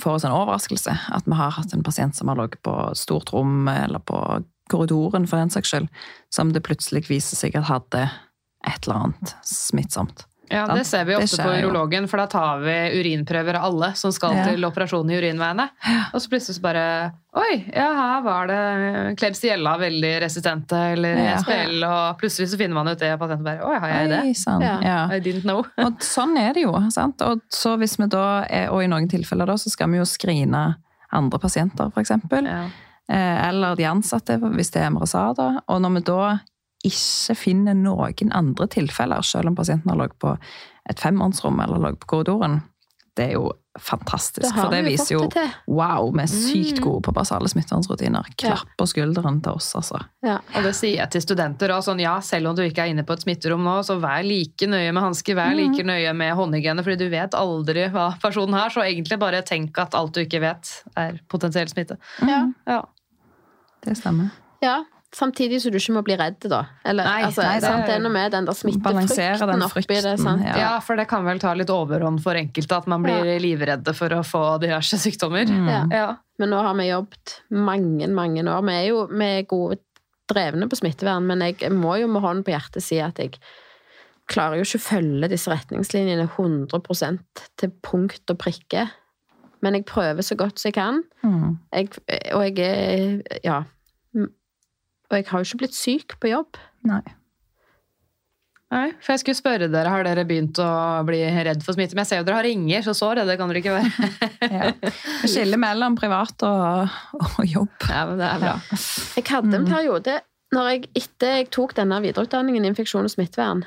[0.00, 0.94] får oss en overraskelse.
[1.12, 4.20] At vi har hatt en pasient som har ligget på stort rom, eller på
[4.72, 5.88] korridoren for den saks skyld,
[6.32, 8.06] som det plutselig viser seg at hadde
[8.64, 10.24] et eller annet smittsomt.
[10.50, 14.12] Ja, Det ser vi ofte på urologen, for da tar vi urinprøver av alle som
[14.12, 14.44] skal Ja.
[14.50, 15.68] til operasjon i urinveiene.
[16.12, 21.36] Og så plutselig så bare Oi, ja, her var det Klebsiella veldig resistente, eller Ja.
[21.38, 24.20] SPL, og plutselig så finner man ut det, og pasienten bare Oi, har jeg det?
[24.20, 24.62] Oi.
[24.62, 24.78] Ja.
[24.82, 25.08] Ja.
[25.10, 25.64] I didn't know.
[25.78, 26.72] Og sånn er det jo.
[26.90, 27.20] sant?
[27.22, 30.04] Og så hvis vi da er, og i noen tilfeller da, så skal vi jo
[30.04, 30.76] skrine
[31.12, 32.10] andre pasienter, f.eks.
[32.44, 32.64] Ja.
[33.08, 35.34] Eh, eller de ansatte, hvis det er MRSA.
[35.36, 35.60] da.
[35.68, 36.38] Og når vi da
[36.84, 40.36] ikke finner noen andre tilfeller, selv om pasienten har ligget på
[40.90, 42.62] et femmannsrom eller ligget på korridoren,
[43.16, 44.42] det er jo fantastisk.
[44.42, 46.82] Det For det vi viser jo det wow, vi er sykt Mm.
[46.82, 48.26] gode på basale smittevernrutiner.
[48.38, 50.00] Klapp på skulderen til oss, altså.
[50.22, 50.36] Ja.
[50.56, 51.82] Og det sier jeg til studenter òg.
[51.86, 54.66] Sånn, ja, selv om du ikke er inne på et smitterom nå, så vær like
[54.66, 58.70] nøye med hansker, vær like nøye med håndhygiene, fordi du vet aldri hva personen har.
[58.70, 61.98] Så egentlig bare tenk at alt du ikke vet, er potensiell smitte.
[62.26, 62.48] Ja.
[62.66, 62.82] Ja.
[63.84, 64.30] Det stemmer.
[64.62, 64.82] ja.
[65.14, 66.64] Samtidig så du ikke må bli redd, da.
[66.84, 67.86] Eller, Nei, altså, nei, det- sant?
[67.86, 70.18] det er noe med den der smittefrykten den oppi det.
[70.18, 70.42] Sant?
[70.42, 70.56] ja.
[70.58, 74.08] Ja, for det kan vel ta litt overhånd for enkelte at man blir livredde for
[74.10, 75.46] å få diverse sykdommer.
[75.46, 75.68] Mm.
[75.70, 75.82] Ja.
[75.94, 76.08] Ja.
[76.38, 78.64] Men nå har vi jobbet mange, mange år.
[78.66, 79.78] Vi er jo vi er gode
[80.26, 83.38] drevne på smittevern, men jeg må jo med hånden på hjertet si at jeg
[84.26, 88.88] klarer jo ikke å følge disse retningslinjene 100% til punkt og prikke.
[89.62, 91.02] Men jeg prøver så godt som jeg kan.
[91.22, 91.58] Mm.
[91.72, 91.88] Jeg,
[92.34, 93.62] og jeg er Ja.
[95.10, 96.58] Og jeg har jo ikke blitt syk på jobb.
[96.88, 97.02] Nei.
[98.74, 100.68] Nei, for jeg skulle spørre dere, Har dere begynt å
[101.06, 101.94] bli redd for smitte?
[101.94, 104.10] Men jeg ser jo dere har ringer, så så redde kan dere ikke være.
[104.54, 104.70] Ja.
[105.24, 107.86] Skille mellom privat og, og jobb.
[107.88, 108.52] Ja, men det er bra.
[109.16, 110.18] Jeg hadde en periode
[110.54, 113.64] når jeg, etter jeg tok denne videreutdanningen infeksjon og smittevern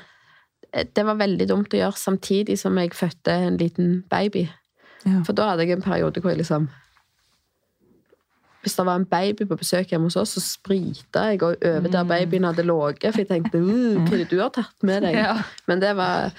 [0.70, 4.46] eh, Det var veldig dumt å gjøre samtidig som jeg fødte en liten baby.
[5.02, 5.22] Ja.
[5.26, 6.70] For da hadde jeg en periode hvor jeg liksom
[8.62, 11.92] Hvis det var en baby på besøk hjemme hos oss, så sprita jeg og over
[11.92, 13.12] der babyen hadde ligget.
[13.14, 15.18] For jeg tenkte uh, hva er det du har tatt med deg?
[15.28, 15.36] Ja.
[15.70, 16.32] Men det var,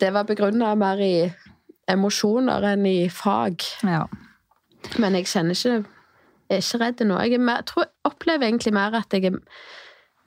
[0.00, 1.12] det var begrunna mer i
[1.88, 3.62] emosjoner enn i fag.
[3.86, 4.04] Ja.
[4.98, 5.78] Men jeg kjenner ikke
[6.48, 7.16] Jeg er ikke redd nå.
[7.20, 9.34] Jeg er mer, tror, opplever egentlig mer at jeg er,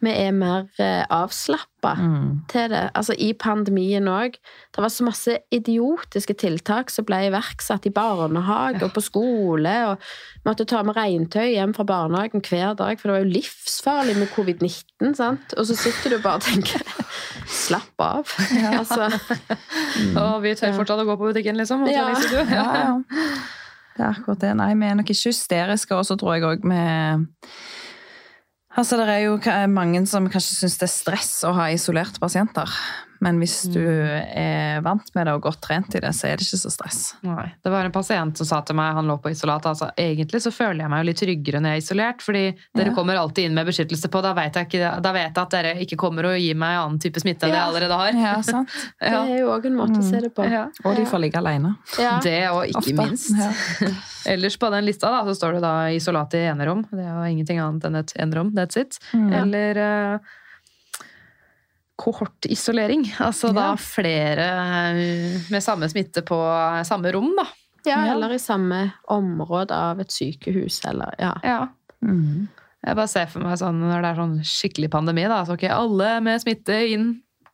[0.01, 2.45] vi er mer eh, avslappa Mm.
[2.47, 2.91] til det.
[2.93, 4.35] Altså i pandemien òg.
[4.75, 9.73] Det var så masse idiotiske tiltak som ble iverksatt i barnehage og på skole.
[9.89, 9.97] og
[10.45, 14.29] Måtte ta med regntøy hjem fra barnehagen hver dag, for det var jo livsfarlig med
[14.35, 15.15] covid-19.
[15.17, 15.55] sant?
[15.57, 16.81] Og så sitter du bare og tenker
[17.47, 18.29] Slapp av.
[18.77, 19.09] Altså,
[20.15, 21.81] Og vi tør fortsatt å gå på butikken, liksom.
[21.83, 22.05] og Ja.
[22.05, 22.45] treningsstudio.
[22.61, 23.01] Ja, ja.
[23.97, 24.53] Det er akkurat det.
[24.55, 26.83] Nei, vi er nok ikke hysteriske, og så tror jeg òg vi
[28.72, 29.38] Altså, det er jo
[29.72, 32.72] mange som kanskje syns det er stress å ha isolerte pasienter.
[33.22, 36.45] Men hvis du er vant med det og godt trent i det, så er det
[36.48, 36.99] ikke så stress.
[37.22, 37.52] Nei.
[37.61, 40.49] Det var en pasient som sa til meg, han lå på isolat, altså egentlig så
[40.53, 42.43] føler jeg meg jo litt tryggere når jeg er isolert, fordi
[42.76, 42.95] dere Ja.
[42.98, 45.76] kommer alltid inn med beskyttelse på, da vet jeg, ikke, da vet jeg at dere
[45.85, 48.18] ikke kommer og gir meg annen type smitte enn jeg allerede har.
[48.18, 48.73] Ja, sant?
[48.99, 50.48] det er jo òg en måte å se det på.
[50.49, 50.65] Ja.
[50.84, 51.76] Og de får ligge alene.
[52.02, 52.18] Ja.
[52.26, 52.98] Det og ikke Ofte.
[52.98, 53.31] minst.
[53.38, 53.93] Ja.
[54.34, 56.84] Ellers på den lista da, så står det da isolat i enerom.
[56.91, 58.98] Det er jo ingenting annet enn et enerom, that's it.
[59.18, 59.31] Mm.
[59.45, 60.19] Eller eh,
[62.01, 63.05] kohortisolering.
[63.23, 64.47] Altså da flere
[64.97, 66.39] eh, med samme smitte på
[66.87, 67.45] samme rom, da.
[67.85, 68.11] Ja, Ja.
[68.13, 71.31] eller i samme område av et sykehus, eller ja.
[71.43, 71.61] Ja.
[72.05, 72.47] Mm.
[72.85, 75.43] Jeg bare ser for meg sånn når det er sånn skikkelig pandemi, da.
[75.45, 77.11] Så ok, alle med smitte inn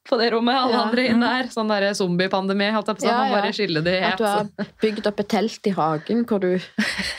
[0.09, 0.81] på det rommet, alle Ja.
[0.87, 1.43] andre inn der.
[1.53, 3.05] Sånn derre zombiepandemi, holdt jeg på.
[3.07, 3.41] Ja, Man ja.
[3.41, 4.47] bare skiller de At du har
[4.81, 6.59] bygd opp et telt i hagen hvor du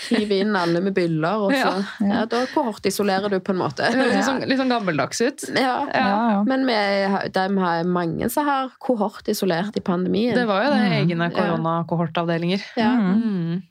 [0.08, 2.08] hiver inn alle med byller, og så Ja.
[2.08, 3.76] ja, Da kohortisolerer du på en måte.
[3.90, 5.44] Det høres litt sånn, litt sånn gammeldags ut.
[5.54, 5.86] Ja.
[5.94, 6.42] Ja, ja.
[6.44, 10.34] Men vi, har- de har mange som har kohortisolert i pandemien.
[10.34, 11.08] Det var jo det Mm.
[11.10, 12.62] egne koronakohortavdelinger.
[12.76, 12.90] ja.
[12.96, 13.62] Mm.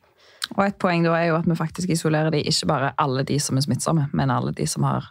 [0.57, 3.37] Og et poeng da er jo at vi faktisk isolerer de, ikke bare alle de
[3.39, 5.03] som er smittsomme, men alle de som har,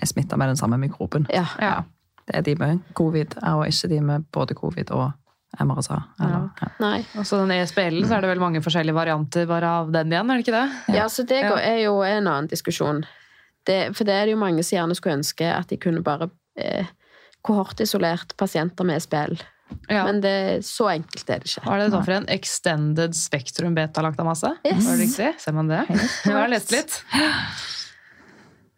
[0.00, 1.26] er smitta med den samme mikroben.
[1.32, 1.46] Ja.
[1.58, 1.82] Ja.
[2.28, 5.10] Det er de med covid, og ikke de med både covid og
[5.60, 5.98] MRSA.
[6.22, 6.68] Eller, ja.
[6.80, 6.98] Nei.
[7.20, 10.30] Og så den ESBL, så er det vel mange forskjellige varianter bare av den igjen,
[10.30, 10.96] er det ikke det?
[10.96, 13.02] Ja, så det er jo en annen diskusjon.
[13.68, 16.30] Det, for det er det jo mange som gjerne skulle ønske at de kunne bare
[16.58, 16.88] eh,
[17.46, 19.36] kohortisolert pasienter med SPL.
[19.88, 20.04] Ja.
[20.04, 21.62] Men det, så enkelt er det ikke.
[21.66, 24.56] Hva er det da for en extended spektrum beta-laktamasse?
[24.66, 24.82] Yes.
[24.86, 25.30] Var det riktig?
[25.42, 25.84] Ser man det?
[26.26, 26.98] Jeg har lest litt.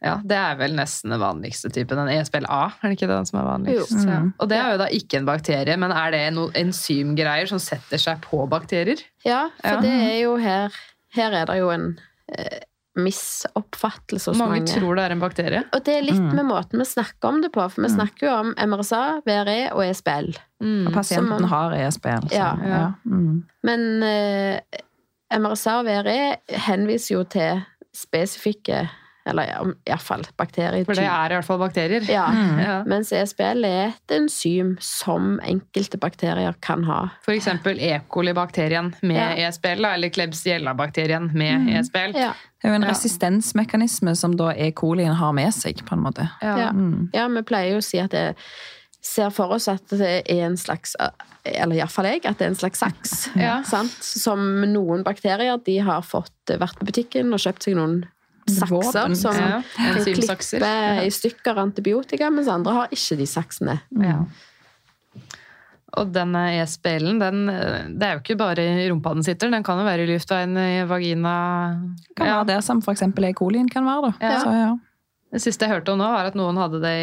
[0.05, 1.99] Ja, det er vel nesten den vanligste typen.
[1.99, 3.95] En ESBL-A, er det ikke den som er vanligst?
[4.05, 4.19] Ja.
[4.21, 4.35] Mm.
[4.39, 7.97] Og det er jo da ikke en bakterie, men er det noen enzymgreier som setter
[8.03, 9.01] seg på bakterier?
[9.25, 9.81] Ja, for Ja.
[9.81, 10.71] det er jo her
[11.15, 11.99] Her er det jo en
[12.37, 12.59] eh,
[12.97, 14.67] misoppfattelse hos Mange, mange.
[14.75, 15.61] tror det er en bakterie.
[15.75, 16.35] Og det er litt Mm.
[16.35, 17.95] med måten vi snakker om det på, for vi Mm.
[17.97, 20.35] snakker jo om MRSA, VRE og ESBL.
[20.63, 20.87] Mm.
[20.89, 22.29] Og pasienten man- har ESBL.
[22.29, 22.57] Så, Ja.
[22.65, 22.93] ja.
[23.07, 23.45] Mm.
[23.63, 24.61] Men eh,
[25.39, 27.63] MRSA og VRE henviser jo til
[27.95, 28.89] spesifikke
[29.27, 29.49] Eller
[29.89, 30.85] iallfall bakterier.
[30.85, 32.05] For det er i hvert fall bakterier.
[32.13, 32.27] Ja.
[32.61, 32.75] Ja.
[32.85, 36.99] Mens ESBL er et enzym som enkelte bakterier kan ha.
[37.33, 38.01] Eksempel E.
[38.13, 39.49] coli-bakterien med Ja.
[39.49, 42.13] ESBL, eller Klebsiella-bakterien med ESBL.
[42.21, 42.33] Ja.
[42.61, 42.89] Det er jo en Ja.
[42.93, 44.71] resistensmekanisme som da E.
[44.73, 46.29] colien har med seg, på en måte.
[46.43, 46.71] Ja.
[46.73, 47.11] Mm.
[47.15, 48.37] ja, vi pleier jo å si at det
[49.05, 50.95] ser for oss at det er en slags
[51.47, 53.29] Eller iallfall jeg, at det er en slags saks.
[53.37, 53.59] Ja.
[53.69, 53.91] Sant?
[54.01, 58.05] Som noen bakterier de har fått vært på butikken og kjøpt seg noen
[58.51, 59.63] sakser som Ja.
[59.77, 60.73] kan klippe
[61.05, 63.81] i stykker antibiotika, mens andre har ikke de saksene.
[64.01, 64.25] Ja.
[65.95, 67.45] Og denne ESBL-en, den,
[68.01, 70.57] det er jo ikke bare i rumpa den sitter, den kan jo være i luftveien,
[70.59, 71.35] i vagina
[72.17, 72.41] Kan ja.
[72.41, 73.33] være det som eksempel E.
[73.39, 74.27] colien kan være, da.
[74.27, 74.41] Ja.
[74.43, 74.73] Så, ja.
[75.35, 76.95] Det siste jeg hørte om nå, var at noen hadde det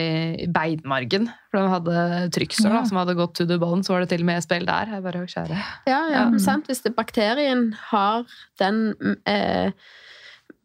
[0.43, 1.25] i beinmargen.
[1.51, 2.03] For de hadde
[2.35, 2.83] trykksår Ja.
[2.87, 4.85] som hadde gått to the bone, så var det til og med ESBL der.
[4.93, 5.57] Jeg bare, kjære.
[5.87, 6.37] Ja, ja, Ja.
[6.39, 6.67] sant?
[6.67, 8.23] Hvis det, bakterien har
[8.59, 8.93] den
[9.25, 9.71] eh,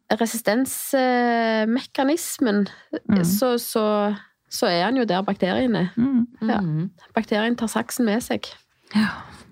[0.09, 2.67] resistensmekanismen,
[3.09, 3.23] Mm.
[3.25, 4.15] så, så,
[4.49, 5.89] så er han jo der bakterien er.
[5.97, 6.27] Mm.
[6.41, 6.61] Ja.
[6.61, 6.89] Mhm.
[7.15, 8.45] Bakterien tar saksen med seg.
[8.95, 9.07] Ja.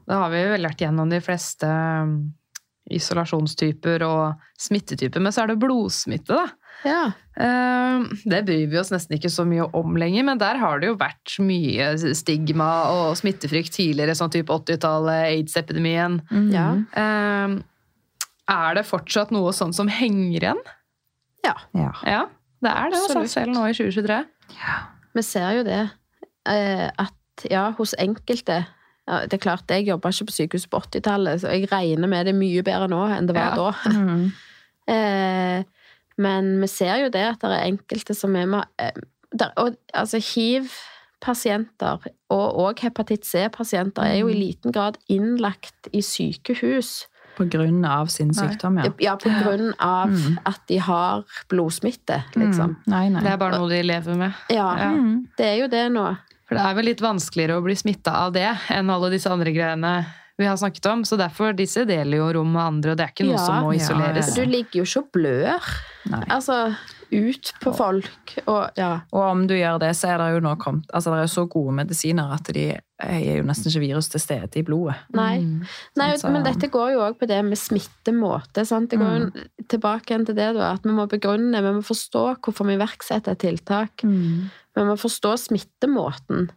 [0.08, 2.34] Da har vi vel vært gjennom de fleste um,
[2.94, 6.46] isolasjonstyper og smittetyper, men så er det blodsmitte, da.
[6.86, 7.06] Ja.
[7.42, 10.88] Eh, Det bryr vi oss nesten ikke så mye om lenger, men der har det
[10.92, 16.20] jo vært mye stigma og smittefrykt tidligere, sånn type 80-tallet, aids-epidemien.
[16.30, 16.52] Mm.
[16.54, 16.68] ja.
[18.52, 20.64] Er det fortsatt noe sånn som henger igjen?
[21.46, 21.56] Ja.
[21.74, 22.24] Ja,
[22.62, 24.18] det er det, altså, selv nå i 2023.
[25.16, 25.84] Vi ser jo det.
[26.50, 28.60] Eh, at ja, hos enkelte
[29.06, 32.26] ja, Det er klart, jeg jobba ikke på sykehus på 80-tallet, så jeg regner med
[32.26, 33.56] det er mye bedre nå enn det var Ja.
[33.56, 33.72] da.
[33.96, 34.32] Mm.
[34.86, 35.64] Eh,
[36.22, 38.92] men vi ser jo det at det er enkelte som er med eh,
[39.34, 46.02] der, og, Altså hiv-pasienter og, og hepatitt C-pasienter er jo i liten grad innlagt i
[46.06, 47.08] sykehus.
[47.36, 48.92] På grunn av sin sykdom, ja.
[49.00, 50.38] Ja, på grunn av Mm.
[50.46, 52.76] at de har blodsmitte, liksom.
[52.76, 52.78] Mm.
[52.88, 53.22] Nei, nei.
[53.22, 54.34] Det er bare noe de lever med.
[54.50, 54.92] Ja, Ja.
[54.92, 55.28] Mm.
[55.38, 56.18] det er jo det nå.
[56.48, 59.52] For det er vel litt vanskeligere å bli smitta av det enn alle disse andre
[59.52, 60.06] greiene
[60.38, 61.04] vi har snakket om.
[61.04, 63.46] Så derfor, disse deler jo rom med andre, og det er ikke noe Ja.
[63.46, 64.36] som må isoleres.
[64.36, 64.46] Ja, ja.
[64.46, 65.62] Du ligger jo ikke og blør.
[66.12, 66.24] Nei.
[66.30, 66.76] Altså,
[67.12, 68.90] ut på folk og ja.
[69.14, 71.34] Og om du gjør det, så er det jo nå kommet Altså, det er jo
[71.34, 74.96] så gode medisiner at de er jo nesten ikke virus til stede i blodet.
[75.16, 75.40] Nei.
[75.44, 75.66] Mm.
[76.00, 78.66] Nei, så- men dette går jo òg på det med smittemåte.
[78.66, 78.90] Sant?
[78.90, 79.68] Det går mm.
[79.68, 83.36] tilbake igjen til det da, at vi må begrunne, vi må forstå hvorfor vi iverksetter
[83.36, 84.04] tiltak.
[84.04, 84.50] Mm.
[84.76, 86.50] Vi må forstå smittemåten.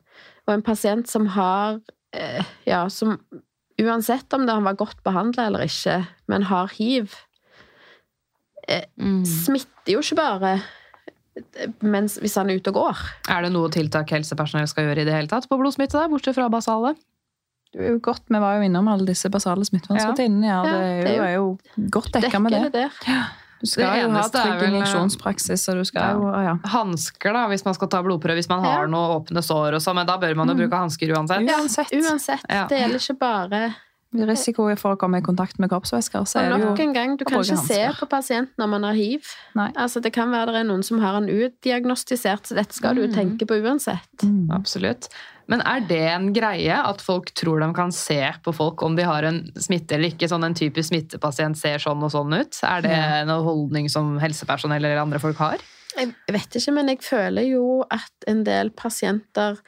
[0.47, 1.81] Og en pasient som har
[2.15, 3.19] eh, Ja, som
[3.79, 6.01] uansett om det han var godt behandla eller ikke,
[6.31, 7.15] men har hiv,
[9.01, 9.25] Mm.
[9.25, 10.51] smitter jo ikke bare
[11.39, 13.03] eh, mens, hvis han er ute og går.
[13.33, 16.35] Er det noe tiltak helsepersonell skal gjøre i det hele tatt på blodsmitte, der, bortsett
[16.37, 16.95] fra basale?
[17.73, 20.47] Det er jo godt, Vi var jo innom alle disse basale smittevernrutinene.
[20.47, 22.73] Ja, Ja, det er jo, det er jo- er jo godt dekka med det det.
[22.73, 23.27] der.
[23.61, 26.13] Du skal jo ha trygg vel, injeksjonspraksis, og du skal Ja.
[26.15, 26.55] jo ja.
[26.65, 28.71] Hansker, da, hvis man skal ta blodprøve hvis man Ja.
[28.71, 30.61] har noe åpne sår og så, men da bør man jo Mm.
[30.71, 31.43] bruke hansker uansett.
[31.49, 31.91] Uansett.
[31.93, 32.41] Uansett.
[32.49, 32.67] Ja.
[32.69, 33.75] Det gjelder ikke bare
[34.15, 37.25] Risiko for å komme i kontakt med kroppsvæsker, så Og er nok en gang, du
[37.29, 39.27] kan ikke se på pasienten når man har hiv.
[39.55, 39.71] Nei.
[39.77, 43.07] Altså, det kan være det er noen som har en utdiagnostisert, så dette skal du
[43.07, 43.13] Mm.
[43.13, 44.09] tenke på uansett.
[44.23, 44.49] Mm.
[44.51, 45.09] Absolutt.
[45.47, 49.03] Men er det en greie at folk tror de kan se på folk om de
[49.03, 50.29] har en smitte eller ikke?
[50.29, 52.59] Sånn en typisk smittepasient ser sånn og sånn ut?
[52.65, 55.59] Er det en holdning som helsepersonell eller andre folk har?
[55.97, 59.59] Jeg vet ikke, men jeg føler jo at en del pasienter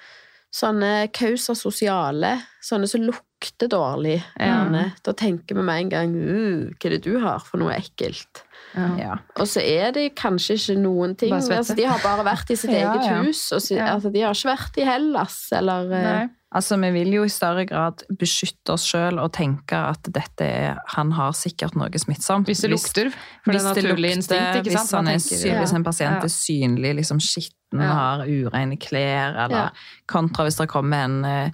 [0.52, 3.04] Sånne kauser sosiale, sånne som
[3.40, 4.90] lukter dårlig, Ja.
[5.04, 8.42] Da tenker vi med en gang uh, hva er det du har for noe ekkelt?
[8.76, 9.16] Ja.
[9.36, 11.32] Og så er det kanskje ikke noen ting.
[11.34, 13.22] Altså, de har bare vært i sitt Ja, eget ja.
[13.24, 13.50] hus.
[13.52, 13.94] Og så, Ja.
[13.96, 17.64] altså, de har ikke vært i Hellas, eller eh, Altså, Vi vil jo i større
[17.64, 22.46] grad beskytte oss sjøl og tenke at dette er, han har sikkert noe smittsomt.
[22.50, 23.10] Hvis det lukter,
[23.44, 24.82] for det hvis er det naturlig lukter, instinkt, ikke sant?
[24.82, 26.24] Hvis, han er, tenker- hvis en pasient Ja.
[26.26, 27.92] er synlig, liksom skitten, Ja.
[27.94, 29.68] har ureine klær, eller Ja.
[30.10, 31.50] kontra hvis det kommer en eh,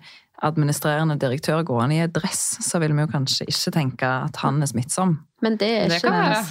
[0.46, 4.62] administrerende direktør gående i et dress, så vil vi jo kanskje ikke tenke at han
[4.62, 5.18] er smittsom.
[5.42, 6.44] Men det er Det ikke det.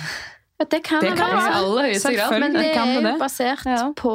[0.60, 1.48] Ja, det kan Det det kan være.
[1.52, 2.40] I aller høyeste grad.
[2.40, 3.92] Men det er jo basert Ja.
[3.96, 4.14] på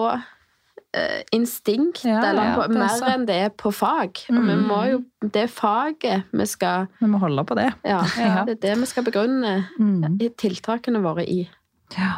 [0.97, 4.23] uh, instinkt, Ja, eller ja, på, er mer enn det er på fag.
[4.31, 4.65] Og vi Mm.
[4.67, 7.73] må jo Det er faget vi skal Vi må holde på det.
[7.85, 8.45] Ja, Ja.
[8.45, 10.19] det er det vi skal begrunne Mm.
[10.39, 11.49] tiltakene våre i.
[11.99, 12.13] Ja.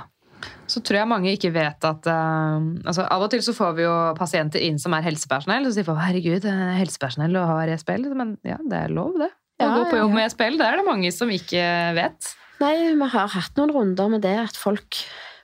[0.72, 3.84] Så tror jeg mange ikke vet at uh, altså Av og til så får vi
[3.84, 7.74] jo pasienter inn som er helsepersonell, og så sier folk herregud, eh, helsepersonell og har
[7.74, 8.08] ESBL.
[8.16, 9.28] Men ja, det er lov, det.
[9.60, 10.16] Å Ja, gå på jobb ja.
[10.16, 11.66] med ESBL, det er det mange som ikke
[11.98, 12.32] vet.
[12.62, 15.02] Nei, vi har hatt noen runder med det at folk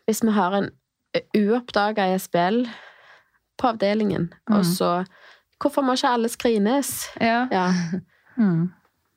[0.08, 0.68] Hvis vi har en
[1.36, 2.62] uoppdaga ESBL
[3.58, 4.70] på avdelingen, og Mm.
[4.76, 4.92] så
[5.58, 7.08] Hvorfor må ikke alle skrines?
[7.20, 7.46] Ja.
[7.52, 7.72] Ja.
[8.38, 8.68] Mm.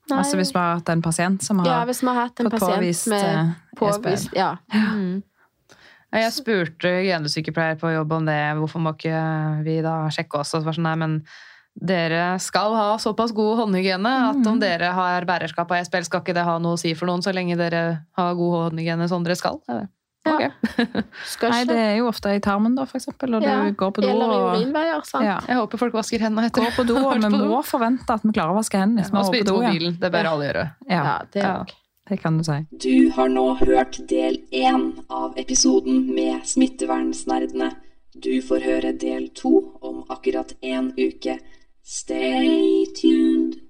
[0.09, 3.07] Altså hvis vi har hatt en pasient som har ja, har hatt en fått påvist
[3.07, 4.38] med eh, påvist ESBL.
[4.38, 4.55] Ja.
[4.73, 5.21] Mm.
[6.11, 9.21] Jeg spurte hygienesykepleier på jobb om det, hvorfor må ikke
[9.63, 10.51] vi da sjekke oss?
[10.55, 11.13] Og det var sånn, nei, men
[11.71, 16.35] dere skal ha såpass god håndhygiene at om dere har bærerskap av SPL, skal ikke
[16.35, 17.83] det ha noe å si for noen så lenge dere
[18.19, 19.61] har god håndhygiene som dere skal.
[19.71, 19.85] Ja.
[20.27, 20.43] Ok.
[21.25, 23.39] Skal Nei, det er jo ofte i tarmen, da, for eksempel.
[23.39, 25.25] Og ja, du går på do Eller urinveier, sant?
[25.25, 25.39] ja.
[25.47, 28.35] Jeg håper folk vasker hendene etter Går på do, og vi må forvente at vi
[28.35, 29.07] klarer å vaske hendene.
[29.07, 29.95] Ja, og går på bilen.
[29.95, 30.01] ja.
[30.03, 30.65] Det bør alle gjøre.
[30.91, 31.73] Ja, Ja, det er òg.
[32.11, 32.57] Det kan du si.
[32.71, 37.71] Du har nå hørt del én av episoden med Smittevernsnerdene.
[38.11, 41.39] Du får høre del to om akkurat én uke.
[41.83, 43.61] Stay tuned.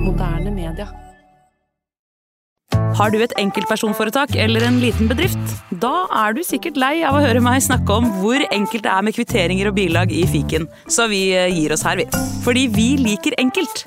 [0.00, 0.88] Moderne media.
[2.96, 5.54] Har du et enkeltpersonforetak eller en liten bedrift?
[5.84, 9.06] Da er du sikkert lei av å høre meg snakke om hvor enkelt det er
[9.06, 12.08] med kvitteringer og bilag i fiken, så vi eh, gir oss her, vi.
[12.44, 13.86] Fordi vi liker enkelt.